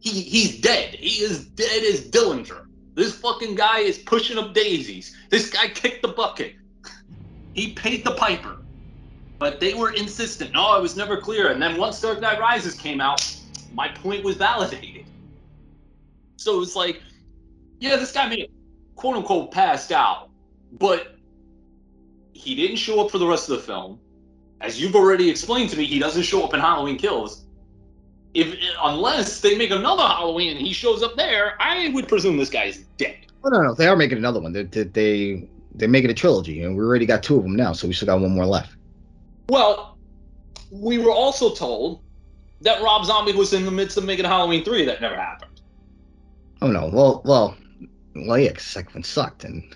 He 0.00 0.20
he's 0.22 0.60
dead. 0.60 0.94
He 0.94 1.22
is 1.22 1.46
dead 1.46 1.84
as 1.84 2.08
Dillinger. 2.08 2.66
This 2.94 3.16
fucking 3.16 3.54
guy 3.54 3.80
is 3.80 3.98
pushing 3.98 4.38
up 4.38 4.54
daisies. 4.54 5.16
This 5.30 5.50
guy 5.50 5.68
kicked 5.68 6.02
the 6.02 6.08
bucket. 6.08 6.54
He 7.54 7.72
paid 7.72 8.04
the 8.04 8.12
piper. 8.12 8.56
But 9.38 9.60
they 9.60 9.74
were 9.74 9.92
insistent. 9.92 10.52
No, 10.52 10.76
it 10.76 10.82
was 10.82 10.96
never 10.96 11.20
clear. 11.20 11.50
And 11.50 11.62
then 11.62 11.76
once 11.76 12.00
Dark 12.00 12.20
Knight 12.20 12.40
Rises 12.40 12.74
came 12.74 13.00
out, 13.00 13.24
my 13.72 13.88
point 13.88 14.24
was 14.24 14.36
validated. 14.36 15.06
So 16.36 16.56
it 16.56 16.58
was 16.58 16.74
like, 16.74 17.00
yeah, 17.78 17.96
this 17.96 18.10
guy 18.10 18.28
may 18.28 18.40
have 18.40 18.50
quote 18.96 19.16
unquote 19.16 19.52
passed 19.52 19.92
out, 19.92 20.30
but 20.72 21.17
he 22.38 22.54
didn't 22.54 22.76
show 22.76 23.04
up 23.04 23.10
for 23.10 23.18
the 23.18 23.26
rest 23.26 23.48
of 23.48 23.56
the 23.56 23.62
film. 23.62 23.98
As 24.60 24.80
you've 24.80 24.94
already 24.94 25.28
explained 25.28 25.70
to 25.70 25.76
me, 25.76 25.84
he 25.84 25.98
doesn't 25.98 26.22
show 26.22 26.44
up 26.44 26.54
in 26.54 26.60
Halloween 26.60 26.96
Kills. 26.96 27.44
If 28.34 28.56
unless 28.82 29.40
they 29.40 29.56
make 29.56 29.70
another 29.70 30.02
Halloween 30.02 30.56
and 30.56 30.64
he 30.64 30.72
shows 30.72 31.02
up 31.02 31.16
there, 31.16 31.60
I 31.60 31.88
would 31.88 32.06
presume 32.06 32.36
this 32.36 32.50
guy 32.50 32.64
is 32.64 32.84
dead. 32.96 33.16
Oh 33.42 33.48
no, 33.48 33.62
no, 33.62 33.74
they 33.74 33.88
are 33.88 33.96
making 33.96 34.18
another 34.18 34.40
one. 34.40 34.52
They 34.52 34.62
they 34.64 34.84
they 34.84 35.48
they're 35.74 35.88
making 35.88 36.10
a 36.10 36.14
trilogy, 36.14 36.62
and 36.62 36.76
we 36.76 36.82
already 36.84 37.06
got 37.06 37.22
two 37.22 37.36
of 37.36 37.42
them 37.42 37.56
now, 37.56 37.72
so 37.72 37.88
we 37.88 37.94
still 37.94 38.06
got 38.06 38.20
one 38.20 38.32
more 38.32 38.46
left. 38.46 38.76
Well, 39.48 39.98
we 40.70 40.98
were 40.98 41.10
also 41.10 41.54
told 41.54 42.02
that 42.60 42.82
Rob 42.82 43.04
Zombie 43.04 43.32
was 43.32 43.52
in 43.52 43.64
the 43.64 43.70
midst 43.70 43.96
of 43.96 44.04
making 44.04 44.26
Halloween 44.26 44.64
3. 44.64 44.84
That 44.84 45.00
never 45.00 45.16
happened. 45.16 45.60
Oh 46.60 46.68
no, 46.68 46.90
well, 46.92 47.22
well, 47.24 47.56
well, 48.14 48.38
yeah, 48.38 48.52
'cause 48.52 48.64
the 48.64 48.70
second 48.70 48.94
one 48.94 49.04
sucked, 49.04 49.44
and 49.44 49.74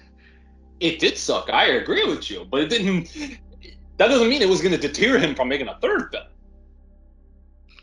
It 0.83 0.99
did 0.99 1.17
suck. 1.17 1.49
I 1.49 1.67
agree 1.67 2.05
with 2.05 2.29
you, 2.29 2.45
but 2.51 2.61
it 2.61 2.69
didn't. 2.69 3.39
That 3.99 4.09
doesn't 4.09 4.29
mean 4.29 4.43
it 4.43 4.49
was 4.49 4.61
going 4.61 4.73
to 4.73 4.79
deter 4.79 5.17
him 5.17 5.33
from 5.33 5.49
making 5.49 5.69
a 5.69 5.79
third 5.79 6.11
film. 6.11 6.25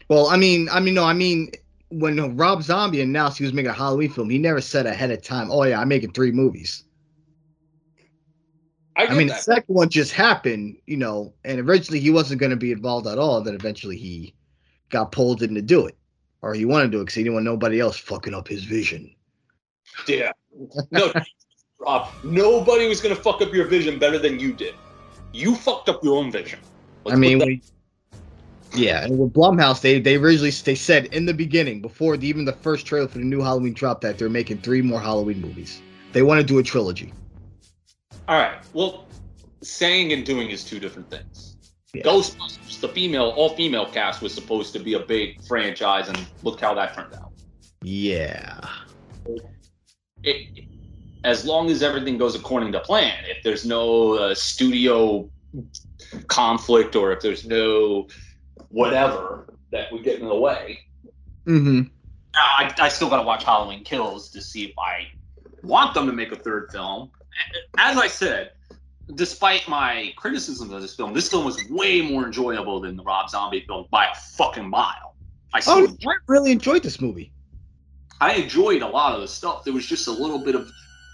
well, 0.10 0.28
I 0.28 0.36
mean, 0.36 0.68
I 0.70 0.82
mean, 0.82 0.95
no, 0.95 1.06
I 1.06 1.14
mean, 1.14 1.52
when 1.91 2.36
Rob 2.36 2.62
Zombie 2.62 3.00
announced 3.00 3.38
he 3.38 3.45
was 3.45 3.54
making 3.54 3.70
a 3.70 3.74
Halloween 3.74 4.10
film, 4.10 4.30
he 4.30 4.38
never 4.38 4.60
said 4.60 4.86
ahead 4.86 5.12
of 5.12 5.22
time, 5.22 5.50
"Oh 5.50 5.64
yeah, 5.64 5.80
I'm 5.80 5.88
making 5.88 6.12
three 6.12 6.32
movies." 6.32 6.84
I, 8.97 9.08
I 9.08 9.14
mean, 9.14 9.28
the 9.28 9.36
second 9.36 9.74
one 9.74 9.88
just 9.88 10.12
happened, 10.12 10.76
you 10.86 10.97
know, 10.97 11.34
and 11.45 11.62
originally 11.62 12.02
he 12.02 12.10
wasn't 12.10 12.41
going 12.41 12.50
to 12.50 12.58
be 12.58 12.74
involved 12.74 13.08
at 13.08 13.18
all. 13.18 13.39
Then 13.39 13.56
eventually 13.56 13.95
he 13.95 14.36
got 14.89 15.14
pulled 15.14 15.41
in 15.41 15.56
to 15.56 15.62
do 15.62 15.86
it, 15.86 15.97
or 16.41 16.54
he 16.54 16.66
wanted 16.66 16.88
to 16.88 16.91
do 16.91 16.97
it 16.97 17.06
because 17.06 17.16
he 17.16 17.24
didn't 17.24 17.36
want 17.36 17.45
nobody 17.45 17.80
else 17.80 17.97
fucking 17.97 18.34
up 18.34 18.50
his 18.50 18.66
vision. 18.66 19.16
Yeah. 20.06 20.34
No, 20.91 21.14
Rob, 21.80 22.10
nobody 22.24 22.88
was 22.88 23.02
going 23.02 23.16
to 23.16 23.22
fuck 23.22 23.42
up 23.42 23.54
your 23.54 23.66
vision 23.66 24.00
better 24.00 24.20
than 24.20 24.40
you 24.40 24.54
did. 24.54 24.76
You 25.32 25.56
fucked 25.56 25.90
up 25.90 26.04
your 26.04 26.18
own 26.18 26.32
vision. 26.32 26.60
I 27.06 27.10
Let's 27.10 27.20
mean, 27.20 27.38
that- 27.40 27.48
we, 27.48 27.62
yeah, 28.76 29.04
and 29.06 29.18
with 29.18 29.34
Blumhouse, 29.34 29.82
they 29.82 30.00
they 30.00 30.16
originally 30.16 30.52
they 30.52 30.76
said 30.76 31.06
in 31.08 31.26
the 31.26 31.34
beginning 31.34 31.82
before 31.82 32.18
the, 32.18 32.28
even 32.28 32.46
the 32.46 32.54
first 32.54 32.86
trailer 32.86 33.08
for 33.08 33.18
the 33.18 33.24
new 33.24 33.42
Halloween 33.42 33.74
dropped 33.74 34.02
that 34.02 34.20
they're 34.20 34.30
making 34.30 34.60
three 34.60 34.82
more 34.84 35.00
Halloween 35.00 35.42
movies. 35.42 35.82
They 36.12 36.22
want 36.22 36.40
to 36.40 36.46
do 36.46 36.60
a 36.60 36.64
trilogy. 36.64 37.12
all 38.28 38.38
right. 38.40 38.60
Well, 38.74 39.06
saying 39.64 40.14
and 40.14 40.24
doing 40.24 40.52
is 40.52 40.64
two 40.64 40.80
different 40.80 41.10
things. 41.10 41.56
Yeah. 41.94 42.04
Ghostbusters, 42.04 42.80
the 42.80 42.90
female, 42.90 43.30
all 43.36 43.56
female 43.56 43.88
cast 43.88 44.22
was 44.22 44.34
supposed 44.34 44.72
to 44.74 44.80
be 44.80 44.94
a 44.94 45.00
big 45.00 45.42
franchise, 45.48 46.08
and 46.08 46.28
look 46.44 46.62
how 46.62 46.76
that 46.76 46.94
turned 46.94 47.14
out. 47.16 47.32
Yeah. 47.82 48.70
it, 50.24 50.66
as 51.24 51.45
long 51.45 51.70
as 51.70 51.84
everything 51.84 52.17
goes 52.17 52.36
according 52.36 52.72
to 52.72 52.80
plan, 52.80 53.24
if 53.26 53.43
there's 53.43 53.65
no 53.65 54.13
uh, 54.13 54.36
studio 54.36 55.30
conflict 56.28 56.95
or 56.95 57.11
if 57.11 57.22
there's 57.22 57.45
no 57.45 58.07
whatever 58.70 59.53
that 59.72 59.91
would 59.91 60.03
get 60.03 60.20
in 60.20 60.28
the 60.28 60.36
way, 60.36 60.80
Mm-hmm. 61.49 61.82
I, 62.36 62.74
I 62.78 62.89
still 62.89 63.09
got 63.09 63.17
to 63.17 63.24
watch 63.24 63.43
Halloween 63.43 63.84
Kills 63.84 64.30
to 64.32 64.41
see 64.41 64.65
if 64.65 64.78
I 64.78 65.07
want 65.63 65.95
them 65.95 66.05
to 66.05 66.13
make 66.13 66.32
a 66.32 66.36
third 66.36 66.70
film. 66.72 67.09
As 67.78 67.97
I 67.97 68.07
said, 68.07 68.51
despite 69.15 69.67
my 69.67 70.13
criticism 70.15 70.72
of 70.72 70.82
this 70.82 70.95
film, 70.95 71.13
this 71.13 71.28
film 71.28 71.43
was 71.43 71.59
way 71.70 72.01
more 72.01 72.26
enjoyable 72.26 72.80
than 72.80 72.95
the 72.95 73.03
Rob 73.03 73.30
Zombie 73.30 73.65
film 73.67 73.88
by 73.89 74.05
a 74.05 74.15
fucking 74.38 74.70
mile. 74.70 75.15
I 75.53 75.59
still 75.59 75.88
Oh, 75.89 75.97
I 76.07 76.13
really 76.28 76.51
enjoyed 76.51 76.84
this 76.84 77.01
movie. 77.01 77.32
I 78.22 78.34
enjoyed 78.34 78.84
a 78.84 78.88
lot 78.88 79.15
of 79.15 79.22
the 79.22 79.28
stuff. 79.28 79.63
There 79.63 79.74
was 79.74 79.88
just 79.88 80.07
a 80.07 80.11
little 80.11 80.39
bit 80.39 80.53
of 80.53 80.70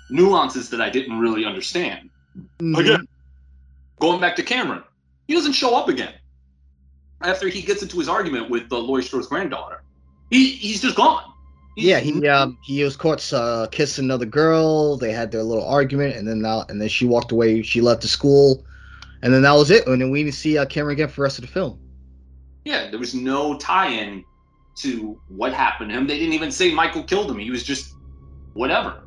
nuances 0.10 0.70
that 0.70 0.82
I 0.82 0.90
didn't 0.90 1.20
really 1.20 1.46
understand. 1.46 2.10
Mhm. 2.60 2.78
Again, 2.80 3.08
going 4.00 4.20
back 4.22 4.36
to 4.38 4.44
Cameron, 4.44 4.84
he 5.28 5.34
doesn't 5.34 5.54
show 5.54 5.76
up 5.76 5.90
again 5.90 6.14
after 7.22 7.48
he 7.48 7.62
gets 7.62 7.82
into 7.82 7.98
his 7.98 8.10
argument 8.10 8.50
with 8.50 8.72
uh, 8.72 8.78
Laurie 8.78 9.04
Strode's 9.04 9.28
granddaughter. 9.28 9.82
He 10.30 10.50
he's 10.52 10.82
just 10.82 10.96
gone. 10.96 11.24
He's- 11.76 11.88
Yeah, 11.88 12.00
he 12.00 12.28
um 12.28 12.58
he 12.64 12.84
was 12.84 12.96
caught 12.96 13.32
uh, 13.34 13.68
kissing 13.72 14.06
another 14.06 14.26
girl. 14.26 14.98
They 14.98 15.12
had 15.12 15.32
their 15.32 15.44
little 15.44 15.66
argument, 15.66 16.16
and 16.16 16.28
then 16.28 16.42
now 16.42 16.66
and 16.70 16.80
then 16.82 16.90
she 16.90 17.06
walked 17.06 17.32
away. 17.32 17.62
She 17.62 17.82
left 17.82 18.02
the 18.02 18.08
school, 18.08 18.66
and 19.22 19.34
then 19.34 19.42
that 19.44 19.54
was 19.54 19.72
it. 19.72 19.88
And 19.88 20.02
then 20.02 20.10
we 20.12 20.24
didn't 20.24 20.36
see 20.36 20.58
uh, 20.58 20.66
Cameron 20.66 20.94
again 20.94 21.08
for 21.10 21.16
the 21.18 21.22
rest 21.24 21.40
of 21.40 21.44
the 21.46 21.52
film. 21.52 21.80
yeah. 22.66 22.90
There 22.90 23.00
was 23.00 23.14
no 23.16 23.58
tie-in 23.58 24.24
to 24.78 25.20
what 25.30 25.54
happened 25.54 25.90
to 25.92 25.96
him. 25.98 26.06
They 26.08 26.18
didn't 26.20 26.34
even 26.34 26.52
say 26.52 26.74
Michael 26.74 27.04
killed 27.04 27.32
him. 27.32 27.40
He 27.40 27.50
was 27.50 27.64
just 27.64 27.94
whatever. 28.54 29.04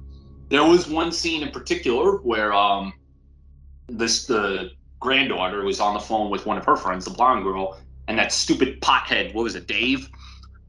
There 0.49 0.65
was 0.65 0.89
one 0.89 1.13
scene 1.13 1.43
in 1.43 1.51
particular 1.51 2.17
where 2.19 2.53
um 2.53 2.93
this 3.89 4.27
the 4.27 4.71
granddaughter 5.01 5.65
was 5.65 5.81
on 5.81 5.95
the 5.95 6.01
phone 6.01 6.31
with 6.31 6.47
one 6.47 6.59
of 6.59 6.65
her 6.65 6.77
friends, 6.77 7.05
the 7.05 7.11
blonde 7.11 7.45
girl, 7.45 7.79
and 8.09 8.19
that 8.19 8.33
stupid 8.33 8.81
pothead, 8.81 9.35
what 9.35 9.45
was 9.45 9.55
it, 9.55 9.67
Dave, 9.67 10.09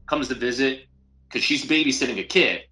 comes 0.06 0.28
to 0.28 0.34
visit 0.34 0.86
because 1.28 1.44
she's 1.44 1.64
babysitting 1.64 2.18
a 2.18 2.24
kid. 2.24 2.62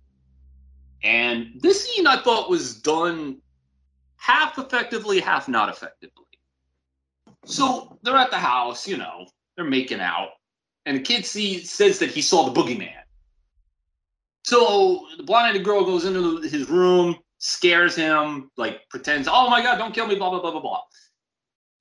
And 1.02 1.52
this 1.61 1.84
scene 1.84 2.06
I 2.06 2.20
thought 2.22 2.50
was 2.50 2.80
done 2.80 3.40
half 4.16 4.59
effectively, 4.59 5.20
half 5.20 5.48
not 5.48 5.68
effectively. 5.68 6.24
So 7.44 7.98
they're 8.02 8.16
at 8.16 8.30
the 8.30 8.38
house, 8.38 8.86
you 8.86 8.96
know, 8.96 9.26
they're 9.56 9.64
making 9.64 10.00
out, 10.00 10.30
and 10.86 10.98
the 10.98 11.02
kid 11.02 11.24
sees 11.24 11.70
says 11.70 11.98
that 12.00 12.11
he 12.11 12.20
saw 12.20 12.48
the 12.48 12.61
boogeyman. 12.61 12.92
So 14.45 15.07
the 15.16 15.22
blonde-headed 15.22 15.64
girl 15.64 15.84
goes 15.84 16.05
into 16.05 16.41
his 16.41 16.68
room, 16.68 17.16
scares 17.39 17.95
him, 17.95 18.51
like 18.57 18.89
pretends, 18.89 19.28
"Oh 19.30 19.51
my 19.51 19.62
god, 19.62 19.78
don't 19.78 19.95
kill 19.95 20.07
me," 20.07 20.14
blah 20.16 20.30
blah 20.30 20.41
blah 20.41 20.51
blah 20.51 20.61
blah. 20.61 20.82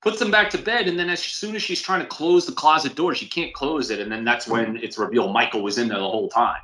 Puts 0.02 0.22
him 0.22 0.32
back 0.32 0.50
to 0.52 0.58
bed, 0.58 0.88
and 0.88 0.98
then 0.98 1.10
as 1.10 1.22
soon 1.22 1.56
as 1.56 1.64
she's 1.64 1.82
trying 1.82 2.02
to 2.02 2.08
close 2.08 2.46
the 2.46 2.52
closet 2.52 2.96
door, 2.96 3.16
she 3.16 3.28
can't 3.28 3.54
close 3.54 3.90
it, 3.90 4.00
and 4.00 4.12
then 4.12 4.24
that's 4.24 4.48
when 4.48 4.78
it's 4.78 4.98
revealed 4.98 5.34
Michael 5.34 5.64
was 5.64 5.78
in 5.78 5.88
there 5.88 5.98
the 5.98 6.10
whole 6.10 6.30
time. 6.30 6.62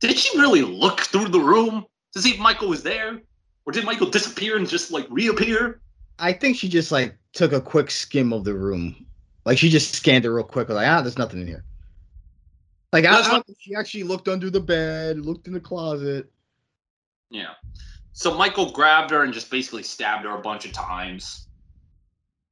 Did 0.00 0.16
she 0.16 0.38
really 0.38 0.62
look 0.62 1.00
through 1.00 1.28
the 1.28 1.40
room 1.40 1.86
to 2.12 2.20
see 2.20 2.30
if 2.30 2.38
Michael 2.38 2.68
was 2.68 2.82
there, 2.82 3.20
or 3.66 3.72
did 3.72 3.84
Michael 3.84 4.10
disappear 4.10 4.56
and 4.56 4.68
just 4.68 4.90
like 4.90 5.06
reappear? 5.10 5.80
I 6.18 6.32
think 6.32 6.56
she 6.56 6.68
just 6.68 6.92
like 6.92 7.16
took 7.32 7.52
a 7.52 7.60
quick 7.60 7.90
skim 7.90 8.32
of 8.32 8.44
the 8.44 8.54
room. 8.54 9.06
Like 9.44 9.58
she 9.58 9.70
just 9.70 9.94
scanned 9.94 10.24
it 10.24 10.30
real 10.30 10.44
quick. 10.44 10.68
Like, 10.68 10.86
ah, 10.86 11.00
there's 11.00 11.18
nothing 11.18 11.40
in 11.40 11.46
here. 11.46 11.64
Like 12.92 13.04
I, 13.04 13.20
I 13.20 13.42
she 13.58 13.74
actually 13.74 14.04
looked 14.04 14.28
under 14.28 14.50
the 14.50 14.60
bed, 14.60 15.18
looked 15.20 15.46
in 15.46 15.52
the 15.52 15.60
closet. 15.60 16.30
Yeah. 17.30 17.50
So 18.12 18.34
Michael 18.34 18.70
grabbed 18.72 19.10
her 19.10 19.22
and 19.24 19.32
just 19.32 19.50
basically 19.50 19.82
stabbed 19.82 20.24
her 20.24 20.36
a 20.36 20.40
bunch 20.40 20.64
of 20.64 20.72
times. 20.72 21.46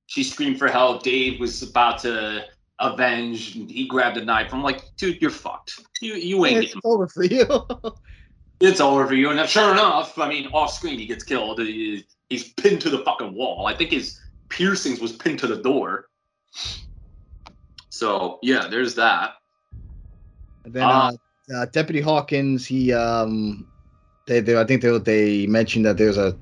She 0.07 0.23
screamed 0.23 0.59
for 0.59 0.69
help. 0.69 1.03
Dave 1.03 1.41
was 1.41 1.63
about 1.63 1.99
to 2.01 2.45
avenge. 2.79 3.57
and 3.57 3.69
He 3.71 3.87
grabbed 3.89 4.17
a 4.19 4.25
knife. 4.25 4.53
I'm 4.53 4.63
like, 4.63 4.85
dude, 4.97 5.21
you're 5.21 5.31
fucked. 5.31 5.81
You 6.01 6.15
you 6.15 6.45
ain't 6.45 6.59
It's 6.59 6.75
getting. 6.75 6.81
over 6.85 7.07
for 7.09 7.25
you. 7.25 7.47
It's 8.59 8.81
over 8.81 9.07
for 9.07 9.13
you. 9.13 9.29
And 9.29 9.47
sure 9.47 9.71
enough, 9.71 10.19
I 10.19 10.27
mean, 10.31 10.47
off 10.47 10.73
screen 10.73 10.99
he 10.99 11.05
gets 11.07 11.23
killed. 11.25 11.59
He- 11.61 12.07
He's 12.31 12.53
pinned 12.55 12.81
to 12.81 12.91
the 12.91 13.01
fucking 13.05 13.35
wall. 13.35 13.67
I 13.67 13.75
think 13.75 13.91
his 13.91 14.19
piercings 14.49 14.99
was 14.99 15.13
pinned 15.13 15.39
to 15.41 15.47
the 15.47 15.63
door. 15.63 16.09
So 17.91 18.39
yeah, 18.43 18.67
there's 18.69 18.95
that. 18.97 19.35
And 20.67 20.75
then 20.75 20.85
uh, 20.85 21.13
Uh, 21.49 21.55
uh, 21.55 21.67
Deputy 21.67 22.01
Hawkins, 22.01 22.67
he 22.67 22.93
um, 22.93 23.67
they, 24.27 24.41
they 24.41 24.61
I 24.61 24.65
think 24.65 24.83
they 24.83 24.99
they 24.99 25.47
mentioned 25.47 25.87
that 25.87 25.97
there's 25.97 26.19
a 26.19 26.37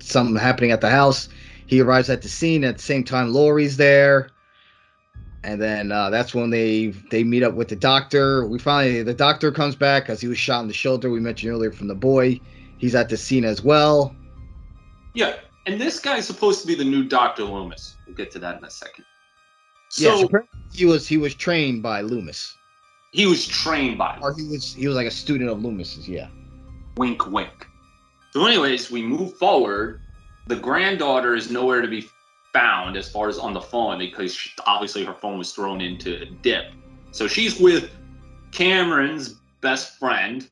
something 0.00 0.34
happening 0.34 0.72
at 0.72 0.80
the 0.80 0.90
house. 0.90 1.28
He 1.66 1.80
arrives 1.80 2.10
at 2.10 2.22
the 2.22 2.28
scene 2.28 2.64
at 2.64 2.76
the 2.78 2.82
same 2.82 3.04
time. 3.04 3.32
Laurie's 3.32 3.76
there, 3.76 4.30
and 5.44 5.62
then 5.62 5.92
uh, 5.92 6.10
that's 6.10 6.34
when 6.34 6.50
they 6.50 6.88
they 7.10 7.22
meet 7.22 7.44
up 7.44 7.54
with 7.54 7.68
the 7.68 7.76
doctor. 7.76 8.48
We 8.48 8.58
finally 8.58 9.04
the 9.04 9.14
doctor 9.14 9.52
comes 9.52 9.76
back 9.76 10.04
because 10.04 10.20
he 10.20 10.26
was 10.26 10.38
shot 10.38 10.60
in 10.62 10.66
the 10.66 10.74
shoulder. 10.74 11.08
We 11.08 11.20
mentioned 11.20 11.52
earlier 11.52 11.70
from 11.70 11.86
the 11.86 11.94
boy. 11.94 12.40
He's 12.78 12.96
at 12.96 13.08
the 13.08 13.16
scene 13.16 13.44
as 13.44 13.62
well. 13.62 14.12
Yeah, 15.14 15.36
and 15.66 15.80
this 15.80 16.00
guy's 16.00 16.26
supposed 16.26 16.62
to 16.62 16.66
be 16.66 16.74
the 16.74 16.84
new 16.84 17.04
Doctor 17.04 17.44
Loomis. 17.44 17.94
We'll 18.06 18.16
get 18.16 18.32
to 18.32 18.40
that 18.40 18.58
in 18.58 18.64
a 18.64 18.70
second. 18.70 19.04
So 19.90 20.28
yes, 20.32 20.42
he 20.74 20.84
was 20.84 21.06
he 21.06 21.16
was 21.16 21.36
trained 21.36 21.80
by 21.80 22.00
Loomis, 22.00 22.57
he 23.12 23.26
was 23.26 23.46
trained 23.46 23.98
by 23.98 24.18
or 24.20 24.34
he 24.34 24.44
was 24.44 24.74
he 24.74 24.86
was 24.86 24.96
like 24.96 25.06
a 25.06 25.10
student 25.10 25.50
of 25.50 25.58
Loomis's. 25.58 26.08
Yeah. 26.08 26.28
Wink, 26.96 27.30
wink. 27.30 27.66
So, 28.32 28.44
anyways, 28.44 28.90
we 28.90 29.02
move 29.02 29.36
forward. 29.36 30.00
The 30.46 30.56
granddaughter 30.56 31.34
is 31.34 31.50
nowhere 31.50 31.80
to 31.80 31.88
be 31.88 32.06
found 32.52 32.96
as 32.96 33.08
far 33.08 33.28
as 33.28 33.38
on 33.38 33.54
the 33.54 33.60
phone 33.60 33.98
because 33.98 34.34
she, 34.34 34.50
obviously 34.66 35.04
her 35.04 35.14
phone 35.14 35.38
was 35.38 35.52
thrown 35.52 35.80
into 35.80 36.22
a 36.22 36.26
dip. 36.26 36.72
So 37.12 37.26
she's 37.26 37.58
with 37.58 37.90
Cameron's 38.52 39.34
best 39.60 39.98
friend, 39.98 40.48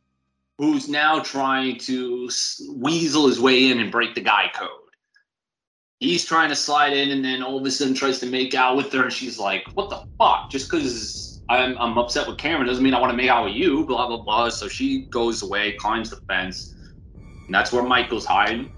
who's 0.59 0.89
now 0.89 1.21
trying 1.21 1.79
to 1.81 2.31
weasel 2.71 3.27
his 3.29 3.41
way 3.41 3.71
in 3.71 3.81
and 3.81 3.91
break 3.91 4.15
the 4.15 4.21
guy 4.21 4.51
code. 4.55 4.71
He's 6.01 6.25
trying 6.25 6.51
to 6.51 6.57
slide 6.57 6.93
in 6.93 7.11
and 7.11 7.25
then 7.25 7.43
all 7.43 7.59
of 7.59 7.65
a 7.65 7.71
sudden 7.71 7.95
tries 7.95 8.21
to 8.21 8.27
make 8.27 8.55
out 8.55 8.77
with 8.77 8.93
her, 8.93 9.05
and 9.05 9.13
she's 9.13 9.39
like, 9.39 9.67
What 9.75 9.89
the 9.89 10.05
fuck? 10.19 10.51
Just 10.51 10.71
because 10.71 11.26
I'm, 11.49 11.77
I'm 11.79 11.97
upset 11.99 12.27
with 12.27 12.39
Cameron 12.39 12.67
doesn't 12.67 12.83
mean 12.83 12.95
I 12.95 13.01
want 13.01 13.13
to 13.13 13.17
make 13.17 13.31
out 13.31 13.45
with 13.45 13.55
you, 13.55 13.87
blah, 13.87 14.09
blah, 14.09 14.23
blah. 14.23 14.49
So 14.49 14.69
she 14.69 15.07
goes 15.07 15.43
away, 15.43 15.73
climbs 15.73 16.11
the 16.11 16.17
fence, 16.29 16.75
and 17.47 17.55
that's 17.55 17.73
where 17.73 17.83
Michael's 17.83 18.27
hiding. 18.27 18.71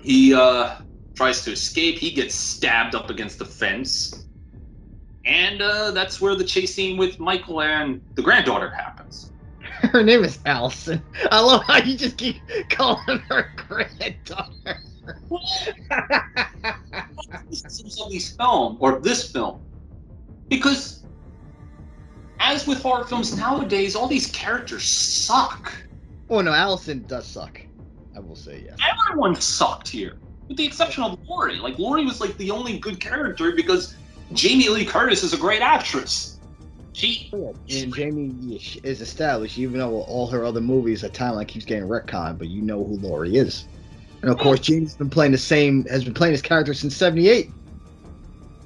He 0.00 0.34
uh, 0.34 0.76
tries 1.16 1.42
to 1.44 1.52
escape. 1.52 1.98
He 1.98 2.12
gets 2.12 2.34
stabbed 2.34 2.94
up 2.94 3.10
against 3.10 3.38
the 3.38 3.44
fence. 3.44 4.26
And 5.24 5.62
uh, 5.62 5.90
that's 5.92 6.20
where 6.20 6.34
the 6.34 6.44
chase 6.44 6.74
scene 6.74 6.96
with 6.98 7.18
Michael 7.18 7.62
and 7.62 8.02
the 8.16 8.22
granddaughter 8.22 8.72
happens. 8.76 9.32
Her 9.80 10.02
name 10.02 10.22
is 10.24 10.38
Allison. 10.44 11.02
I 11.30 11.40
love 11.40 11.64
how 11.64 11.78
you 11.78 11.96
just 11.96 12.18
keep 12.18 12.36
calling 12.70 13.22
her 13.28 13.48
granddaughter. 13.56 14.78
Essence 17.64 18.00
of 18.00 18.10
these 18.10 18.32
film 18.32 18.76
or 18.80 19.00
this 19.00 19.30
film, 19.30 19.60
because 20.50 21.03
as 22.40 22.66
with 22.66 22.82
horror 22.82 23.04
films 23.04 23.36
nowadays, 23.36 23.94
all 23.96 24.08
these 24.08 24.26
characters 24.28 24.84
suck. 24.84 25.72
oh 26.30 26.40
no, 26.40 26.52
Allison 26.52 27.04
does 27.06 27.26
suck. 27.26 27.60
I 28.16 28.20
will 28.20 28.36
say 28.36 28.64
yes. 28.64 28.78
Everyone 29.10 29.34
sucked 29.34 29.88
here, 29.88 30.16
with 30.48 30.56
the 30.56 30.64
exception 30.64 31.02
of 31.02 31.18
Laurie. 31.28 31.58
Like 31.58 31.78
Laurie 31.78 32.04
was 32.04 32.20
like 32.20 32.36
the 32.36 32.50
only 32.50 32.78
good 32.78 33.00
character 33.00 33.52
because 33.52 33.96
Jamie 34.32 34.68
Lee 34.68 34.84
Curtis 34.84 35.22
is 35.22 35.32
a 35.32 35.36
great 35.36 35.62
actress. 35.62 36.38
She 36.92 37.28
oh, 37.32 37.54
And 37.68 37.92
Jamie 37.92 38.60
is 38.84 39.00
established, 39.00 39.58
even 39.58 39.80
though 39.80 40.02
all 40.02 40.28
her 40.28 40.44
other 40.44 40.60
movies, 40.60 41.02
a 41.02 41.10
timeline 41.10 41.48
keeps 41.48 41.64
getting 41.64 41.88
retconned, 41.88 42.38
but 42.38 42.46
you 42.46 42.62
know 42.62 42.84
who 42.84 42.94
Laurie 42.98 43.36
is. 43.36 43.66
And 44.22 44.30
of 44.30 44.38
course, 44.38 44.60
Jamie's 44.60 44.94
been 44.94 45.10
playing 45.10 45.32
the 45.32 45.38
same, 45.38 45.84
has 45.86 46.04
been 46.04 46.14
playing 46.14 46.32
his 46.32 46.42
character 46.42 46.72
since 46.72 46.96
'78. 46.96 47.50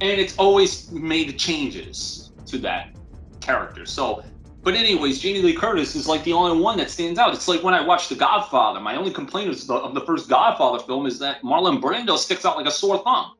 and 0.00 0.20
it's 0.20 0.36
always 0.36 0.92
made 0.92 1.28
the 1.28 1.32
changes 1.32 2.30
to 2.46 2.58
that 2.58 2.97
character. 3.48 3.86
So, 3.86 4.22
but 4.62 4.74
anyways, 4.74 5.20
Jamie 5.20 5.40
Lee 5.40 5.54
Curtis 5.54 5.96
is 5.96 6.06
like 6.06 6.22
the 6.24 6.34
only 6.34 6.60
one 6.60 6.76
that 6.76 6.90
stands 6.90 7.18
out. 7.18 7.32
It's 7.32 7.48
like 7.48 7.62
when 7.62 7.72
I 7.72 7.80
watched 7.80 8.10
The 8.10 8.14
Godfather. 8.14 8.78
My 8.78 8.94
only 8.94 9.10
complaint 9.10 9.56
the, 9.66 9.74
of 9.74 9.94
the 9.94 10.02
first 10.02 10.28
Godfather 10.28 10.80
film 10.84 11.06
is 11.06 11.18
that 11.20 11.40
Marlon 11.42 11.80
Brando 11.80 12.18
sticks 12.18 12.44
out 12.44 12.58
like 12.58 12.66
a 12.66 12.70
sore 12.70 12.98
thumb. 12.98 13.32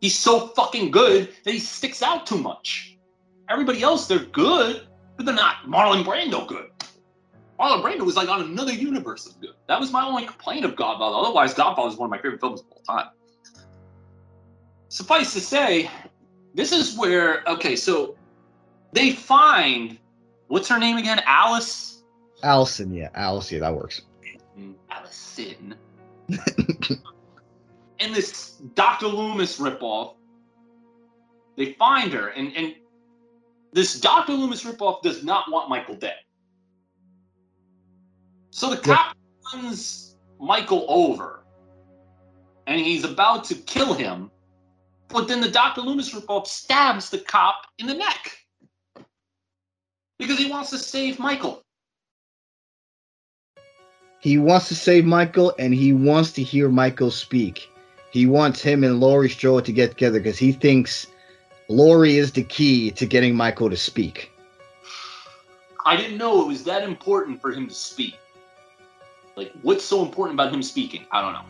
He's 0.00 0.18
so 0.18 0.48
fucking 0.48 0.90
good 0.90 1.28
that 1.44 1.52
he 1.52 1.60
sticks 1.60 2.02
out 2.02 2.26
too 2.26 2.38
much. 2.38 2.96
Everybody 3.50 3.82
else, 3.82 4.06
they're 4.06 4.20
good, 4.20 4.88
but 5.16 5.26
they're 5.26 5.34
not 5.34 5.66
Marlon 5.66 6.02
Brando 6.02 6.48
good. 6.48 6.70
Marlon 7.60 7.82
Brando 7.82 8.06
was 8.06 8.16
like 8.16 8.30
on 8.30 8.40
another 8.40 8.72
universe 8.72 9.26
of 9.26 9.38
good. 9.40 9.54
That 9.68 9.78
was 9.78 9.92
my 9.92 10.04
only 10.04 10.24
complaint 10.24 10.64
of 10.64 10.76
Godfather. 10.76 11.16
Otherwise, 11.16 11.52
Godfather 11.52 11.90
is 11.90 11.96
one 11.96 12.06
of 12.06 12.10
my 12.10 12.18
favorite 12.18 12.40
films 12.40 12.60
of 12.60 12.66
all 12.70 12.82
time. 12.96 13.10
Suffice 14.88 15.34
to 15.34 15.40
say, 15.40 15.90
this 16.54 16.72
is 16.72 16.96
where 16.96 17.46
okay, 17.46 17.76
so 17.76 18.16
they 18.92 19.12
find 19.12 19.98
what's 20.48 20.68
her 20.68 20.78
name 20.78 20.96
again? 20.98 21.20
Alice. 21.26 22.02
Allison, 22.42 22.92
yeah, 22.92 23.08
Alice, 23.14 23.50
yeah, 23.50 23.60
that 23.60 23.74
works. 23.74 24.02
Allison. 24.90 25.74
and 28.00 28.14
this 28.14 28.58
Dr. 28.74 29.06
Loomis 29.06 29.58
ripoff. 29.58 30.14
They 31.56 31.72
find 31.74 32.12
her, 32.12 32.28
and 32.28 32.54
and 32.56 32.74
this 33.72 34.00
Dr. 34.00 34.32
Loomis 34.32 34.64
ripoff 34.64 35.02
does 35.02 35.22
not 35.24 35.50
want 35.50 35.68
Michael 35.68 35.94
dead. 35.94 36.16
So 38.50 38.70
the 38.74 38.76
Yeah. 38.88 38.96
cop 38.96 39.16
runs 39.54 40.16
Michael 40.40 40.84
over, 40.88 41.44
and 42.66 42.80
he's 42.80 43.04
about 43.04 43.44
to 43.44 43.54
kill 43.54 43.94
him, 43.94 44.30
but 45.08 45.28
then 45.28 45.40
the 45.40 45.50
Dr. 45.50 45.80
Loomis 45.82 46.12
ripoff 46.12 46.46
stabs 46.46 47.10
the 47.10 47.18
cop 47.18 47.66
in 47.78 47.86
the 47.86 47.94
neck 47.94 48.41
because 50.22 50.38
he 50.38 50.50
wants 50.50 50.70
to 50.70 50.78
save 50.78 51.18
Michael. 51.18 51.62
He 54.20 54.38
wants 54.38 54.68
to 54.68 54.74
save 54.74 55.04
Michael, 55.04 55.52
and 55.58 55.74
he 55.74 55.92
wants 55.92 56.32
to 56.32 56.42
hear 56.42 56.68
Michael 56.68 57.10
speak. 57.10 57.68
He 58.12 58.26
wants 58.26 58.62
him 58.62 58.84
and 58.84 59.00
Laurie 59.00 59.28
Strode 59.28 59.64
to 59.64 59.72
get 59.72 59.90
together 59.90 60.20
because 60.20 60.38
he 60.38 60.52
thinks 60.52 61.06
Laurie 61.68 62.18
is 62.18 62.32
the 62.32 62.44
key 62.44 62.90
to 62.92 63.06
getting 63.06 63.34
Michael 63.34 63.68
to 63.70 63.76
speak. 63.76 64.30
I 65.84 65.96
didn't 65.96 66.18
know 66.18 66.42
it 66.42 66.46
was 66.46 66.62
that 66.64 66.84
important 66.84 67.40
for 67.40 67.50
him 67.50 67.66
to 67.66 67.74
speak. 67.74 68.16
Like, 69.34 69.52
what's 69.62 69.84
so 69.84 70.02
important 70.02 70.38
about 70.38 70.54
him 70.54 70.62
speaking? 70.62 71.04
I 71.10 71.20
don't 71.20 71.32
know. 71.32 71.44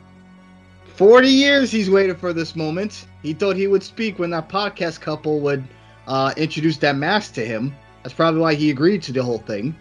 40 0.94 1.28
years 1.28 1.70
he's 1.70 1.90
waited 1.90 2.18
for 2.18 2.32
this 2.32 2.56
moment. 2.56 3.06
He 3.22 3.34
thought 3.34 3.56
he 3.56 3.66
would 3.66 3.82
speak 3.82 4.18
when 4.18 4.30
that 4.30 4.48
podcast 4.48 5.00
couple 5.00 5.40
would 5.40 5.64
uh, 6.06 6.32
introduce 6.36 6.78
that 6.78 6.96
mask 6.96 7.34
to 7.34 7.44
him. 7.44 7.74
That's 8.02 8.14
probably 8.14 8.40
why 8.40 8.54
he 8.54 8.70
agreed 8.70 9.02
to 9.04 9.12
the 9.12 9.22
whole 9.22 9.38
thing. 9.38 9.76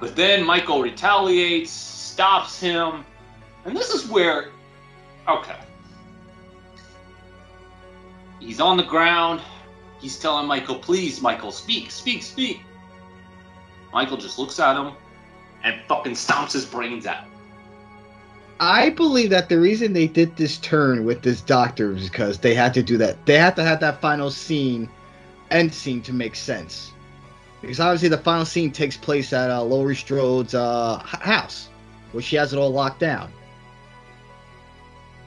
But 0.00 0.14
then 0.14 0.44
Michael 0.44 0.82
retaliates, 0.82 1.70
stops 1.70 2.60
him, 2.60 3.04
and 3.64 3.76
this 3.76 3.90
is 3.90 4.08
where, 4.08 4.50
okay, 5.28 5.56
he's 8.40 8.60
on 8.60 8.76
the 8.76 8.82
ground. 8.82 9.40
He's 10.00 10.18
telling 10.18 10.46
Michael, 10.46 10.76
"Please, 10.76 11.20
Michael, 11.20 11.50
speak, 11.50 11.90
speak, 11.90 12.22
speak." 12.22 12.60
Michael 13.92 14.16
just 14.16 14.38
looks 14.38 14.60
at 14.60 14.76
him 14.76 14.92
and 15.64 15.80
fucking 15.88 16.12
stomps 16.12 16.52
his 16.52 16.64
brains 16.64 17.06
out. 17.06 17.24
I 18.60 18.90
believe 18.90 19.30
that 19.30 19.48
the 19.48 19.58
reason 19.58 19.92
they 19.92 20.06
did 20.06 20.36
this 20.36 20.58
turn 20.58 21.04
with 21.04 21.22
this 21.22 21.40
doctor 21.40 21.96
is 21.96 22.08
because 22.08 22.38
they 22.38 22.54
had 22.54 22.74
to 22.74 22.82
do 22.82 22.96
that. 22.98 23.24
They 23.26 23.38
had 23.38 23.56
to 23.56 23.64
have 23.64 23.80
that 23.80 24.00
final 24.00 24.30
scene, 24.30 24.88
end 25.50 25.72
scene, 25.72 26.02
to 26.02 26.12
make 26.12 26.36
sense. 26.36 26.92
Because 27.60 27.80
obviously 27.80 28.08
the 28.08 28.18
final 28.18 28.44
scene 28.44 28.70
takes 28.70 28.96
place 28.96 29.32
at 29.32 29.50
uh, 29.50 29.62
Laurie 29.62 29.96
Strode's 29.96 30.54
uh, 30.54 30.98
house, 30.98 31.68
where 32.12 32.22
she 32.22 32.36
has 32.36 32.52
it 32.52 32.58
all 32.58 32.70
locked 32.70 33.00
down, 33.00 33.32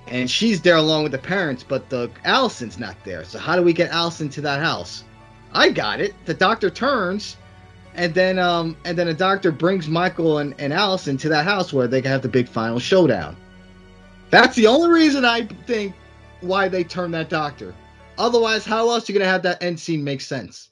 and 0.08 0.30
she's 0.30 0.62
there 0.62 0.76
along 0.76 1.04
with 1.04 1.12
the 1.12 1.18
parents, 1.18 1.64
but 1.64 1.90
the 1.90 2.10
Allison's 2.26 2.78
not 2.78 2.96
there. 3.04 3.24
So 3.24 3.40
how 3.40 3.56
do 3.56 3.62
we 3.62 3.74
get 3.74 3.92
Allison 3.92 4.30
to 4.30 4.42
that 4.42 4.60
house? 4.60 5.04
I 5.54 5.70
got 5.70 6.00
it. 6.00 6.14
The 6.26 6.34
doctor 6.34 6.70
turns, 6.70 7.38
and 7.96 8.14
then 8.14 8.40
um 8.40 8.78
and 8.86 8.98
then 8.98 9.08
the 9.08 9.14
doctor 9.14 9.52
brings 9.52 9.88
Michael 9.90 10.38
and, 10.40 10.56
and 10.60 10.72
Allison 10.74 11.18
to 11.18 11.30
that 11.30 11.46
house 11.46 11.74
where 11.74 11.88
they 11.88 12.02
can 12.02 12.12
have 12.12 12.22
the 12.22 12.30
big 12.30 12.48
final 12.48 12.80
showdown. 12.80 13.36
That's 14.30 14.56
the 14.56 14.68
only 14.68 14.90
reason 14.90 15.26
I 15.26 15.46
think 15.46 15.94
why 16.40 16.70
they 16.70 16.84
turned 16.86 17.14
that 17.14 17.30
doctor. 17.30 17.76
Otherwise, 18.18 18.66
how 18.66 18.90
else 18.90 19.10
are 19.10 19.14
you 19.14 19.20
gonna 19.20 19.30
have 19.30 19.44
that 19.44 19.62
end 19.64 19.80
scene 19.80 20.04
make 20.04 20.22
sense? 20.22 20.70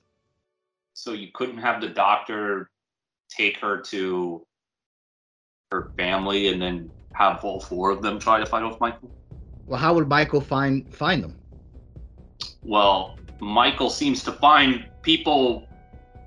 So 0.93 1.13
you 1.13 1.29
couldn't 1.33 1.57
have 1.57 1.81
the 1.81 1.89
doctor 1.89 2.69
take 3.29 3.57
her 3.59 3.77
to 3.77 4.45
her 5.71 5.91
family 5.97 6.49
and 6.49 6.61
then 6.61 6.91
have 7.13 7.43
all 7.43 7.59
four 7.59 7.91
of 7.91 8.01
them 8.01 8.19
try 8.19 8.39
to 8.39 8.45
fight 8.45 8.63
off 8.63 8.79
Michael? 8.79 9.11
Well, 9.67 9.79
how 9.79 9.93
would 9.93 10.07
Michael 10.07 10.41
find 10.41 10.91
find 10.93 11.23
them? 11.23 11.35
Well, 12.63 13.17
Michael 13.39 13.89
seems 13.89 14.23
to 14.23 14.31
find 14.31 14.85
people 15.01 15.67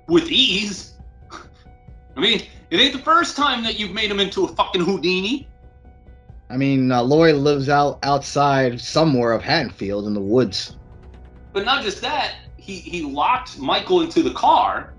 with 0.07 0.29
ease. 0.29 0.93
I 2.15 2.19
mean, 2.19 2.41
it 2.69 2.79
ain't 2.79 2.93
the 2.93 2.99
first 2.99 3.35
time 3.35 3.63
that 3.63 3.79
you've 3.79 3.91
made 3.91 4.09
him 4.09 4.19
into 4.19 4.45
a 4.45 4.47
fucking 4.47 4.81
Houdini. 4.81 5.47
I 6.49 6.57
mean, 6.57 6.91
uh, 6.91 7.01
Laurie 7.01 7.33
lives 7.33 7.69
out 7.69 7.99
outside 8.03 8.79
somewhere 8.79 9.31
of 9.31 9.41
Haddonfield 9.43 10.05
in 10.05 10.13
the 10.13 10.21
woods. 10.21 10.77
But 11.53 11.65
not 11.65 11.83
just 11.83 12.01
that, 12.01 12.33
he 12.57 12.77
he 12.77 13.03
locked 13.03 13.59
Michael 13.59 14.01
into 14.01 14.23
the 14.23 14.33
car 14.33 14.93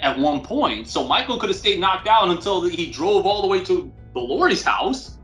at 0.00 0.18
one 0.18 0.42
point, 0.42 0.88
so 0.88 1.06
Michael 1.06 1.38
could 1.38 1.48
have 1.48 1.58
stayed 1.58 1.80
knocked 1.80 2.06
out 2.06 2.28
until 2.28 2.62
he 2.62 2.90
drove 2.90 3.24
all 3.24 3.40
the 3.40 3.48
way 3.48 3.64
to 3.64 3.90
the 4.12 4.20
Laurie's 4.20 4.62
house. 4.62 5.16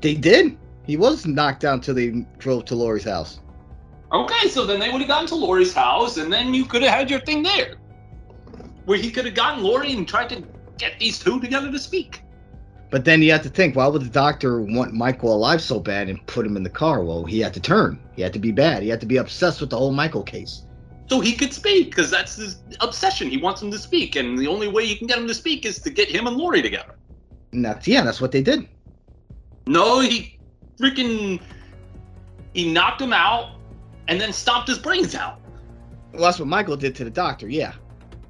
They 0.00 0.14
did. 0.14 0.58
He 0.84 0.96
was 0.96 1.26
knocked 1.26 1.60
down 1.60 1.80
till 1.80 1.94
they 1.94 2.26
drove 2.38 2.64
to 2.66 2.74
Laurie's 2.74 3.04
house. 3.04 3.40
Okay, 4.12 4.48
so 4.48 4.66
then 4.66 4.80
they 4.80 4.90
would 4.90 5.00
have 5.00 5.08
gotten 5.08 5.28
to 5.28 5.34
Laurie's 5.34 5.72
house, 5.72 6.16
and 6.16 6.32
then 6.32 6.52
you 6.52 6.64
could 6.64 6.82
have 6.82 6.92
had 6.92 7.10
your 7.10 7.20
thing 7.20 7.42
there, 7.42 7.76
where 8.84 8.98
he 8.98 9.10
could 9.10 9.24
have 9.24 9.34
gotten 9.34 9.62
Laurie 9.62 9.92
and 9.92 10.06
tried 10.06 10.28
to 10.30 10.44
get 10.78 10.98
these 10.98 11.18
two 11.18 11.40
together 11.40 11.70
to 11.70 11.78
speak. 11.78 12.23
But 12.94 13.04
then 13.04 13.22
you 13.22 13.32
have 13.32 13.42
to 13.42 13.48
think, 13.48 13.74
why 13.74 13.88
would 13.88 14.02
the 14.02 14.08
doctor 14.08 14.60
want 14.60 14.92
Michael 14.92 15.34
alive 15.34 15.60
so 15.60 15.80
bad 15.80 16.08
and 16.08 16.24
put 16.28 16.46
him 16.46 16.56
in 16.56 16.62
the 16.62 16.70
car? 16.70 17.02
Well, 17.02 17.24
he 17.24 17.40
had 17.40 17.52
to 17.54 17.60
turn. 17.60 17.98
He 18.14 18.22
had 18.22 18.32
to 18.34 18.38
be 18.38 18.52
bad. 18.52 18.84
He 18.84 18.88
had 18.88 19.00
to 19.00 19.06
be 19.06 19.16
obsessed 19.16 19.60
with 19.60 19.70
the 19.70 19.76
whole 19.76 19.90
Michael 19.90 20.22
case. 20.22 20.62
So 21.10 21.18
he 21.18 21.32
could 21.32 21.52
speak, 21.52 21.90
because 21.90 22.08
that's 22.08 22.36
his 22.36 22.62
obsession. 22.78 23.28
He 23.28 23.36
wants 23.36 23.60
him 23.60 23.72
to 23.72 23.80
speak, 23.80 24.14
and 24.14 24.38
the 24.38 24.46
only 24.46 24.68
way 24.68 24.84
you 24.84 24.96
can 24.96 25.08
get 25.08 25.18
him 25.18 25.26
to 25.26 25.34
speak 25.34 25.66
is 25.66 25.80
to 25.80 25.90
get 25.90 26.08
him 26.08 26.28
and 26.28 26.36
Laurie 26.36 26.62
together. 26.62 26.94
And 27.50 27.64
that's 27.64 27.88
yeah, 27.88 28.04
that's 28.04 28.20
what 28.20 28.30
they 28.30 28.42
did. 28.42 28.68
No, 29.66 29.98
he 29.98 30.38
freaking 30.78 31.40
he 32.52 32.72
knocked 32.72 33.00
him 33.00 33.12
out 33.12 33.56
and 34.06 34.20
then 34.20 34.32
stomped 34.32 34.68
his 34.68 34.78
brains 34.78 35.16
out. 35.16 35.40
Well, 36.12 36.22
that's 36.22 36.38
what 36.38 36.46
Michael 36.46 36.76
did 36.76 36.94
to 36.94 37.02
the 37.02 37.10
doctor. 37.10 37.48
Yeah. 37.48 37.72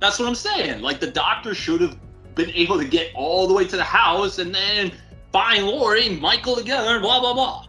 That's 0.00 0.18
what 0.18 0.26
I'm 0.26 0.34
saying. 0.34 0.80
Like 0.80 1.00
the 1.00 1.10
doctor 1.10 1.54
should 1.54 1.82
have 1.82 1.98
been 2.34 2.50
able 2.50 2.78
to 2.78 2.84
get 2.84 3.12
all 3.14 3.46
the 3.46 3.54
way 3.54 3.66
to 3.66 3.76
the 3.76 3.84
house 3.84 4.38
and 4.38 4.54
then 4.54 4.92
find 5.32 5.66
Laurie 5.66 6.06
and 6.06 6.20
Michael 6.20 6.56
together, 6.56 7.00
blah 7.00 7.20
blah 7.20 7.34
blah. 7.34 7.66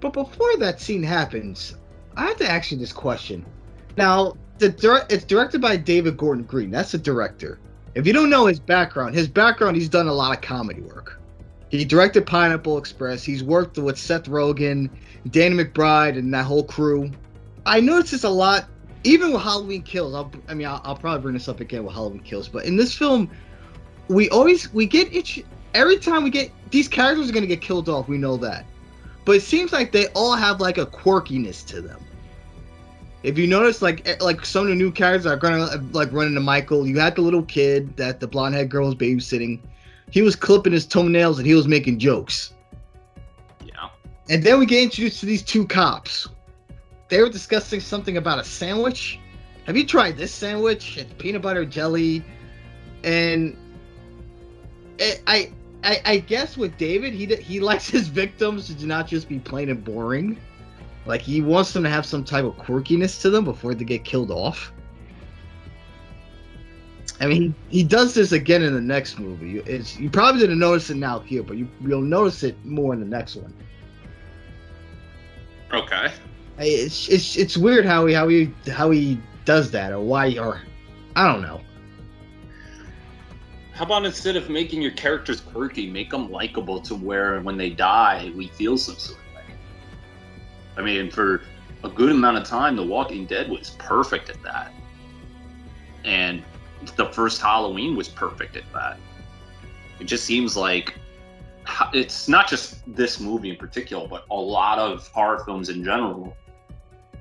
But 0.00 0.12
before 0.12 0.56
that 0.58 0.80
scene 0.80 1.02
happens, 1.02 1.76
I 2.16 2.26
have 2.26 2.36
to 2.38 2.50
ask 2.50 2.70
you 2.70 2.78
this 2.78 2.92
question. 2.92 3.44
Now, 3.96 4.36
the 4.58 4.68
dir- 4.68 5.06
it's 5.10 5.24
directed 5.24 5.60
by 5.60 5.76
David 5.76 6.16
Gordon 6.16 6.44
Green. 6.44 6.70
That's 6.70 6.92
the 6.92 6.98
director. 6.98 7.58
If 7.94 8.06
you 8.06 8.12
don't 8.12 8.30
know 8.30 8.46
his 8.46 8.60
background, 8.60 9.14
his 9.14 9.28
background, 9.28 9.76
he's 9.76 9.88
done 9.88 10.06
a 10.06 10.12
lot 10.12 10.36
of 10.36 10.40
comedy 10.40 10.82
work. 10.82 11.20
He 11.68 11.84
directed 11.84 12.26
Pineapple 12.26 12.78
Express. 12.78 13.22
He's 13.22 13.42
worked 13.42 13.76
with 13.76 13.98
Seth 13.98 14.24
Rogen, 14.24 14.88
Danny 15.30 15.62
McBride, 15.62 16.16
and 16.16 16.32
that 16.32 16.44
whole 16.44 16.64
crew. 16.64 17.10
I 17.66 17.80
noticed 17.80 18.12
this 18.12 18.24
a 18.24 18.30
lot, 18.30 18.66
even 19.04 19.32
with 19.32 19.42
Halloween 19.42 19.82
Kills. 19.82 20.14
I'll, 20.14 20.30
I 20.48 20.54
mean, 20.54 20.66
I'll, 20.66 20.80
I'll 20.84 20.96
probably 20.96 21.20
bring 21.22 21.34
this 21.34 21.48
up 21.48 21.60
again 21.60 21.84
with 21.84 21.94
Halloween 21.94 22.20
Kills, 22.20 22.48
but 22.48 22.64
in 22.64 22.76
this 22.76 22.94
film, 22.94 23.30
we 24.08 24.28
always 24.30 24.72
we 24.72 24.86
get 24.86 25.12
each 25.12 25.44
every 25.74 25.98
time 25.98 26.24
we 26.24 26.30
get 26.30 26.50
these 26.70 26.88
characters 26.88 27.28
are 27.28 27.32
gonna 27.32 27.46
get 27.46 27.60
killed 27.60 27.88
off. 27.88 28.08
We 28.08 28.18
know 28.18 28.36
that, 28.38 28.64
but 29.24 29.36
it 29.36 29.42
seems 29.42 29.72
like 29.72 29.92
they 29.92 30.06
all 30.08 30.34
have 30.34 30.60
like 30.60 30.78
a 30.78 30.86
quirkiness 30.86 31.66
to 31.68 31.80
them. 31.80 32.00
If 33.22 33.36
you 33.36 33.46
notice, 33.46 33.82
like 33.82 34.06
eh, 34.08 34.16
like 34.20 34.44
some 34.46 34.62
of 34.62 34.68
the 34.68 34.74
new 34.74 34.90
characters 34.90 35.26
are 35.26 35.36
gonna 35.36 35.82
like 35.92 36.12
run 36.12 36.28
into 36.28 36.40
Michael. 36.40 36.86
You 36.86 36.98
had 36.98 37.16
the 37.16 37.22
little 37.22 37.42
kid 37.42 37.96
that 37.96 38.20
the 38.20 38.26
blonde 38.26 38.54
haired 38.54 38.70
girl 38.70 38.86
was 38.86 38.94
babysitting. 38.94 39.60
He 40.10 40.22
was 40.22 40.34
clipping 40.34 40.72
his 40.72 40.86
toenails 40.86 41.38
and 41.38 41.46
he 41.46 41.54
was 41.54 41.68
making 41.68 41.98
jokes. 41.98 42.54
Yeah. 43.64 43.90
And 44.30 44.42
then 44.42 44.58
we 44.58 44.66
get 44.66 44.82
introduced 44.82 45.20
to 45.20 45.26
these 45.26 45.42
two 45.42 45.66
cops. 45.66 46.28
They 47.08 47.20
were 47.22 47.30
discussing 47.30 47.80
something 47.80 48.16
about 48.16 48.38
a 48.38 48.44
sandwich. 48.44 49.18
Have 49.66 49.76
you 49.76 49.86
tried 49.86 50.16
this 50.16 50.32
sandwich? 50.32 50.98
It's 50.98 51.12
peanut 51.14 51.42
butter 51.42 51.64
jelly, 51.64 52.24
and 53.04 53.56
it, 54.98 55.22
I, 55.26 55.52
I, 55.84 56.00
I 56.04 56.16
guess 56.18 56.56
with 56.56 56.76
David, 56.78 57.12
he 57.12 57.26
he 57.36 57.60
likes 57.60 57.88
his 57.88 58.08
victims 58.08 58.74
to 58.74 58.86
not 58.86 59.06
just 59.06 59.28
be 59.28 59.38
plain 59.38 59.70
and 59.70 59.82
boring. 59.82 60.38
Like 61.06 61.22
he 61.22 61.40
wants 61.40 61.72
them 61.72 61.82
to 61.84 61.90
have 61.90 62.04
some 62.04 62.24
type 62.24 62.44
of 62.44 62.56
quirkiness 62.56 63.20
to 63.22 63.30
them 63.30 63.44
before 63.44 63.74
they 63.74 63.84
get 63.84 64.04
killed 64.04 64.30
off. 64.30 64.72
I 67.20 67.26
mean, 67.26 67.54
he, 67.68 67.82
does 67.82 68.14
this 68.14 68.30
again 68.30 68.62
in 68.62 68.74
the 68.74 68.80
next 68.80 69.18
movie. 69.18 69.58
It's 69.60 69.98
you 69.98 70.08
probably 70.08 70.40
didn't 70.40 70.58
notice 70.58 70.88
it 70.90 70.96
now 70.96 71.20
here, 71.20 71.42
but 71.42 71.56
you 71.56 71.68
you'll 71.80 72.00
notice 72.00 72.42
it 72.42 72.62
more 72.64 72.92
in 72.92 73.00
the 73.00 73.06
next 73.06 73.36
one. 73.36 73.52
Okay. 75.72 76.12
It's 76.58 77.08
it's 77.08 77.36
it's 77.36 77.56
weird 77.56 77.86
how 77.86 78.06
he 78.06 78.14
how 78.14 78.28
he 78.28 78.52
how 78.68 78.90
he 78.90 79.20
does 79.44 79.70
that 79.70 79.92
or 79.92 80.00
why 80.00 80.36
or 80.38 80.62
I 81.14 81.32
don't 81.32 81.42
know. 81.42 81.60
How 83.72 83.84
about 83.84 84.04
instead 84.04 84.34
of 84.34 84.50
making 84.50 84.82
your 84.82 84.90
characters 84.90 85.40
quirky, 85.40 85.88
make 85.88 86.10
them 86.10 86.32
likable 86.32 86.80
to 86.80 86.96
where 86.96 87.40
when 87.42 87.56
they 87.56 87.70
die, 87.70 88.32
we 88.34 88.48
feel 88.48 88.76
some 88.76 88.96
sort 88.96 89.20
of 89.20 89.34
way. 89.36 89.54
I 90.76 90.82
mean, 90.82 91.12
for 91.12 91.42
a 91.84 91.88
good 91.88 92.10
amount 92.10 92.38
of 92.38 92.44
time, 92.44 92.74
The 92.74 92.82
Walking 92.82 93.24
Dead 93.24 93.48
was 93.48 93.70
perfect 93.78 94.30
at 94.30 94.42
that. 94.42 94.72
And 96.04 96.42
the 96.96 97.06
first 97.06 97.40
Halloween 97.40 97.94
was 97.94 98.08
perfect 98.08 98.56
at 98.56 98.64
that. 98.72 98.98
It 100.00 100.04
just 100.04 100.24
seems 100.24 100.56
like 100.56 100.98
it's 101.92 102.28
not 102.28 102.48
just 102.48 102.80
this 102.96 103.20
movie 103.20 103.50
in 103.50 103.56
particular, 103.56 104.08
but 104.08 104.24
a 104.30 104.34
lot 104.34 104.78
of 104.78 105.06
horror 105.08 105.44
films 105.44 105.68
in 105.68 105.84
general. 105.84 106.36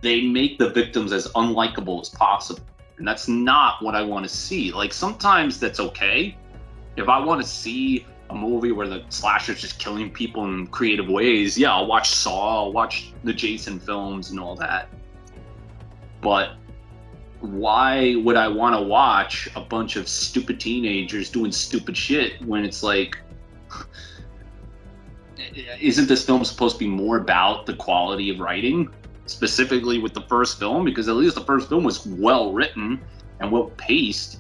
They 0.02 0.22
make 0.22 0.58
the 0.58 0.70
victims 0.70 1.12
as 1.12 1.28
unlikable 1.30 2.02
as 2.02 2.10
possible. 2.10 2.64
And 2.98 3.08
that's 3.08 3.28
not 3.28 3.82
what 3.84 3.96
I 3.96 4.02
want 4.02 4.28
to 4.28 4.30
see. 4.30 4.72
Like, 4.72 4.94
sometimes 4.94 5.60
that's 5.60 5.80
okay. 5.80 6.36
If 6.96 7.10
I 7.10 7.20
want 7.20 7.42
to 7.42 7.48
see 7.48 8.06
a 8.30 8.36
movie 8.36 8.72
where 8.72 8.88
the 8.88 9.04
slasher's 9.10 9.62
just 9.62 9.80
killing 9.80 10.12
people 10.12 10.46
in 10.46 10.68
creative 10.68 11.08
ways, 11.08 11.58
yeah, 11.58 11.74
I'll 11.74 11.88
watch 11.88 12.10
Saw, 12.10 12.66
I'll 12.66 12.74
watch 12.74 13.12
the 13.24 13.34
Jason 13.34 13.80
films 13.80 14.32
and 14.32 14.40
all 14.40 14.56
that. 14.56 14.90
But 16.22 16.54
why 17.40 18.16
would 18.16 18.36
I 18.36 18.48
want 18.48 18.76
to 18.76 18.82
watch 18.82 19.48
a 19.56 19.62
bunch 19.62 19.96
of 19.96 20.08
stupid 20.08 20.60
teenagers 20.60 21.30
doing 21.30 21.52
stupid 21.52 21.96
shit 21.96 22.42
when 22.44 22.66
it's 22.66 22.82
like, 22.82 23.18
isn't 25.80 26.08
this 26.08 26.26
film 26.26 26.44
supposed 26.44 26.76
to 26.76 26.80
be 26.80 26.88
more 26.88 27.18
about 27.18 27.68
the 27.68 27.76
quality 27.76 28.32
of 28.32 28.40
writing, 28.40 28.90
specifically 29.28 30.00
with 30.00 30.14
the 30.14 30.22
first 30.22 30.60
film? 30.60 30.86
Because 30.86 31.08
at 31.08 31.16
least 31.16 31.36
the 31.36 31.44
first 31.44 31.70
film 31.70 31.84
was 31.84 32.06
well 32.06 32.52
written 32.52 33.02
and 33.40 33.52
well 33.52 33.72
paced. 33.78 34.40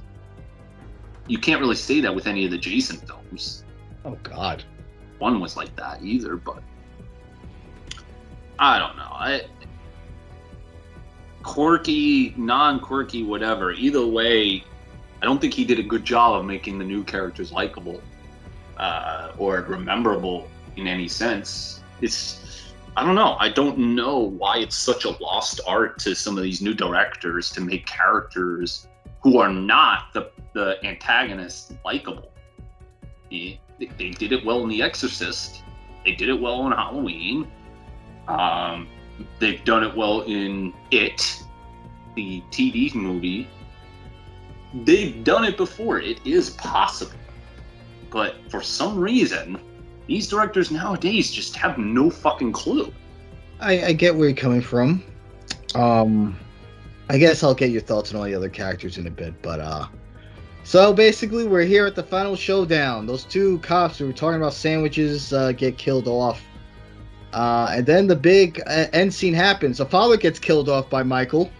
You 1.27 1.37
can't 1.37 1.59
really 1.59 1.75
say 1.75 2.01
that 2.01 2.13
with 2.13 2.27
any 2.27 2.45
of 2.45 2.51
the 2.51 2.57
Jason 2.57 2.97
films. 2.97 3.63
Oh 4.05 4.17
God. 4.23 4.63
One 5.19 5.39
was 5.39 5.57
like 5.57 5.75
that 5.75 6.01
either, 6.03 6.35
but 6.35 6.61
I 8.59 8.79
don't 8.79 8.95
know. 8.97 9.09
I 9.11 9.41
quirky, 11.43 12.33
non-quirky, 12.37 13.23
whatever. 13.23 13.71
Either 13.71 14.05
way, 14.05 14.63
I 15.21 15.25
don't 15.25 15.39
think 15.39 15.53
he 15.53 15.65
did 15.65 15.79
a 15.79 15.83
good 15.83 16.03
job 16.03 16.39
of 16.39 16.45
making 16.45 16.77
the 16.77 16.85
new 16.85 17.03
characters 17.03 17.51
likable 17.51 18.01
uh, 18.77 19.31
or 19.37 19.61
rememberable 19.61 20.47
in 20.75 20.87
any 20.87 21.07
sense. 21.07 21.81
It's 22.01 22.66
I 22.97 23.03
don't 23.03 23.13
know. 23.13 23.37
I 23.39 23.49
don't 23.49 23.77
know 23.77 24.17
why 24.17 24.57
it's 24.57 24.75
such 24.75 25.05
a 25.05 25.11
lost 25.21 25.61
art 25.67 25.99
to 25.99 26.15
some 26.15 26.35
of 26.35 26.43
these 26.43 26.63
new 26.63 26.73
directors 26.73 27.51
to 27.51 27.61
make 27.61 27.85
characters 27.85 28.87
who 29.21 29.37
are 29.37 29.53
not 29.53 30.11
the 30.15 30.31
the 30.53 30.83
antagonists 30.83 31.71
likable. 31.85 32.31
They, 33.29 33.59
they 33.77 34.09
did 34.09 34.31
it 34.31 34.43
well 34.43 34.63
in 34.63 34.69
The 34.69 34.81
Exorcist. 34.81 35.61
They 36.05 36.13
did 36.13 36.29
it 36.29 36.41
well 36.41 36.65
in 36.65 36.71
Halloween. 36.71 37.47
Um, 38.27 38.87
they've 39.37 39.63
done 39.63 39.83
it 39.83 39.95
well 39.95 40.21
in 40.21 40.73
It, 40.89 41.43
the 42.15 42.41
TV 42.49 42.95
movie. 42.95 43.47
They've 44.73 45.23
done 45.23 45.45
it 45.45 45.55
before. 45.55 45.99
It 45.99 46.19
is 46.25 46.49
possible. 46.49 47.13
But 48.09 48.37
for 48.49 48.63
some 48.63 48.97
reason, 48.97 49.59
these 50.07 50.27
directors 50.27 50.71
nowadays 50.71 51.31
just 51.31 51.55
have 51.55 51.77
no 51.77 52.09
fucking 52.09 52.53
clue. 52.53 52.91
I, 53.59 53.87
I 53.87 53.93
get 53.93 54.15
where 54.15 54.29
you're 54.29 54.37
coming 54.37 54.61
from. 54.61 55.03
Um, 55.75 56.39
I 57.09 57.17
guess 57.17 57.43
I'll 57.43 57.53
get 57.53 57.71
your 57.71 57.81
thoughts 57.81 58.13
on 58.13 58.19
all 58.19 58.25
the 58.25 58.35
other 58.35 58.49
characters 58.49 58.97
in 58.97 59.07
a 59.07 59.11
bit, 59.11 59.39
but 59.41 59.59
uh, 59.59 59.87
so 60.63 60.93
basically 60.93 61.47
we're 61.47 61.63
here 61.63 61.85
at 61.85 61.95
the 61.95 62.03
final 62.03 62.35
showdown. 62.35 63.05
Those 63.05 63.23
two 63.23 63.59
cops 63.59 63.97
who 63.97 64.07
were 64.07 64.13
talking 64.13 64.41
about 64.41 64.53
sandwiches 64.53 65.33
uh, 65.33 65.51
get 65.51 65.77
killed 65.77 66.07
off, 66.07 66.41
uh, 67.33 67.69
and 67.71 67.85
then 67.85 68.07
the 68.07 68.15
big 68.15 68.61
uh, 68.67 68.85
end 68.93 69.13
scene 69.13 69.33
happens. 69.33 69.77
The 69.77 69.85
father 69.85 70.17
gets 70.17 70.39
killed 70.39 70.69
off 70.69 70.89
by 70.89 71.03
Michael. 71.03 71.51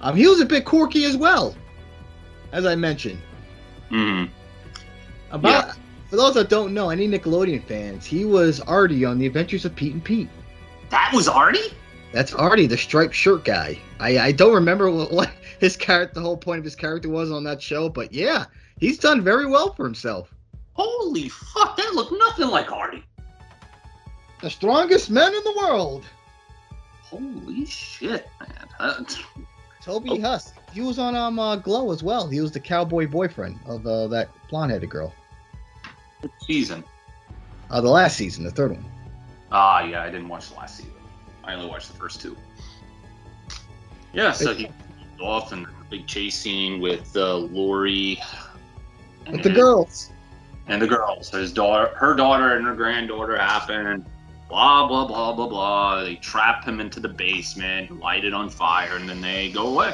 Um, 0.00 0.16
he 0.16 0.26
was 0.28 0.40
a 0.40 0.46
bit 0.46 0.64
quirky 0.64 1.04
as 1.04 1.16
well, 1.16 1.56
as 2.52 2.66
I 2.66 2.76
mentioned. 2.76 3.20
Hmm. 3.88 4.24
About 5.30 5.66
Yeah. 5.66 5.72
For 6.08 6.16
those 6.16 6.34
that 6.34 6.48
don't 6.48 6.72
know, 6.72 6.90
any 6.90 7.06
Nickelodeon 7.06 7.64
fans, 7.64 8.06
he 8.06 8.24
was 8.24 8.60
Artie 8.60 9.04
on 9.04 9.18
The 9.18 9.26
Adventures 9.26 9.64
of 9.64 9.76
Pete 9.76 9.92
and 9.92 10.02
Pete. 10.02 10.28
That 10.88 11.10
was 11.12 11.28
Artie? 11.28 11.72
That's 12.12 12.32
Artie, 12.32 12.66
the 12.66 12.78
striped 12.78 13.14
shirt 13.14 13.44
guy. 13.44 13.78
I, 14.00 14.18
I 14.18 14.32
don't 14.32 14.54
remember 14.54 14.90
what, 14.92 15.12
what 15.12 15.30
his 15.60 15.76
character, 15.76 16.14
the 16.14 16.20
whole 16.22 16.36
point 16.36 16.58
of 16.58 16.64
his 16.64 16.76
character 16.76 17.10
was 17.10 17.30
on 17.30 17.44
that 17.44 17.60
show, 17.60 17.88
but 17.90 18.12
yeah, 18.12 18.46
he's 18.80 18.98
done 18.98 19.22
very 19.22 19.46
well 19.46 19.74
for 19.74 19.84
himself. 19.84 20.32
Holy 20.72 21.28
fuck, 21.28 21.76
that 21.76 21.94
looked 21.94 22.12
nothing 22.12 22.48
like 22.48 22.72
Artie. 22.72 23.04
The 24.40 24.48
strongest 24.48 25.10
man 25.10 25.34
in 25.34 25.42
the 25.44 25.54
world, 25.58 26.04
Holy 27.02 27.64
shit, 27.66 28.28
man. 28.38 28.68
Uh, 28.78 29.02
Toby 29.82 30.10
Oh. 30.12 30.20
Huss. 30.20 30.52
He 30.72 30.82
was 30.82 30.98
on 30.98 31.16
um 31.16 31.38
uh, 31.38 31.56
Glow 31.56 31.90
as 31.90 32.02
well. 32.02 32.28
He 32.28 32.40
was 32.42 32.52
the 32.52 32.60
cowboy 32.60 33.06
boyfriend 33.08 33.58
of 33.66 33.86
uh, 33.86 34.06
that 34.08 34.28
blonde-headed 34.50 34.90
girl. 34.90 35.14
Season? 36.40 36.82
Uh, 37.70 37.80
the 37.80 37.88
last 37.88 38.16
season, 38.16 38.44
the 38.44 38.50
third 38.50 38.72
one. 38.72 38.84
Ah, 39.52 39.82
yeah, 39.84 40.02
I 40.02 40.10
didn't 40.10 40.28
watch 40.28 40.50
the 40.50 40.56
last 40.56 40.76
season. 40.76 40.92
I 41.44 41.54
only 41.54 41.68
watched 41.68 41.90
the 41.90 41.96
first 41.98 42.20
two. 42.20 42.36
Yeah, 44.12 44.32
so 44.32 44.54
he 44.54 44.68
off 45.20 45.52
and 45.52 45.66
a 45.66 45.68
big 45.90 46.06
chase 46.06 46.36
scene 46.36 46.80
with 46.80 47.14
uh, 47.16 47.36
Laurie 47.36 48.20
With 49.30 49.42
the 49.42 49.48
his- 49.50 49.58
girls. 49.58 50.10
and 50.68 50.80
the 50.80 50.86
girls. 50.86 51.30
His 51.30 51.52
daughter, 51.52 51.92
her 51.96 52.14
daughter, 52.14 52.56
and 52.56 52.64
her 52.66 52.74
granddaughter 52.74 53.36
happen. 53.38 54.06
Blah 54.48 54.86
blah 54.88 55.06
blah 55.06 55.32
blah 55.34 55.48
blah. 55.48 56.02
They 56.04 56.16
trap 56.16 56.64
him 56.64 56.80
into 56.80 57.00
the 57.00 57.08
basement, 57.08 58.00
light 58.00 58.24
it 58.24 58.32
on 58.32 58.48
fire, 58.48 58.96
and 58.96 59.08
then 59.08 59.20
they 59.20 59.50
go 59.50 59.66
away. 59.74 59.92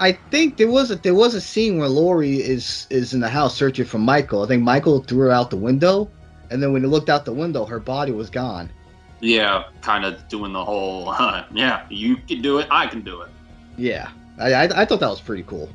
I 0.00 0.12
think 0.30 0.56
there 0.56 0.70
was 0.70 0.90
a 0.90 0.96
there 0.96 1.14
was 1.14 1.34
a 1.34 1.40
scene 1.40 1.78
where 1.78 1.88
Laurie 1.88 2.36
is 2.36 2.86
is 2.90 3.14
in 3.14 3.20
the 3.20 3.28
house 3.28 3.56
searching 3.56 3.84
for 3.84 3.98
Michael. 3.98 4.42
I 4.44 4.46
think 4.46 4.62
Michael 4.62 5.02
threw 5.02 5.20
her 5.20 5.30
out 5.30 5.50
the 5.50 5.56
window, 5.56 6.08
and 6.50 6.62
then 6.62 6.72
when 6.72 6.82
he 6.82 6.88
looked 6.88 7.08
out 7.10 7.24
the 7.24 7.32
window, 7.32 7.64
her 7.64 7.80
body 7.80 8.12
was 8.12 8.30
gone. 8.30 8.70
Yeah, 9.20 9.64
kind 9.82 10.04
of 10.04 10.26
doing 10.28 10.52
the 10.52 10.64
whole. 10.64 11.06
yeah, 11.52 11.84
you 11.90 12.16
can 12.28 12.40
do 12.42 12.58
it. 12.58 12.68
I 12.70 12.86
can 12.86 13.02
do 13.02 13.22
it. 13.22 13.30
Yeah, 13.76 14.10
I 14.38 14.52
I, 14.54 14.82
I 14.82 14.84
thought 14.84 15.00
that 15.00 15.10
was 15.10 15.20
pretty 15.20 15.42
cool. 15.42 15.68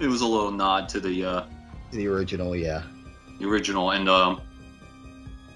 It 0.00 0.06
was 0.06 0.22
a 0.22 0.26
little 0.26 0.50
nod 0.50 0.88
to 0.90 1.00
the 1.00 1.24
uh, 1.24 1.44
The 1.90 2.06
original, 2.08 2.54
yeah. 2.56 2.82
the 3.38 3.46
original, 3.46 3.90
and 3.90 4.08
um, 4.08 4.40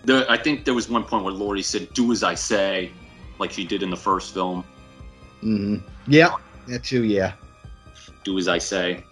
the 0.04 0.26
I 0.28 0.36
think 0.36 0.64
there 0.64 0.74
was 0.74 0.88
one 0.88 1.04
point 1.04 1.24
where 1.24 1.32
Laurie 1.32 1.62
said, 1.62 1.92
"Do 1.94 2.12
as 2.12 2.22
I 2.22 2.34
say," 2.34 2.92
like 3.38 3.50
she 3.52 3.64
did 3.64 3.82
in 3.82 3.88
the 3.90 3.96
first 3.96 4.34
film. 4.34 4.64
hmm 5.40 5.76
Yeah, 6.06 6.34
that 6.68 6.84
too. 6.84 7.04
Yeah. 7.04 7.32
Do 8.24 8.38
as 8.38 8.48
I 8.48 8.58
say. 8.58 9.04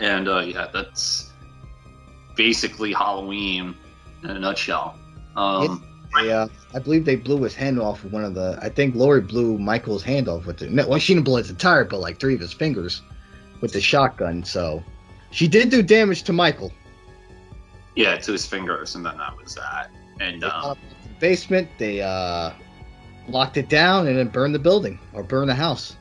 And 0.00 0.28
uh, 0.28 0.40
yeah, 0.40 0.68
that's 0.72 1.32
basically 2.36 2.92
Halloween 2.92 3.74
in 4.22 4.30
a 4.30 4.38
nutshell. 4.38 4.96
Um, 5.36 5.84
They, 6.14 6.32
uh, 6.32 6.48
I 6.74 6.78
believe 6.78 7.04
they 7.04 7.16
blew 7.16 7.42
his 7.42 7.54
hand 7.54 7.78
off 7.78 8.02
with 8.02 8.12
one 8.12 8.24
of 8.24 8.34
the. 8.34 8.58
I 8.62 8.68
think 8.70 8.94
Laurie 8.94 9.20
blew 9.20 9.58
Michael's 9.58 10.02
hand 10.02 10.28
off 10.28 10.46
with 10.46 10.62
it. 10.62 10.70
No, 10.72 10.88
well, 10.88 10.98
she 10.98 11.14
didn't 11.14 11.24
blow 11.24 11.36
his 11.36 11.50
entire, 11.50 11.84
but 11.84 12.00
like 12.00 12.18
three 12.18 12.34
of 12.34 12.40
his 12.40 12.52
fingers 12.52 13.02
with 13.60 13.72
the 13.72 13.80
shotgun. 13.80 14.42
So 14.42 14.82
she 15.30 15.46
did 15.48 15.70
do 15.70 15.82
damage 15.82 16.22
to 16.24 16.32
Michael. 16.32 16.72
yeah, 17.94 18.16
to 18.16 18.32
his 18.32 18.46
fingers, 18.46 18.94
and 18.94 19.04
then 19.04 19.18
that 19.18 19.36
was 19.36 19.54
that. 19.56 19.90
And 20.20 20.42
um, 20.44 20.50
got 20.50 20.64
up 20.64 20.78
to 20.78 21.08
the 21.08 21.14
basement. 21.20 21.68
They 21.78 22.00
uh, 22.00 22.52
locked 23.28 23.56
it 23.56 23.68
down 23.68 24.06
and 24.06 24.16
then 24.16 24.28
burned 24.28 24.54
the 24.54 24.58
building 24.60 24.98
or 25.12 25.22
burned 25.22 25.50
the 25.50 25.54
house. 25.54 25.96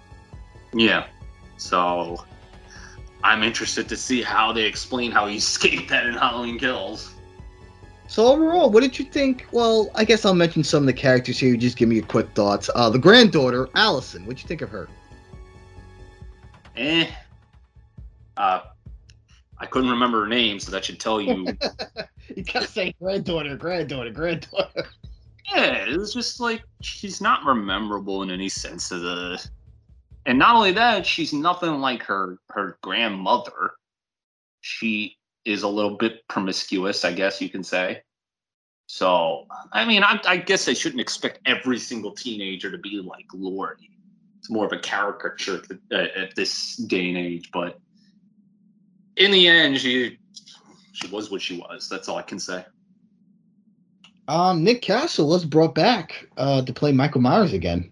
yeah, 0.74 1.06
so 1.58 2.24
I'm 3.24 3.44
interested 3.44 3.90
to 3.90 3.98
see 3.98 4.22
how 4.22 4.52
they 4.52 4.64
explain 4.64 5.12
how 5.12 5.28
he 5.28 5.38
escaped 5.38 5.90
that 5.90 6.06
in 6.06 6.14
Halloween 6.14 6.58
Kills. 6.60 7.14
So 8.08 8.28
overall, 8.28 8.70
what 8.70 8.82
did 8.82 8.98
you 8.98 9.04
think? 9.04 9.46
Well, 9.52 9.92
I 9.96 10.06
guess 10.06 10.24
I'll 10.24 10.34
mention 10.34 10.64
some 10.64 10.84
of 10.84 10.88
the 10.88 10.94
characters 10.94 11.38
here. 11.38 11.58
Just 11.58 11.76
give 11.76 11.90
me 11.90 11.98
your 11.98 12.06
quick 12.06 12.30
thoughts. 12.36 12.70
Uh, 12.74 12.90
the 12.90 13.00
granddaughter, 13.00 13.68
Allison. 13.76 14.26
What'd 14.26 14.42
you 14.42 14.48
think 14.48 14.62
of 14.62 14.70
her? 14.70 14.88
Eh. 16.78 17.10
Uh, 18.38 18.62
I 19.58 19.66
couldn't 19.66 19.90
remember 19.90 20.22
her 20.22 20.28
name, 20.28 20.60
so 20.60 20.72
that 20.72 20.86
should 20.86 21.00
tell 21.00 21.22
you. 21.22 21.48
You 22.36 22.44
kept 22.44 22.70
saying 22.70 22.94
granddaughter, 23.02 23.56
granddaughter, 23.56 24.12
granddaughter. 24.12 24.86
Yeah, 25.50 25.86
it 25.86 25.98
was 25.98 26.14
just 26.14 26.42
like 26.42 26.62
she's 26.82 27.22
not 27.22 27.46
memorable 27.46 28.22
in 28.24 28.32
any 28.32 28.50
sense 28.50 28.92
of 28.92 29.02
the. 29.02 29.50
And 30.28 30.38
not 30.38 30.58
only 30.58 30.74
that, 30.74 31.06
she's 31.06 31.32
nothing 31.32 31.80
like 31.80 32.04
her 32.04 32.38
her 32.50 32.78
grandmother. 32.84 33.72
She 34.60 35.16
is 35.46 35.64
a 35.64 35.70
little 35.70 35.96
bit 35.96 36.28
promiscuous, 36.28 37.06
I 37.06 37.14
guess 37.14 37.42
you 37.42 37.50
can 37.50 37.64
say. 37.64 38.02
So, 38.88 39.48
I 39.72 39.86
mean, 39.86 40.04
I, 40.04 40.20
I 40.26 40.38
guess 40.38 40.68
I 40.68 40.74
shouldn't 40.74 41.00
expect 41.00 41.40
every 41.46 41.80
single 41.80 42.12
teenager 42.12 42.70
to 42.70 42.78
be 42.78 43.02
like 43.02 43.26
Laurie. 43.34 43.90
It's 44.40 44.50
more 44.50 44.66
of 44.66 44.74
a 44.74 44.80
caricature 44.80 45.62
at, 45.92 46.36
this 46.36 46.76
day 46.76 47.08
and 47.08 47.18
age, 47.18 47.50
but 47.54 47.80
in 49.16 49.32
the 49.32 49.48
end, 49.48 49.80
she 49.80 50.20
she 50.92 51.08
was 51.08 51.32
what 51.32 51.42
she 51.42 51.58
was. 51.58 51.88
That's 51.90 52.10
all 52.10 52.18
I 52.18 52.22
can 52.22 52.40
say. 52.40 52.66
Um, 54.28 54.66
Nick 54.66 54.82
Castle 54.82 55.30
was 55.30 55.46
brought 55.46 55.74
back 55.74 56.28
uh, 56.36 56.64
to 56.64 56.74
play 56.74 56.92
Michael 56.92 57.22
Myers 57.22 57.54
again. 57.54 57.92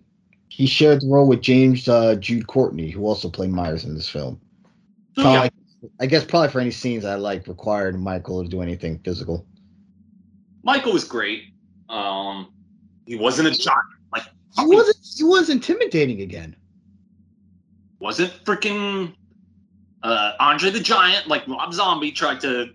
He 0.56 0.68
shared 0.68 1.02
the 1.02 1.10
role 1.10 1.28
with 1.28 1.42
James 1.42 1.86
uh, 1.90 2.16
Jude 2.16 2.48
Courtney, 2.48 2.90
who 2.90 3.06
also 3.06 3.30
played 3.30 3.50
Myers 3.50 3.84
in 3.84 3.94
this 3.94 4.08
film. 4.08 4.40
So, 5.18 5.24
Probably, 5.24 5.52
I 6.00 6.06
guess 6.06 6.24
probably 6.24 6.48
for 6.48 6.62
any 6.62 6.72
scenes 6.72 7.04
I 7.04 7.16
like 7.16 7.46
required 7.50 8.00
Michael 8.00 8.42
to 8.42 8.48
do 8.48 8.62
anything 8.62 9.00
physical. 9.00 9.46
Michael 10.64 10.94
was 10.94 11.04
great. 11.04 11.44
Um, 11.90 12.54
he 13.06 13.16
wasn't 13.18 13.50
a 13.50 13.52
giant. 13.52 13.84
Like 14.14 14.24
He 14.58 14.66
wasn't. 14.66 14.96
He 15.18 15.26
was 15.26 15.50
intimidating 15.50 16.22
again. 16.22 16.56
wasn't 18.00 18.32
freaking 18.46 19.14
uh, 20.04 20.34
Andre 20.40 20.70
the 20.70 20.80
Giant 20.80 21.28
like 21.28 21.46
Rob 21.50 21.74
Zombie 21.74 22.14
tried 22.14 22.40
to 22.40 22.70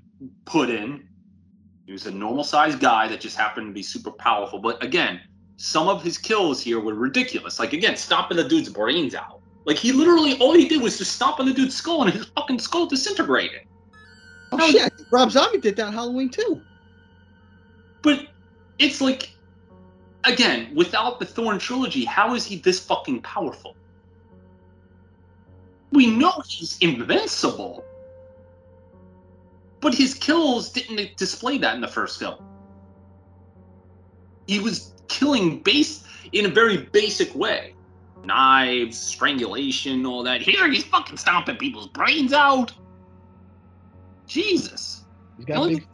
put 0.45 0.69
in. 0.69 1.09
He 1.87 1.93
was 1.93 2.05
a 2.05 2.11
normal 2.11 2.45
sized 2.45 2.79
guy 2.79 3.09
that 3.09 3.23
just 3.23 3.39
happened 3.39 3.69
to 3.69 3.73
be 3.73 3.83
super 3.83 4.11
powerful. 4.11 4.59
But 4.59 4.85
again, 4.85 5.23
some 5.63 5.89
of 5.89 6.03
his 6.03 6.17
kills 6.17 6.63
here 6.63 6.81
were 6.81 6.95
ridiculous. 6.95 7.59
Like 7.59 7.75
again, 7.75 7.95
stomping 7.95 8.39
the 8.39 8.49
dude's 8.49 8.71
brains 8.71 9.15
out. 9.15 9.43
Like 9.67 9.77
he 9.77 9.93
literally 9.93 10.39
all 10.39 10.55
he 10.55 10.67
did 10.67 10.81
was 10.81 10.97
just 10.97 11.13
stomp 11.13 11.39
on 11.39 11.45
the 11.45 11.53
dude's 11.53 11.77
skull 11.77 12.03
and 12.03 12.11
his 12.11 12.25
fucking 12.35 12.59
skull 12.59 12.87
disintegrated. 12.87 13.61
Oh 14.53 14.57
No. 14.57 14.71
shit! 14.71 14.91
Rob 15.13 15.31
Zombie 15.31 15.59
did 15.59 15.77
that 15.77 15.93
Halloween 15.93 16.31
too. 16.31 16.63
But 18.01 18.29
it's 18.79 19.03
like 19.03 19.35
again, 20.25 20.75
without 20.75 21.21
the 21.21 21.27
Thorn 21.27 21.59
trilogy, 21.59 22.07
how 22.07 22.35
is 22.35 22.47
he 22.47 22.57
this 22.57 22.81
fucking 22.81 23.21
powerful? 23.21 23.77
We 25.93 26.07
know 26.07 26.43
he's 26.49 26.79
invincible. 26.79 27.85
But 29.81 29.95
his 29.95 30.15
kills 30.15 30.73
didn't 30.73 31.19
display 31.19 31.59
that 31.59 31.75
in 31.75 31.83
the 31.83 31.89
first 31.89 32.19
film. 32.19 32.43
He 34.47 34.59
was 34.59 34.95
killing 35.11 35.61
base 35.63 36.05
in 36.33 36.47
a 36.47 36.49
very 36.49 36.79
basic 36.79 37.35
way. 37.35 37.75
knives, 38.25 38.99
strangulation, 38.99 40.07
all 40.07 40.23
that. 40.23 40.43
Here 40.43 40.71
he's 40.71 40.85
fucking 40.85 41.17
stomping 41.17 41.57
people's 41.57 41.89
brains 41.89 42.33
out. 42.33 42.73
Jesus. 44.27 45.05
He's 45.37 45.47
got 45.47 45.69
big. 45.69 45.87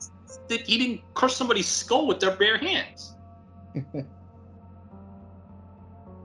that 0.48 0.60
he 0.62 0.78
didn't 0.78 1.00
crush 1.14 1.34
somebody's 1.34 1.68
skull 1.68 2.06
with 2.06 2.20
their 2.20 2.36
bare 2.36 2.58
hands. 2.58 3.14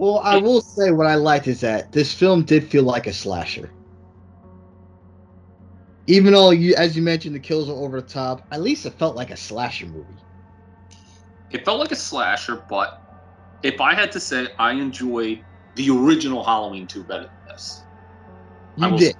Well, 0.01 0.17
I 0.23 0.37
will 0.37 0.61
say 0.61 0.89
what 0.89 1.05
I 1.05 1.13
liked 1.13 1.45
is 1.45 1.61
that 1.61 1.91
this 1.91 2.11
film 2.11 2.43
did 2.43 2.67
feel 2.67 2.81
like 2.81 3.05
a 3.05 3.13
slasher. 3.13 3.69
Even 6.07 6.33
though 6.33 6.49
you, 6.49 6.73
as 6.73 6.95
you 6.95 7.03
mentioned, 7.03 7.35
the 7.35 7.39
kills 7.39 7.69
are 7.69 7.73
over 7.73 8.01
the 8.01 8.07
top, 8.07 8.43
at 8.51 8.63
least 8.63 8.87
it 8.87 8.95
felt 8.95 9.15
like 9.15 9.29
a 9.29 9.37
slasher 9.37 9.85
movie. 9.85 10.07
It 11.53 11.65
felt 11.65 11.79
like 11.79 11.91
a 11.91 11.95
slasher, 11.95 12.63
but 12.69 12.97
if 13.63 13.79
I 13.81 13.93
had 13.93 14.11
to 14.13 14.19
say, 14.19 14.47
I 14.57 14.71
enjoyed 14.71 15.43
the 15.75 15.89
original 15.89 16.43
Halloween 16.43 16.87
2 16.87 17.03
better 17.03 17.23
than 17.23 17.31
this. 17.47 17.81
I 18.79 18.85
You 18.85 18.91
will 18.91 18.99
did. 18.99 19.15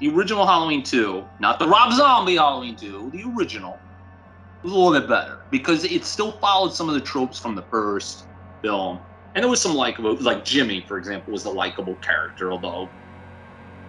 The 0.00 0.08
original 0.08 0.46
Halloween 0.46 0.82
2, 0.82 1.24
not 1.40 1.58
the 1.58 1.66
Rob 1.66 1.92
Zombie 1.92 2.36
Halloween 2.36 2.76
2, 2.76 3.10
the 3.12 3.24
original, 3.36 3.78
was 4.62 4.72
a 4.72 4.76
little 4.76 4.98
bit 4.98 5.08
better 5.08 5.38
because 5.50 5.84
it 5.84 6.04
still 6.04 6.32
followed 6.32 6.72
some 6.72 6.88
of 6.88 6.94
the 6.94 7.00
tropes 7.00 7.38
from 7.38 7.54
the 7.54 7.62
first 7.62 8.24
film. 8.62 9.00
And 9.34 9.42
there 9.42 9.50
was 9.50 9.60
some 9.60 9.74
likable, 9.74 10.16
like 10.20 10.44
Jimmy, 10.44 10.84
for 10.86 10.98
example, 10.98 11.32
was 11.32 11.44
a 11.44 11.50
likable 11.50 11.96
character, 11.96 12.52
although 12.52 12.88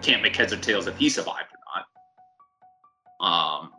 can't 0.02 0.22
make 0.22 0.36
heads 0.36 0.52
or 0.52 0.56
tails 0.56 0.86
if 0.86 0.96
he 0.96 1.08
survived 1.08 1.48
or 1.52 1.82
not. 3.20 3.26
Um, 3.26 3.70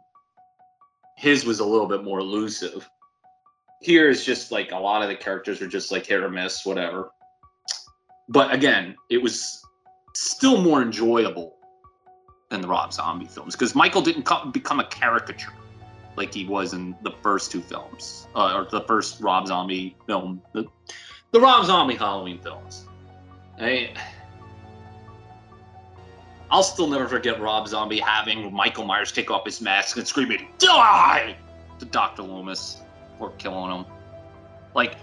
his 1.18 1.46
was 1.46 1.60
a 1.60 1.66
little 1.66 1.88
bit 1.88 2.04
more 2.04 2.20
elusive. 2.20 2.90
Here 3.82 4.10
is 4.10 4.24
just 4.24 4.52
like 4.52 4.72
a 4.72 4.78
lot 4.78 5.02
of 5.02 5.10
the 5.10 5.16
characters 5.16 5.62
are 5.62 5.68
just 5.68 5.92
like 5.92 6.06
hit 6.06 6.22
or 6.22 6.30
miss, 6.30 6.66
whatever. 6.66 7.12
But 8.30 8.54
again, 8.54 8.96
it 9.10 9.22
was 9.22 9.62
still 10.14 10.62
more 10.62 10.82
enjoyable 10.82 11.58
than 12.50 12.62
the 12.62 12.68
Rob 12.68 12.94
Zombie 12.94 13.26
films 13.26 13.56
because 13.56 13.74
Michael 13.74 14.02
didn't 14.02 14.24
co- 14.24 14.46
become 14.46 14.80
a 14.80 14.86
caricature 14.86 15.54
like 16.16 16.34
he 16.34 16.46
was 16.46 16.74
in 16.74 16.96
the 17.04 17.12
first 17.24 17.52
two 17.52 17.62
films, 17.62 18.28
uh, 18.36 18.54
or 18.56 18.68
the 18.70 18.86
first 18.86 19.22
Rob 19.22 19.48
Zombie 19.48 19.96
film, 20.06 20.42
the, 20.54 20.66
the 21.32 21.40
Rob 21.40 21.66
Zombie 21.66 21.96
Halloween 21.96 22.40
films. 22.40 22.86
I, 23.60 23.94
I'll 26.52 26.64
still 26.64 26.88
never 26.88 27.08
forget 27.08 27.40
Rob 27.40 27.68
Zombie 27.68 28.00
having 28.00 28.54
Michael 28.54 28.86
Myers 28.86 29.12
take 29.12 29.32
off 29.32 29.46
his 29.46 29.62
mask 29.62 29.98
and 29.98 30.08
screaming 30.08 30.48
"Die!" 30.58 31.36
to 31.80 31.86
Doctor 31.86 32.24
Loomis 32.24 32.82
or 33.22 33.32
killing 33.38 33.72
him. 33.72 33.86
Like, 34.74 34.96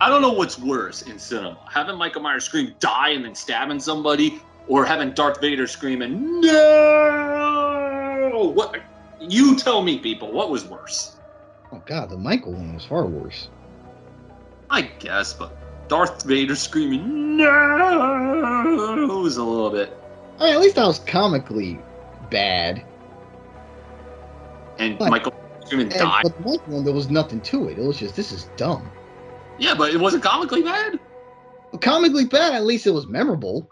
I 0.00 0.08
don't 0.08 0.22
know 0.22 0.32
what's 0.32 0.58
worse 0.58 1.02
in 1.02 1.18
cinema: 1.18 1.58
having 1.70 1.96
Michael 1.96 2.22
Myers 2.22 2.44
scream 2.44 2.74
"Die" 2.80 3.10
and 3.10 3.24
then 3.24 3.34
stabbing 3.34 3.80
somebody, 3.80 4.40
or 4.68 4.84
having 4.84 5.12
Darth 5.12 5.40
Vader 5.40 5.66
screaming 5.66 6.40
"No!" 6.40 8.52
What? 8.54 8.76
You 9.20 9.56
tell 9.56 9.82
me, 9.82 9.98
people. 9.98 10.32
What 10.32 10.50
was 10.50 10.64
worse? 10.64 11.16
Oh 11.72 11.82
god, 11.86 12.10
the 12.10 12.18
Michael 12.18 12.52
one 12.52 12.74
was 12.74 12.84
far 12.84 13.06
worse. 13.06 13.48
I 14.70 14.82
guess, 14.82 15.32
but 15.32 15.56
Darth 15.88 16.24
Vader 16.24 16.56
screaming 16.56 17.36
"No!" 17.36 19.06
was 19.22 19.36
a 19.36 19.44
little 19.44 19.70
bit. 19.70 19.96
I 20.40 20.46
mean, 20.46 20.54
at 20.54 20.60
least 20.60 20.76
that 20.76 20.86
was 20.86 20.98
comically 21.00 21.78
bad. 22.30 22.84
And 24.78 24.98
But- 24.98 25.10
Michael 25.10 25.34
screaming 25.72 25.92
And, 25.92 26.00
"Die." 26.02 26.20
but 26.22 26.36
the 26.38 26.70
one, 26.70 26.84
there 26.84 26.94
was 26.94 27.10
nothing 27.10 27.40
to 27.42 27.68
it. 27.68 27.78
It 27.78 27.82
was 27.82 27.98
just 27.98 28.14
this 28.16 28.32
is 28.32 28.44
dumb. 28.56 28.90
Yeah, 29.58 29.74
but 29.74 29.92
it 29.94 30.00
wasn't 30.00 30.22
comically 30.22 30.62
bad. 30.62 30.98
But 31.70 31.80
comically 31.80 32.24
bad, 32.24 32.54
at 32.54 32.64
least 32.64 32.86
it 32.86 32.90
was 32.90 33.06
memorable. 33.06 33.68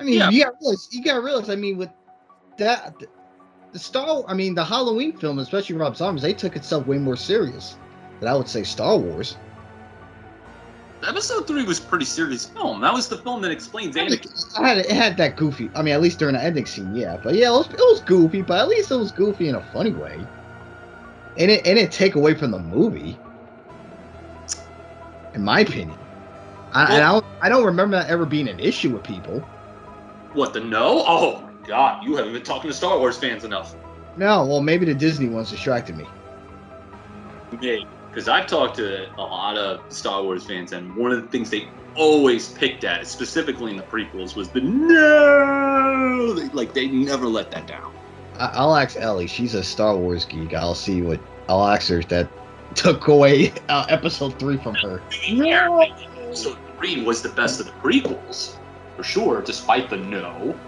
I 0.00 0.04
mean, 0.04 0.18
Yeah. 0.18 0.30
you 0.30 0.44
got 0.44 0.50
to 0.50 0.56
realize, 0.60 0.88
you 0.90 1.02
got 1.04 1.14
to 1.14 1.20
realize. 1.20 1.50
I 1.50 1.56
mean, 1.56 1.76
with 1.78 1.90
that, 2.58 2.94
the 3.72 3.78
Star, 3.78 4.24
I 4.28 4.34
mean, 4.34 4.54
the 4.54 4.64
Halloween 4.64 5.16
film, 5.16 5.38
especially 5.38 5.76
Rob 5.76 5.96
Zombies, 5.96 6.22
they 6.22 6.34
took 6.34 6.56
itself 6.56 6.86
way 6.86 6.98
more 6.98 7.16
serious 7.16 7.76
than 8.20 8.28
I 8.28 8.34
would 8.34 8.48
say 8.48 8.62
Star 8.62 8.96
Wars. 8.96 9.36
Episode 11.06 11.46
three 11.46 11.62
was 11.62 11.78
a 11.78 11.82
pretty 11.82 12.04
serious 12.06 12.46
film. 12.46 12.80
That 12.80 12.92
was 12.92 13.08
the 13.08 13.18
film 13.18 13.42
that 13.42 13.50
explains 13.50 13.96
Anakin. 13.96 14.58
I 14.58 14.68
had 14.68 14.78
it 14.78 14.90
had 14.90 15.16
that 15.18 15.36
goofy. 15.36 15.70
I 15.74 15.82
mean, 15.82 15.94
at 15.94 16.00
least 16.00 16.18
during 16.18 16.34
the 16.34 16.42
ending 16.42 16.66
scene, 16.66 16.94
yeah. 16.96 17.18
But 17.22 17.34
yeah, 17.34 17.48
it 17.48 17.52
was, 17.52 17.66
it 17.68 17.78
was 17.78 18.00
goofy, 18.00 18.42
but 18.42 18.58
at 18.58 18.68
least 18.68 18.90
it 18.90 18.96
was 18.96 19.12
goofy 19.12 19.48
in 19.48 19.54
a 19.54 19.62
funny 19.72 19.92
way. 19.92 20.18
And 21.38 21.50
it 21.50 21.66
and 21.66 21.78
it 21.78 21.92
take 21.92 22.14
away 22.14 22.34
from 22.34 22.50
the 22.50 22.58
movie, 22.58 23.18
in 25.34 25.42
my 25.42 25.60
opinion. 25.60 25.98
I, 26.72 26.94
and 26.94 27.04
I, 27.04 27.12
don't, 27.12 27.26
I 27.42 27.48
don't 27.48 27.64
remember 27.64 27.96
that 27.96 28.10
ever 28.10 28.26
being 28.26 28.48
an 28.48 28.60
issue 28.60 28.90
with 28.90 29.02
people. 29.02 29.40
What 30.32 30.52
the 30.52 30.60
no? 30.60 31.04
Oh 31.06 31.40
my 31.40 31.66
god, 31.66 32.04
you 32.04 32.16
haven't 32.16 32.32
been 32.32 32.42
talking 32.42 32.70
to 32.70 32.76
Star 32.76 32.98
Wars 32.98 33.16
fans 33.16 33.44
enough. 33.44 33.74
No, 34.16 34.46
well, 34.46 34.60
maybe 34.60 34.84
the 34.86 34.94
Disney 34.94 35.28
ones 35.28 35.50
distracted 35.50 35.96
me. 35.96 36.06
Yeah, 37.60 37.76
because 38.10 38.28
I've 38.28 38.46
talked 38.46 38.76
to 38.76 39.06
a 39.18 39.22
lot 39.22 39.56
of 39.56 39.80
Star 39.92 40.22
Wars 40.22 40.44
fans, 40.44 40.72
and 40.72 40.94
one 40.96 41.12
of 41.12 41.22
the 41.22 41.28
things 41.28 41.50
they 41.50 41.68
always 41.94 42.50
picked 42.52 42.84
at, 42.84 43.06
specifically 43.06 43.70
in 43.70 43.76
the 43.76 43.82
prequels, 43.84 44.36
was 44.36 44.50
the 44.50 44.60
no. 44.60 46.38
Like 46.52 46.74
they 46.74 46.88
never 46.88 47.26
let 47.26 47.50
that 47.52 47.66
down. 47.66 47.95
I'll 48.38 48.74
ask 48.76 48.96
Ellie. 48.96 49.26
She's 49.26 49.54
a 49.54 49.62
Star 49.62 49.96
Wars 49.96 50.24
geek. 50.24 50.54
I'll 50.54 50.74
see 50.74 51.02
what 51.02 51.20
I'll 51.48 51.64
ask 51.64 51.88
her 51.88 52.02
that 52.04 52.28
took 52.74 53.08
away 53.08 53.52
uh, 53.68 53.86
episode 53.88 54.38
three 54.38 54.56
from 54.58 54.74
her. 54.76 55.02
No. 55.30 55.80
Episode 55.80 56.58
three 56.78 57.02
was 57.04 57.22
the 57.22 57.30
best 57.30 57.60
of 57.60 57.66
the 57.66 57.72
prequels, 57.72 58.56
for 58.96 59.02
sure, 59.02 59.42
despite 59.42 59.88
the 59.90 59.96
no. 59.96 60.58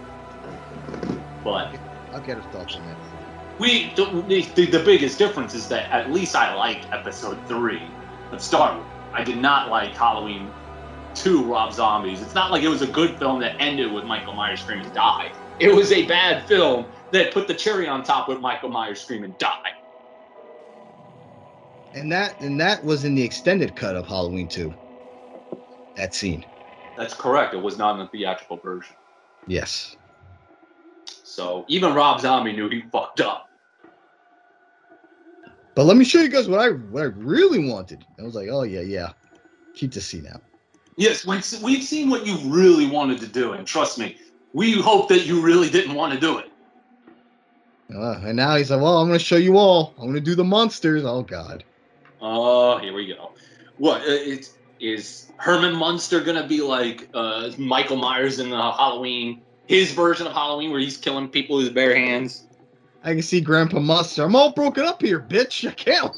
But 1.43 1.75
I'll 2.13 2.21
get 2.21 2.37
her 2.37 2.51
thoughts 2.51 2.75
on 2.75 2.85
that. 2.87 2.97
we 3.59 3.93
the, 3.95 4.05
the, 4.55 4.65
the 4.65 4.83
biggest 4.83 5.19
difference 5.19 5.53
is 5.53 5.67
that 5.69 5.89
at 5.91 6.11
least 6.11 6.35
I 6.35 6.53
liked 6.53 6.87
episode 6.91 7.37
three 7.47 7.83
of 8.31 8.41
Star 8.41 8.75
Wars. 8.75 8.85
I 9.13 9.23
did 9.23 9.37
not 9.37 9.69
like 9.69 9.95
Halloween 9.95 10.51
two 11.15 11.43
Rob 11.43 11.73
Zombies. 11.73 12.21
It's 12.21 12.35
not 12.35 12.51
like 12.51 12.63
it 12.63 12.67
was 12.67 12.81
a 12.81 12.87
good 12.87 13.17
film 13.17 13.39
that 13.41 13.55
ended 13.59 13.91
with 13.91 14.05
Michael 14.05 14.33
Myers 14.33 14.61
screaming 14.61 14.89
die. 14.91 15.31
It 15.59 15.73
was 15.73 15.91
a 15.91 16.05
bad 16.05 16.47
film 16.47 16.85
that 17.11 17.33
put 17.33 17.47
the 17.47 17.53
cherry 17.53 17.87
on 17.87 18.03
top 18.03 18.27
with 18.27 18.39
Michael 18.39 18.69
Myers 18.69 19.01
screaming 19.01 19.35
die. 19.37 19.53
And 21.93 22.11
that 22.11 22.39
and 22.39 22.59
that 22.59 22.83
was 22.83 23.03
in 23.03 23.15
the 23.15 23.23
extended 23.23 23.75
cut 23.75 23.95
of 23.95 24.05
Halloween 24.05 24.47
2. 24.47 24.73
That 25.95 26.13
scene. 26.13 26.45
That's 26.95 27.13
correct. 27.13 27.53
It 27.53 27.61
was 27.61 27.77
not 27.77 27.93
in 27.93 27.99
the 27.99 28.07
theatrical 28.07 28.57
version. 28.57 28.95
Yes. 29.47 29.95
So 31.05 31.65
even 31.67 31.93
Rob 31.93 32.21
Zombie 32.21 32.53
knew 32.53 32.69
he 32.69 32.81
fucked 32.91 33.21
up. 33.21 33.47
But 35.75 35.85
let 35.85 35.97
me 35.97 36.03
show 36.03 36.21
you 36.21 36.29
guys 36.29 36.47
what 36.47 36.59
I 36.59 36.69
what 36.69 37.03
I 37.03 37.05
really 37.05 37.69
wanted. 37.69 38.05
I 38.19 38.23
was 38.23 38.35
like, 38.35 38.49
oh 38.51 38.63
yeah, 38.63 38.81
yeah. 38.81 39.11
Keep 39.73 39.93
the 39.93 40.01
scene 40.01 40.27
out. 40.27 40.41
Yes, 40.97 41.25
we- 41.25 41.41
we've 41.63 41.83
seen 41.83 42.09
what 42.09 42.25
you 42.25 42.35
really 42.51 42.85
wanted 42.85 43.21
to 43.21 43.27
do, 43.27 43.53
and 43.53 43.65
trust 43.65 43.97
me, 43.97 44.17
we 44.51 44.73
hope 44.73 45.07
that 45.07 45.25
you 45.25 45.39
really 45.41 45.69
didn't 45.69 45.95
want 45.95 46.13
to 46.13 46.19
do 46.19 46.37
it. 46.37 46.48
Uh, 47.93 48.19
and 48.23 48.35
now 48.35 48.55
he's 48.55 48.69
like, 48.69 48.81
well, 48.81 48.97
I'm 48.99 49.07
gonna 49.07 49.19
show 49.19 49.37
you 49.37 49.57
all. 49.57 49.93
I'm 49.97 50.07
gonna 50.07 50.19
do 50.19 50.35
the 50.35 50.43
monsters. 50.43 51.03
Oh 51.05 51.23
god. 51.23 51.63
Oh, 52.21 52.77
here 52.77 52.93
we 52.93 53.07
go. 53.07 53.31
What 53.77 54.01
uh, 54.01 54.05
it, 54.07 54.51
is 54.79 55.31
Herman 55.37 55.75
Munster 55.75 56.21
gonna 56.21 56.47
be 56.47 56.61
like 56.61 57.09
uh, 57.13 57.49
Michael 57.57 57.97
Myers 57.97 58.39
in 58.39 58.49
the 58.49 58.57
Halloween, 58.57 59.41
his 59.65 59.91
version 59.91 60.27
of 60.27 60.33
Halloween, 60.33 60.71
where 60.71 60.79
he's 60.79 60.97
killing 60.97 61.27
people 61.29 61.57
with 61.57 61.65
his 61.65 61.73
bare 61.73 61.95
hands? 61.95 62.45
I 63.03 63.13
can 63.13 63.21
see 63.21 63.41
Grandpa 63.41 63.79
Mustard. 63.79 64.25
I'm 64.25 64.35
all 64.35 64.51
broken 64.51 64.85
up 64.85 65.01
here, 65.01 65.19
bitch. 65.21 65.67
I 65.67 65.71
can't. 65.71 66.13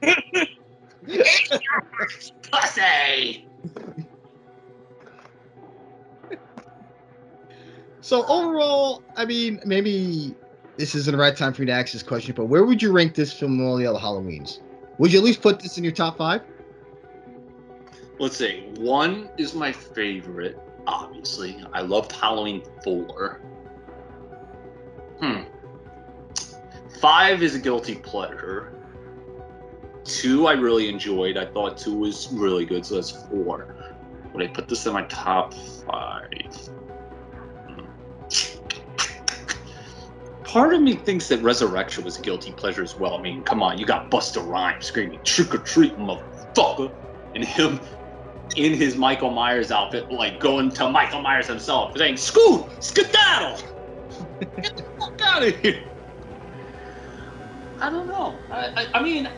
Pussy. 2.50 3.46
So 8.00 8.24
overall, 8.26 9.02
I 9.16 9.26
mean, 9.26 9.60
maybe 9.66 10.34
this 10.78 10.94
isn't 10.94 11.10
the 11.10 11.18
right 11.18 11.36
time 11.36 11.52
for 11.52 11.62
me 11.62 11.66
to 11.66 11.72
ask 11.72 11.92
this 11.92 12.04
question, 12.04 12.34
but 12.36 12.44
where 12.46 12.64
would 12.64 12.80
you 12.80 12.92
rank 12.92 13.14
this 13.14 13.32
film 13.32 13.58
and 13.58 13.68
all 13.68 13.76
the 13.76 13.86
other 13.86 13.98
Halloweens? 13.98 14.60
Would 14.98 15.12
you 15.12 15.18
at 15.18 15.24
least 15.24 15.42
put 15.42 15.58
this 15.58 15.76
in 15.76 15.82
your 15.82 15.92
top 15.92 16.16
five? 16.16 16.40
Let's 18.20 18.36
see. 18.36 18.72
One 18.78 19.28
is 19.38 19.54
my 19.54 19.72
favorite, 19.72 20.56
obviously. 20.86 21.62
I 21.72 21.82
loved 21.82 22.12
Halloween 22.12 22.62
4. 22.84 23.40
Hmm. 25.20 25.42
Five 27.00 27.42
is 27.42 27.56
a 27.56 27.58
guilty 27.58 27.96
pleasure. 27.96 28.72
Two, 30.04 30.46
I 30.46 30.52
really 30.52 30.88
enjoyed. 30.88 31.36
I 31.36 31.46
thought 31.46 31.76
two 31.76 31.96
was 31.96 32.28
really 32.32 32.64
good, 32.64 32.86
so 32.86 32.94
that's 32.94 33.10
four. 33.10 33.74
Would 34.32 34.42
I 34.42 34.46
put 34.46 34.68
this 34.68 34.86
in 34.86 34.92
my 34.92 35.02
top 35.04 35.54
five? 35.54 36.70
Part 40.48 40.74
of 40.74 40.80
me 40.80 40.96
thinks 40.96 41.28
that 41.28 41.42
Resurrection 41.42 42.04
was 42.04 42.18
a 42.18 42.22
guilty 42.22 42.52
pleasure 42.52 42.82
as 42.82 42.96
well. 42.96 43.14
I 43.16 43.20
mean, 43.20 43.44
come 43.44 43.62
on, 43.62 43.78
you 43.78 43.84
got 43.86 44.10
Busta 44.10 44.44
Rhymes 44.44 44.86
screaming 44.86 45.20
"Trick 45.24 45.54
or 45.54 45.58
treat, 45.58 45.98
motherfucker," 45.98 46.94
and 47.34 47.44
him 47.44 47.80
in 48.56 48.72
his 48.74 48.96
Michael 48.96 49.30
Myers 49.30 49.70
outfit, 49.70 50.06
like 50.10 50.40
going 50.40 50.70
to 50.72 50.88
Michael 50.90 51.20
Myers 51.22 51.48
himself, 51.48 51.92
saying, 51.98 52.16
"Scoot, 52.16 52.66
skedaddle, 52.80 53.58
get 54.40 54.76
the 54.76 54.84
fuck 54.98 55.20
out 55.26 55.42
of 55.44 55.56
here." 55.58 55.80
I 57.80 57.90
don't 57.90 58.08
know. 58.08 58.44
I, 58.50 58.68
I, 58.76 58.86
I 58.94 59.02
mean, 59.02 59.28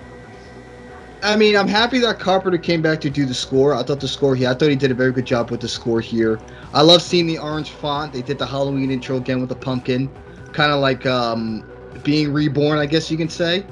I 1.22 1.36
mean, 1.36 1.56
I'm 1.56 1.68
happy 1.68 1.98
that 2.00 2.20
Carpenter 2.20 2.58
came 2.58 2.82
back 2.82 3.00
to 3.02 3.10
do 3.10 3.26
the 3.26 3.34
score. 3.34 3.74
I 3.74 3.82
thought 3.82 4.00
the 4.00 4.08
score 4.08 4.36
here, 4.36 4.48
I 4.50 4.54
thought 4.54 4.70
he 4.70 4.76
did 4.76 4.92
a 4.92 4.94
very 4.94 5.12
good 5.12 5.26
job 5.26 5.50
with 5.50 5.60
the 5.60 5.68
score 5.68 6.00
here. 6.00 6.40
I 6.72 6.82
love 6.82 7.02
seeing 7.02 7.26
the 7.26 7.38
orange 7.38 7.72
font. 7.72 8.12
They 8.12 8.22
did 8.22 8.38
the 8.38 8.46
Halloween 8.46 8.90
intro 8.90 9.16
again 9.16 9.40
with 9.40 9.50
the 9.50 9.56
pumpkin, 9.56 10.14
kind 10.52 10.72
of 10.72 10.80
like 10.80 11.06
um, 11.06 11.64
being 12.02 12.32
reborn, 12.32 12.78
I 12.78 12.86
guess 12.86 13.10
you 13.10 13.16
can 13.16 13.28
say. 13.28 13.64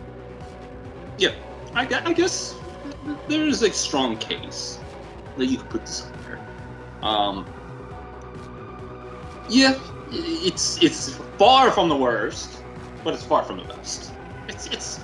yeah, 1.18 1.33
I, 1.74 1.87
I 2.05 2.12
guess 2.12 2.55
there's 3.29 3.62
a 3.62 3.72
strong 3.72 4.16
case 4.18 4.79
that 5.37 5.47
you 5.47 5.59
could 5.59 5.70
put 5.70 5.87
this 5.87 6.03
on 6.03 6.12
there. 6.24 6.41
Um, 7.03 7.47
yeah, 9.49 9.79
it's 10.11 10.83
it's 10.83 11.14
far 11.39 11.70
from 11.70 11.89
the 11.89 11.97
worst, 11.97 12.62
but 13.05 13.14
it's 13.14 13.22
far 13.22 13.43
from 13.45 13.59
the 13.59 13.64
best. 13.64 14.12
It's 14.49 14.66
it's 14.66 15.01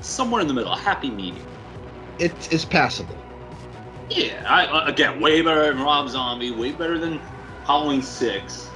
somewhere 0.00 0.40
in 0.40 0.48
the 0.48 0.54
middle, 0.54 0.72
a 0.72 0.76
happy 0.76 1.10
medium. 1.10 1.46
It 2.18 2.52
is 2.52 2.64
passable. 2.64 3.16
Yeah, 4.10 4.44
I, 4.46 4.66
uh, 4.66 4.84
again, 4.86 5.20
way 5.20 5.42
better 5.42 5.72
than 5.72 5.82
Rob 5.82 6.08
Zombie, 6.08 6.50
way 6.50 6.72
better 6.72 6.98
than 6.98 7.20
Halloween 7.64 8.02
Six. 8.02 8.71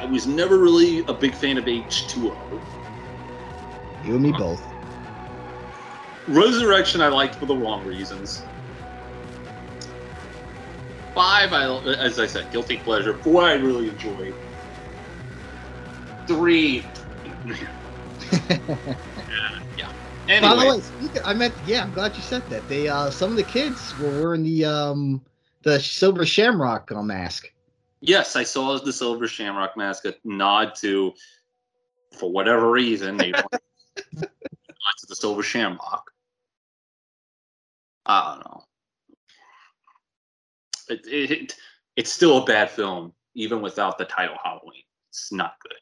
I 0.00 0.06
was 0.06 0.26
never 0.26 0.58
really 0.58 1.04
a 1.08 1.12
big 1.14 1.34
fan 1.34 1.58
of 1.58 1.68
H 1.68 2.08
two 2.08 2.30
O. 2.30 2.60
You 4.02 4.14
and 4.14 4.22
me 4.22 4.32
both. 4.32 4.66
Resurrection 6.26 7.00
I 7.00 7.08
liked 7.08 7.34
for 7.34 7.46
the 7.46 7.54
wrong 7.54 7.84
reasons. 7.84 8.44
Five, 11.14 11.52
I, 11.52 11.64
as 11.98 12.18
I 12.18 12.26
said, 12.26 12.50
guilty 12.50 12.78
pleasure. 12.78 13.18
Four, 13.18 13.42
I 13.42 13.54
really 13.54 13.88
enjoyed. 13.88 14.34
Three, 16.26 16.86
yeah, 17.24 18.48
yeah. 19.76 19.90
Anyway, 20.28 20.54
By 20.54 20.64
the 20.64 20.70
way, 20.70 20.80
speaking, 20.80 21.22
I 21.24 21.34
meant 21.34 21.56
yeah. 21.64 21.82
I'm 21.82 21.92
glad 21.92 22.16
you 22.16 22.22
said 22.22 22.48
that. 22.48 22.68
They 22.68 22.88
uh, 22.88 23.10
some 23.10 23.32
of 23.32 23.36
the 23.36 23.44
kids 23.44 23.96
were 23.96 24.10
wearing 24.10 24.44
the 24.44 24.64
um 24.64 25.20
the 25.62 25.80
silver 25.80 26.24
shamrock 26.24 26.90
uh, 26.92 27.02
mask. 27.02 27.52
Yes, 28.00 28.36
I 28.36 28.42
saw 28.42 28.78
the 28.78 28.92
Silver 28.92 29.28
Shamrock 29.28 29.76
mask 29.76 30.04
a 30.04 30.14
nod 30.24 30.74
to, 30.76 31.12
for 32.18 32.30
whatever 32.30 32.70
reason, 32.70 33.16
they 33.16 33.32
to 35.00 35.06
the 35.08 35.16
Silver 35.16 35.42
Shamrock. 35.42 36.10
I 38.06 38.34
don't 38.34 38.44
know. 38.44 38.64
It, 40.88 41.06
it, 41.06 41.30
it, 41.30 41.56
it's 41.96 42.12
still 42.12 42.38
a 42.38 42.44
bad 42.44 42.70
film, 42.70 43.12
even 43.34 43.60
without 43.60 43.98
the 43.98 44.04
title 44.04 44.36
Halloween. 44.42 44.82
It's 45.10 45.32
not 45.32 45.54
good. 45.62 45.72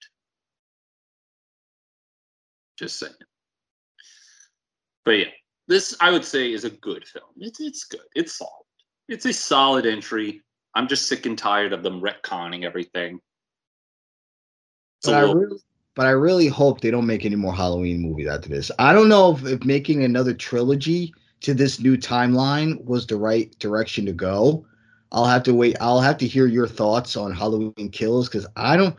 Just 2.79 2.99
saying. 2.99 3.13
But 5.05 5.13
yeah, 5.13 5.25
this 5.69 5.97
I 6.01 6.11
would 6.11 6.25
say 6.25 6.53
is 6.53 6.65
a 6.65 6.71
good 6.71 7.07
film. 7.07 7.31
It's 7.39 7.61
it's 7.61 7.85
good. 7.85 8.01
It's 8.15 8.37
solid. 8.37 8.53
It's 9.09 9.25
a 9.25 9.33
solid 9.33 9.87
entry. 9.87 10.43
I'm 10.75 10.89
just 10.89 11.09
sick 11.09 11.27
and 11.27 11.37
tired 11.37 11.73
of 11.73 11.83
them 11.83 12.01
retconning 12.01 12.65
everything. 12.65 13.21
But 15.05 15.15
I 15.15 15.21
really, 15.21 15.59
but 15.95 16.07
I 16.07 16.11
really 16.11 16.49
hope 16.49 16.81
they 16.81 16.91
don't 16.91 17.07
make 17.07 17.25
any 17.25 17.37
more 17.37 17.55
Halloween 17.55 18.01
movies 18.01 18.29
after 18.29 18.49
this. 18.49 18.71
I 18.79 18.93
don't 18.93 19.09
know 19.09 19.35
if, 19.35 19.45
if 19.45 19.65
making 19.65 20.05
another 20.05 20.35
trilogy 20.35 21.15
to 21.41 21.55
this 21.55 21.81
new 21.81 21.97
timeline 21.97 22.85
was 22.85 23.07
the 23.07 23.17
right 23.17 23.57
direction 23.59 24.07
to 24.07 24.13
go. 24.13 24.67
I'll 25.11 25.25
have 25.25 25.43
to 25.45 25.55
wait. 25.55 25.77
I'll 25.81 26.01
have 26.01 26.19
to 26.19 26.27
hear 26.27 26.47
your 26.47 26.67
thoughts 26.67 27.17
on 27.17 27.33
Halloween 27.33 27.91
Kills 27.91 28.29
because 28.29 28.47
I 28.57 28.77
don't. 28.77 28.95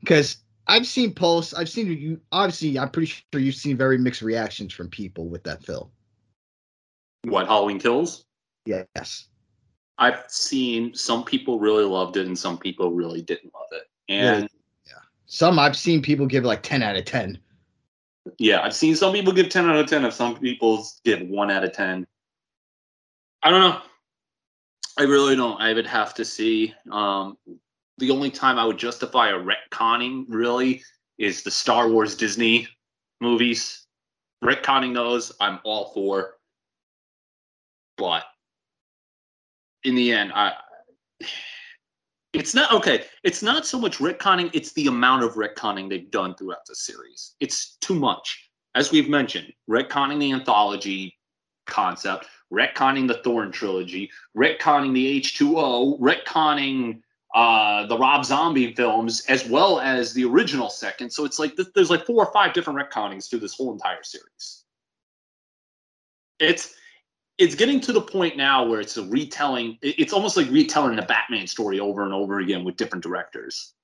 Because 0.00 0.38
I've 0.66 0.86
seen 0.86 1.14
posts. 1.14 1.54
I've 1.54 1.68
seen 1.68 1.86
you. 1.86 2.20
Obviously, 2.32 2.78
I'm 2.78 2.90
pretty 2.90 3.06
sure 3.06 3.40
you've 3.40 3.54
seen 3.54 3.76
very 3.76 3.98
mixed 3.98 4.22
reactions 4.22 4.72
from 4.72 4.88
people 4.88 5.28
with 5.28 5.44
that 5.44 5.64
film. 5.64 5.90
what 7.24 7.46
Halloween 7.46 7.78
Kills? 7.78 8.24
Yes. 8.66 9.28
I've 9.98 10.24
seen 10.28 10.94
some 10.94 11.24
people 11.24 11.58
really 11.58 11.84
loved 11.84 12.16
it 12.16 12.26
and 12.26 12.38
some 12.38 12.58
people 12.58 12.92
really 12.92 13.22
didn't 13.22 13.52
love 13.54 13.68
it. 13.72 13.84
And 14.08 14.36
Really? 14.36 14.48
Some 15.26 15.58
I've 15.58 15.76
seen 15.76 16.02
people 16.02 16.26
give 16.26 16.44
like 16.44 16.62
10 16.62 16.82
out 16.82 16.96
of 16.96 17.04
10. 17.04 17.38
yeah, 18.38 18.62
I've 18.62 18.74
seen 18.74 18.94
some 18.94 19.12
people 19.12 19.32
give 19.32 19.48
10 19.48 19.68
out 19.68 19.76
of 19.76 19.86
10, 19.88 20.04
and 20.04 20.14
some 20.14 20.36
people 20.36 20.86
give 21.04 21.20
1 21.22 21.50
out 21.50 21.64
of 21.64 21.72
10. 21.72 22.06
I 23.42 23.50
don't 23.50 23.60
know. 23.60 23.80
I 24.98 25.02
really 25.02 25.34
don't. 25.36 25.60
I 25.60 25.72
would 25.72 25.86
have 25.86 26.14
to 26.14 26.24
see. 26.24 26.74
Um, 26.90 27.36
the 27.98 28.10
only 28.10 28.30
time 28.30 28.58
I 28.58 28.64
would 28.64 28.78
justify 28.78 29.30
a 29.30 29.34
retconning 29.34 30.26
really 30.28 30.82
is 31.18 31.42
the 31.42 31.50
Star 31.50 31.88
Wars 31.88 32.14
Disney 32.14 32.68
movies. 33.20 33.86
Retconning 34.44 34.94
those, 34.94 35.32
I'm 35.40 35.58
all 35.64 35.92
for. 35.92 36.34
But 37.96 38.24
in 39.86 39.94
the 39.94 40.12
end, 40.12 40.32
I 40.34 40.52
it's 42.32 42.54
not 42.54 42.72
okay. 42.72 43.04
It's 43.22 43.42
not 43.42 43.64
so 43.64 43.78
much 43.78 43.98
retconning, 43.98 44.50
it's 44.52 44.72
the 44.72 44.88
amount 44.88 45.22
of 45.22 45.34
retconning 45.34 45.88
they've 45.88 46.10
done 46.10 46.34
throughout 46.34 46.66
the 46.66 46.74
series. 46.74 47.34
It's 47.40 47.76
too 47.76 47.94
much. 47.94 48.50
As 48.74 48.92
we've 48.92 49.08
mentioned, 49.08 49.52
retconning 49.70 50.20
the 50.20 50.32
anthology 50.32 51.16
concept, 51.66 52.26
retconning 52.52 53.08
the 53.08 53.22
Thorn 53.24 53.50
trilogy, 53.50 54.10
retconning 54.36 54.92
the 54.92 55.20
H2O, 55.20 55.98
retconning 55.98 57.00
uh, 57.34 57.86
the 57.86 57.96
Rob 57.96 58.24
Zombie 58.24 58.74
films, 58.74 59.24
as 59.28 59.48
well 59.48 59.80
as 59.80 60.12
the 60.12 60.24
original 60.24 60.68
second. 60.68 61.10
So 61.10 61.24
it's 61.24 61.38
like 61.38 61.56
th- 61.56 61.68
there's 61.74 61.90
like 61.90 62.04
four 62.04 62.26
or 62.26 62.32
five 62.32 62.52
different 62.52 62.78
retconnings 62.78 63.30
through 63.30 63.40
this 63.40 63.54
whole 63.54 63.72
entire 63.72 64.02
series. 64.02 64.64
It's 66.38 66.74
it's 67.38 67.54
getting 67.54 67.80
to 67.82 67.92
the 67.92 68.00
point 68.00 68.36
now 68.36 68.66
where 68.66 68.80
it's 68.80 68.96
a 68.96 69.04
retelling. 69.04 69.78
It's 69.82 70.12
almost 70.12 70.36
like 70.36 70.50
retelling 70.50 70.96
the 70.96 71.02
Batman 71.02 71.46
story 71.46 71.80
over 71.80 72.02
and 72.02 72.14
over 72.14 72.40
again 72.40 72.64
with 72.64 72.76
different 72.76 73.02
directors. 73.02 73.74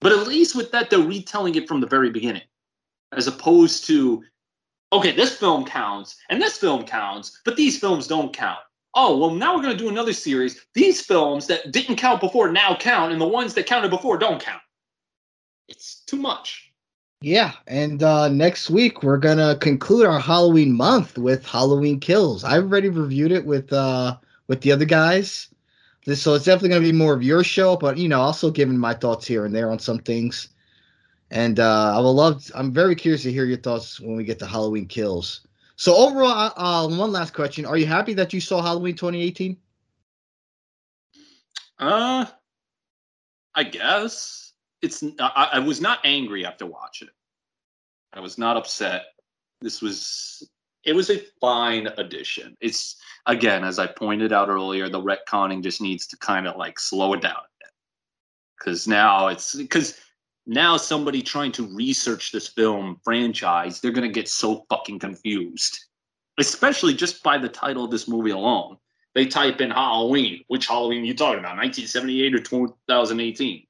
But 0.00 0.12
at 0.12 0.26
least 0.26 0.56
with 0.56 0.70
that, 0.72 0.90
they're 0.90 0.98
retelling 0.98 1.54
it 1.54 1.68
from 1.68 1.80
the 1.80 1.86
very 1.86 2.10
beginning, 2.10 2.42
as 3.12 3.26
opposed 3.26 3.86
to, 3.86 4.24
okay, 4.92 5.12
this 5.12 5.36
film 5.36 5.64
counts 5.64 6.16
and 6.30 6.40
this 6.40 6.56
film 6.56 6.84
counts, 6.84 7.40
but 7.44 7.56
these 7.56 7.78
films 7.78 8.06
don't 8.06 8.32
count. 8.32 8.60
Oh, 8.94 9.16
well, 9.16 9.30
now 9.30 9.54
we're 9.54 9.62
going 9.62 9.76
to 9.76 9.82
do 9.82 9.88
another 9.88 10.12
series. 10.12 10.66
These 10.74 11.02
films 11.02 11.46
that 11.46 11.70
didn't 11.70 11.96
count 11.96 12.20
before 12.20 12.50
now 12.50 12.74
count, 12.74 13.12
and 13.12 13.20
the 13.20 13.28
ones 13.28 13.54
that 13.54 13.66
counted 13.66 13.90
before 13.90 14.18
don't 14.18 14.42
count. 14.42 14.62
It's 15.68 16.00
too 16.06 16.16
much. 16.16 16.69
Yeah, 17.22 17.52
and 17.66 18.02
uh, 18.02 18.28
next 18.28 18.70
week 18.70 19.02
we're 19.02 19.18
gonna 19.18 19.56
conclude 19.56 20.06
our 20.06 20.18
Halloween 20.20 20.72
month 20.72 21.18
with 21.18 21.46
Halloween 21.46 22.00
Kills. 22.00 22.44
I've 22.44 22.64
already 22.64 22.88
reviewed 22.88 23.32
it 23.32 23.44
with 23.44 23.72
uh, 23.72 24.16
with 24.48 24.62
the 24.62 24.72
other 24.72 24.86
guys, 24.86 25.48
This- 26.06 26.22
so 26.22 26.34
it's 26.34 26.44
definitely 26.46 26.70
gonna 26.70 26.80
be 26.82 26.92
more 26.92 27.12
of 27.14 27.22
your 27.22 27.44
show. 27.44 27.76
But 27.76 27.98
you 27.98 28.08
know, 28.08 28.20
also 28.20 28.50
giving 28.50 28.78
my 28.78 28.94
thoughts 28.94 29.26
here 29.26 29.44
and 29.46 29.54
there 29.54 29.70
on 29.70 29.78
some 29.78 29.98
things. 29.98 30.48
And 31.30 31.60
uh, 31.60 31.96
I 31.96 32.00
will 32.00 32.14
love. 32.14 32.50
I'm 32.54 32.72
very 32.72 32.94
curious 32.96 33.22
to 33.24 33.32
hear 33.32 33.44
your 33.44 33.58
thoughts 33.58 34.00
when 34.00 34.16
we 34.16 34.24
get 34.24 34.38
to 34.40 34.46
Halloween 34.46 34.86
Kills. 34.86 35.42
So 35.76 35.94
overall, 35.96 36.30
uh, 36.32 36.52
uh, 36.56 36.88
one 36.88 37.12
last 37.12 37.34
question: 37.34 37.66
Are 37.66 37.76
you 37.78 37.86
happy 37.86 38.14
that 38.14 38.32
you 38.32 38.40
saw 38.40 38.62
Halloween 38.62 38.96
2018? 38.96 39.56
Uh, 41.78 42.26
I 43.54 43.64
guess 43.64 44.49
it's. 44.82 45.02
I, 45.18 45.50
I 45.54 45.58
was 45.58 45.80
not 45.80 46.00
angry 46.04 46.44
after 46.44 46.66
watching 46.66 47.08
it. 47.08 47.14
I 48.12 48.20
was 48.20 48.38
not 48.38 48.56
upset. 48.56 49.04
This 49.60 49.82
was. 49.82 50.48
It 50.84 50.94
was 50.94 51.10
a 51.10 51.22
fine 51.40 51.88
addition. 51.98 52.56
It's 52.60 52.96
again, 53.26 53.64
as 53.64 53.78
I 53.78 53.86
pointed 53.86 54.32
out 54.32 54.48
earlier, 54.48 54.88
the 54.88 55.00
retconning 55.00 55.62
just 55.62 55.82
needs 55.82 56.06
to 56.08 56.16
kind 56.18 56.46
of 56.46 56.56
like 56.56 56.78
slow 56.78 57.12
it 57.12 57.20
down 57.20 57.32
a 57.32 57.48
bit. 57.58 57.72
Because 58.58 58.88
now 58.88 59.28
it's 59.28 59.54
because 59.54 60.00
now 60.46 60.76
somebody 60.76 61.20
trying 61.20 61.52
to 61.52 61.74
research 61.74 62.32
this 62.32 62.48
film 62.48 62.98
franchise, 63.04 63.80
they're 63.80 63.90
gonna 63.90 64.08
get 64.08 64.28
so 64.28 64.64
fucking 64.70 64.98
confused. 64.98 65.84
Especially 66.38 66.94
just 66.94 67.22
by 67.22 67.36
the 67.36 67.48
title 67.48 67.84
of 67.84 67.90
this 67.90 68.08
movie 68.08 68.30
alone 68.30 68.78
they 69.14 69.26
type 69.26 69.60
in 69.60 69.70
Halloween. 69.70 70.44
Which 70.48 70.66
Halloween 70.66 71.02
are 71.02 71.06
you 71.06 71.14
talking 71.14 71.40
about? 71.40 71.56
1978 71.56 72.34
or 72.34 72.38
2018? 72.38 73.66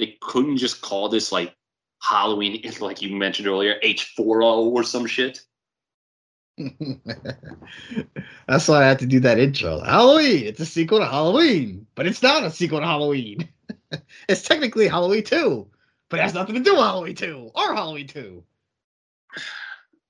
They 0.00 0.16
couldn't 0.20 0.56
just 0.56 0.80
call 0.80 1.08
this 1.10 1.30
like 1.30 1.54
Halloween, 2.00 2.60
like 2.80 3.02
you 3.02 3.14
mentioned 3.14 3.46
earlier, 3.46 3.78
H40 3.84 4.42
or 4.72 4.82
some 4.82 5.06
shit. 5.06 5.42
That's 8.48 8.66
why 8.68 8.82
I 8.82 8.88
had 8.88 8.98
to 9.00 9.06
do 9.06 9.20
that 9.20 9.38
intro. 9.38 9.80
Halloween. 9.80 10.44
It's 10.46 10.60
a 10.60 10.66
sequel 10.66 10.98
to 10.98 11.06
Halloween, 11.06 11.86
but 11.94 12.06
it's 12.06 12.22
not 12.22 12.44
a 12.44 12.50
sequel 12.50 12.80
to 12.80 12.86
Halloween. 12.86 13.48
it's 14.28 14.42
technically 14.42 14.88
Halloween 14.88 15.22
2, 15.22 15.66
but 16.08 16.18
it 16.18 16.22
has 16.22 16.34
nothing 16.34 16.54
to 16.56 16.62
do 16.62 16.72
with 16.72 16.80
Halloween 16.82 17.14
2 17.14 17.50
or 17.54 17.74
Halloween 17.74 18.06
2. 18.06 18.42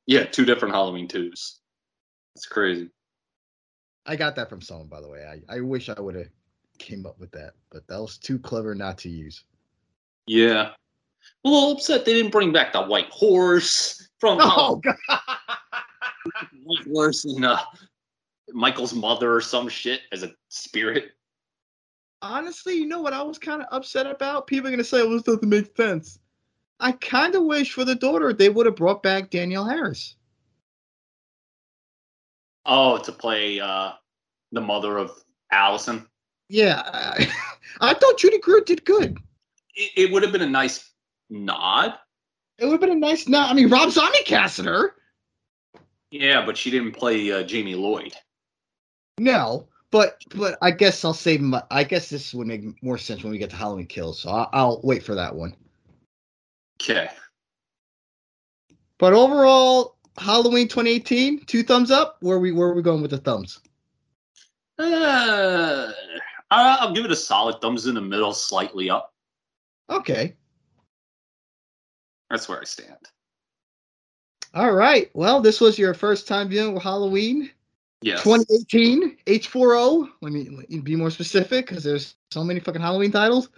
Yeah, 0.07 0.25
two 0.25 0.45
different 0.45 0.75
Halloween 0.75 1.07
twos. 1.07 1.61
It's 2.35 2.47
crazy. 2.47 2.91
I 4.07 4.17
got 4.17 4.35
that 4.35 4.49
from 4.49 4.61
someone, 4.61 4.89
by 4.89 5.01
the 5.01 5.09
way. 5.09 5.25
I, 5.25 5.57
I 5.57 5.61
wish 5.61 5.89
I 5.89 6.01
would 6.01 6.17
have 6.17 6.31
came 6.81 7.07
up 7.07 7.21
with 7.21 7.31
that, 7.33 7.53
but 7.71 7.87
that 7.87 8.01
was 8.01 8.19
too 8.19 8.37
clever 8.41 8.75
not 8.75 8.99
to 8.99 9.09
use. 9.09 9.45
Yeah. 10.27 10.71
A 11.45 11.49
little 11.49 11.73
upset 11.73 12.05
they 12.05 12.13
didn't 12.13 12.33
bring 12.33 12.53
back 12.53 12.73
the 12.73 12.83
white 12.83 13.09
horse 13.11 14.09
from 14.19 14.39
Oh 14.41 14.77
god. 14.77 14.97
white 16.65 16.87
horse 16.87 17.25
and 17.25 17.45
uh, 17.45 17.61
Michael's 18.53 18.95
mother 18.95 19.35
or 19.35 19.41
some 19.41 19.69
shit 19.69 20.03
as 20.13 20.23
a 20.23 20.33
spirit. 20.49 21.13
Honestly, 22.23 22.75
you 22.75 22.87
know 22.87 23.01
what 23.01 23.15
I 23.15 23.23
was 23.23 23.39
kind 23.39 23.63
of 23.63 23.69
upset 23.71 24.07
about? 24.07 24.47
People 24.47 24.69
are 24.69 24.71
gonna 24.71 24.85
say, 24.85 25.03
"Well, 25.03 25.13
this 25.13 25.23
doesn't 25.23 25.49
make 25.49 25.75
sense." 25.77 26.19
I 26.79 26.93
kind 26.93 27.35
of 27.35 27.45
wish 27.45 27.73
for 27.73 27.85
the 27.85 27.95
daughter 27.95 28.33
they 28.33 28.49
would 28.49 28.67
have 28.67 28.77
brought 28.77 29.03
back 29.03 29.31
Danielle 29.31 29.67
Harris. 29.67 30.17
Oh, 32.67 32.99
to 32.99 33.13
play 33.13 33.61
uh, 33.61 33.93
the 34.53 34.61
mother 34.61 34.99
of 34.99 35.13
Allison. 35.51 36.07
Yeah, 36.49 36.83
I, 36.85 37.33
I 37.81 37.95
thought 37.95 38.19
Judy 38.19 38.39
Greer 38.39 38.61
did 38.61 38.85
good. 38.85 39.19
It, 39.75 39.91
it 39.97 40.13
would 40.13 40.23
have 40.23 40.33
been 40.33 40.43
a 40.43 40.49
nice 40.49 40.91
nod. 41.29 41.95
It 42.59 42.65
would 42.65 42.73
have 42.73 42.81
been 42.81 42.91
a 42.91 42.95
nice. 42.95 43.27
nod. 43.27 43.51
I 43.51 43.55
mean, 43.55 43.71
Rob 43.71 43.91
Zombie 43.91 44.23
casted 44.25 44.67
her. 44.67 44.95
Yeah, 46.11 46.45
but 46.45 46.57
she 46.57 46.71
didn't 46.71 46.93
play 46.93 47.31
uh, 47.31 47.43
Jamie 47.43 47.77
Lloyd. 47.77 48.15
No, 49.19 49.69
but 49.91 50.23
but 50.35 50.59
I 50.61 50.71
guess 50.71 51.05
I'll 51.05 51.15
save 51.15 51.41
my. 51.41 51.63
I 51.71 51.85
guess 51.85 52.09
this 52.09 52.35
would 52.35 52.47
make 52.47 52.83
more 52.83 52.99
sense 52.99 53.23
when 53.23 53.33
we 53.33 53.39
get 53.39 53.51
to 53.51 53.57
Halloween 53.57 53.87
Kills. 53.87 54.21
So 54.21 54.31
I'll, 54.31 54.51
I'll 54.53 54.81
wait 54.83 55.03
for 55.03 55.15
that 55.15 55.35
one. 55.35 55.55
Okay. 56.81 57.09
But 58.99 59.13
overall, 59.13 59.97
Halloween 60.19 60.69
2018, 60.69 61.45
two 61.45 61.63
thumbs 61.63 61.91
up. 61.91 62.17
Where 62.21 62.39
we 62.39 62.53
where 62.53 62.69
are 62.69 62.75
we 62.75 62.83
going 62.83 63.03
with 63.03 63.13
the 63.13 63.19
thumbs? 63.19 63.61
Uh, 64.79 65.93
I'll 66.51 66.95
give 66.95 67.05
it 67.05 67.11
a 67.11 67.17
solid 67.17 67.61
thumbs 67.61 67.87
in 67.87 67.95
the 67.95 68.01
middle, 68.01 68.33
slightly 68.33 68.91
up. 68.91 69.10
Okay. 69.91 70.37
That's 72.31 72.49
where 72.49 72.61
I 72.61 72.65
stand. 72.65 72.97
All 74.55 74.73
right. 74.73 75.11
Well, 75.15 75.41
this 75.41 75.61
was 75.61 75.79
your 75.79 75.95
first 75.95 76.27
time 76.29 76.49
viewing 76.49 76.79
Halloween 76.79 77.51
Yes. 78.03 78.23
2018 78.23 79.19
H40. 79.27 80.09
Let 80.23 80.33
me, 80.33 80.49
let 80.49 80.71
me 80.71 80.79
be 80.79 80.97
more 80.97 81.11
specific 81.11 81.67
because 81.67 81.85
there's 81.85 82.17
so 82.31 82.43
many 82.43 82.61
fucking 82.61 82.81
Halloween 82.81 83.13
titles. 83.13 83.51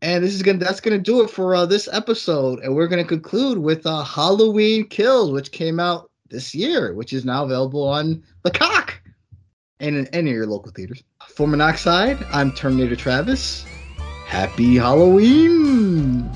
And 0.00 0.22
this 0.22 0.34
is 0.34 0.42
gonna 0.42 0.58
that's 0.58 0.80
gonna 0.80 0.98
do 0.98 1.22
it 1.22 1.30
for 1.30 1.54
uh, 1.54 1.64
this 1.64 1.88
episode, 1.92 2.58
and 2.60 2.74
we're 2.74 2.88
gonna 2.88 3.04
conclude 3.04 3.58
with 3.58 3.86
uh, 3.86 4.02
Halloween 4.02 4.88
Kills, 4.88 5.30
which 5.30 5.52
came 5.52 5.78
out 5.78 6.10
this 6.28 6.56
year, 6.56 6.92
which 6.94 7.12
is 7.12 7.24
now 7.24 7.44
available 7.44 7.86
on 7.86 8.24
the 8.42 8.50
Peacock 8.50 8.91
and 9.82 9.96
in 9.96 10.06
any 10.08 10.30
of 10.30 10.36
your 10.36 10.46
local 10.46 10.72
theaters. 10.72 11.02
For 11.28 11.46
Monoxide, 11.46 12.24
I'm 12.32 12.52
Terminator 12.52 12.96
Travis. 12.96 13.66
Happy 14.26 14.76
Halloween! 14.76 16.30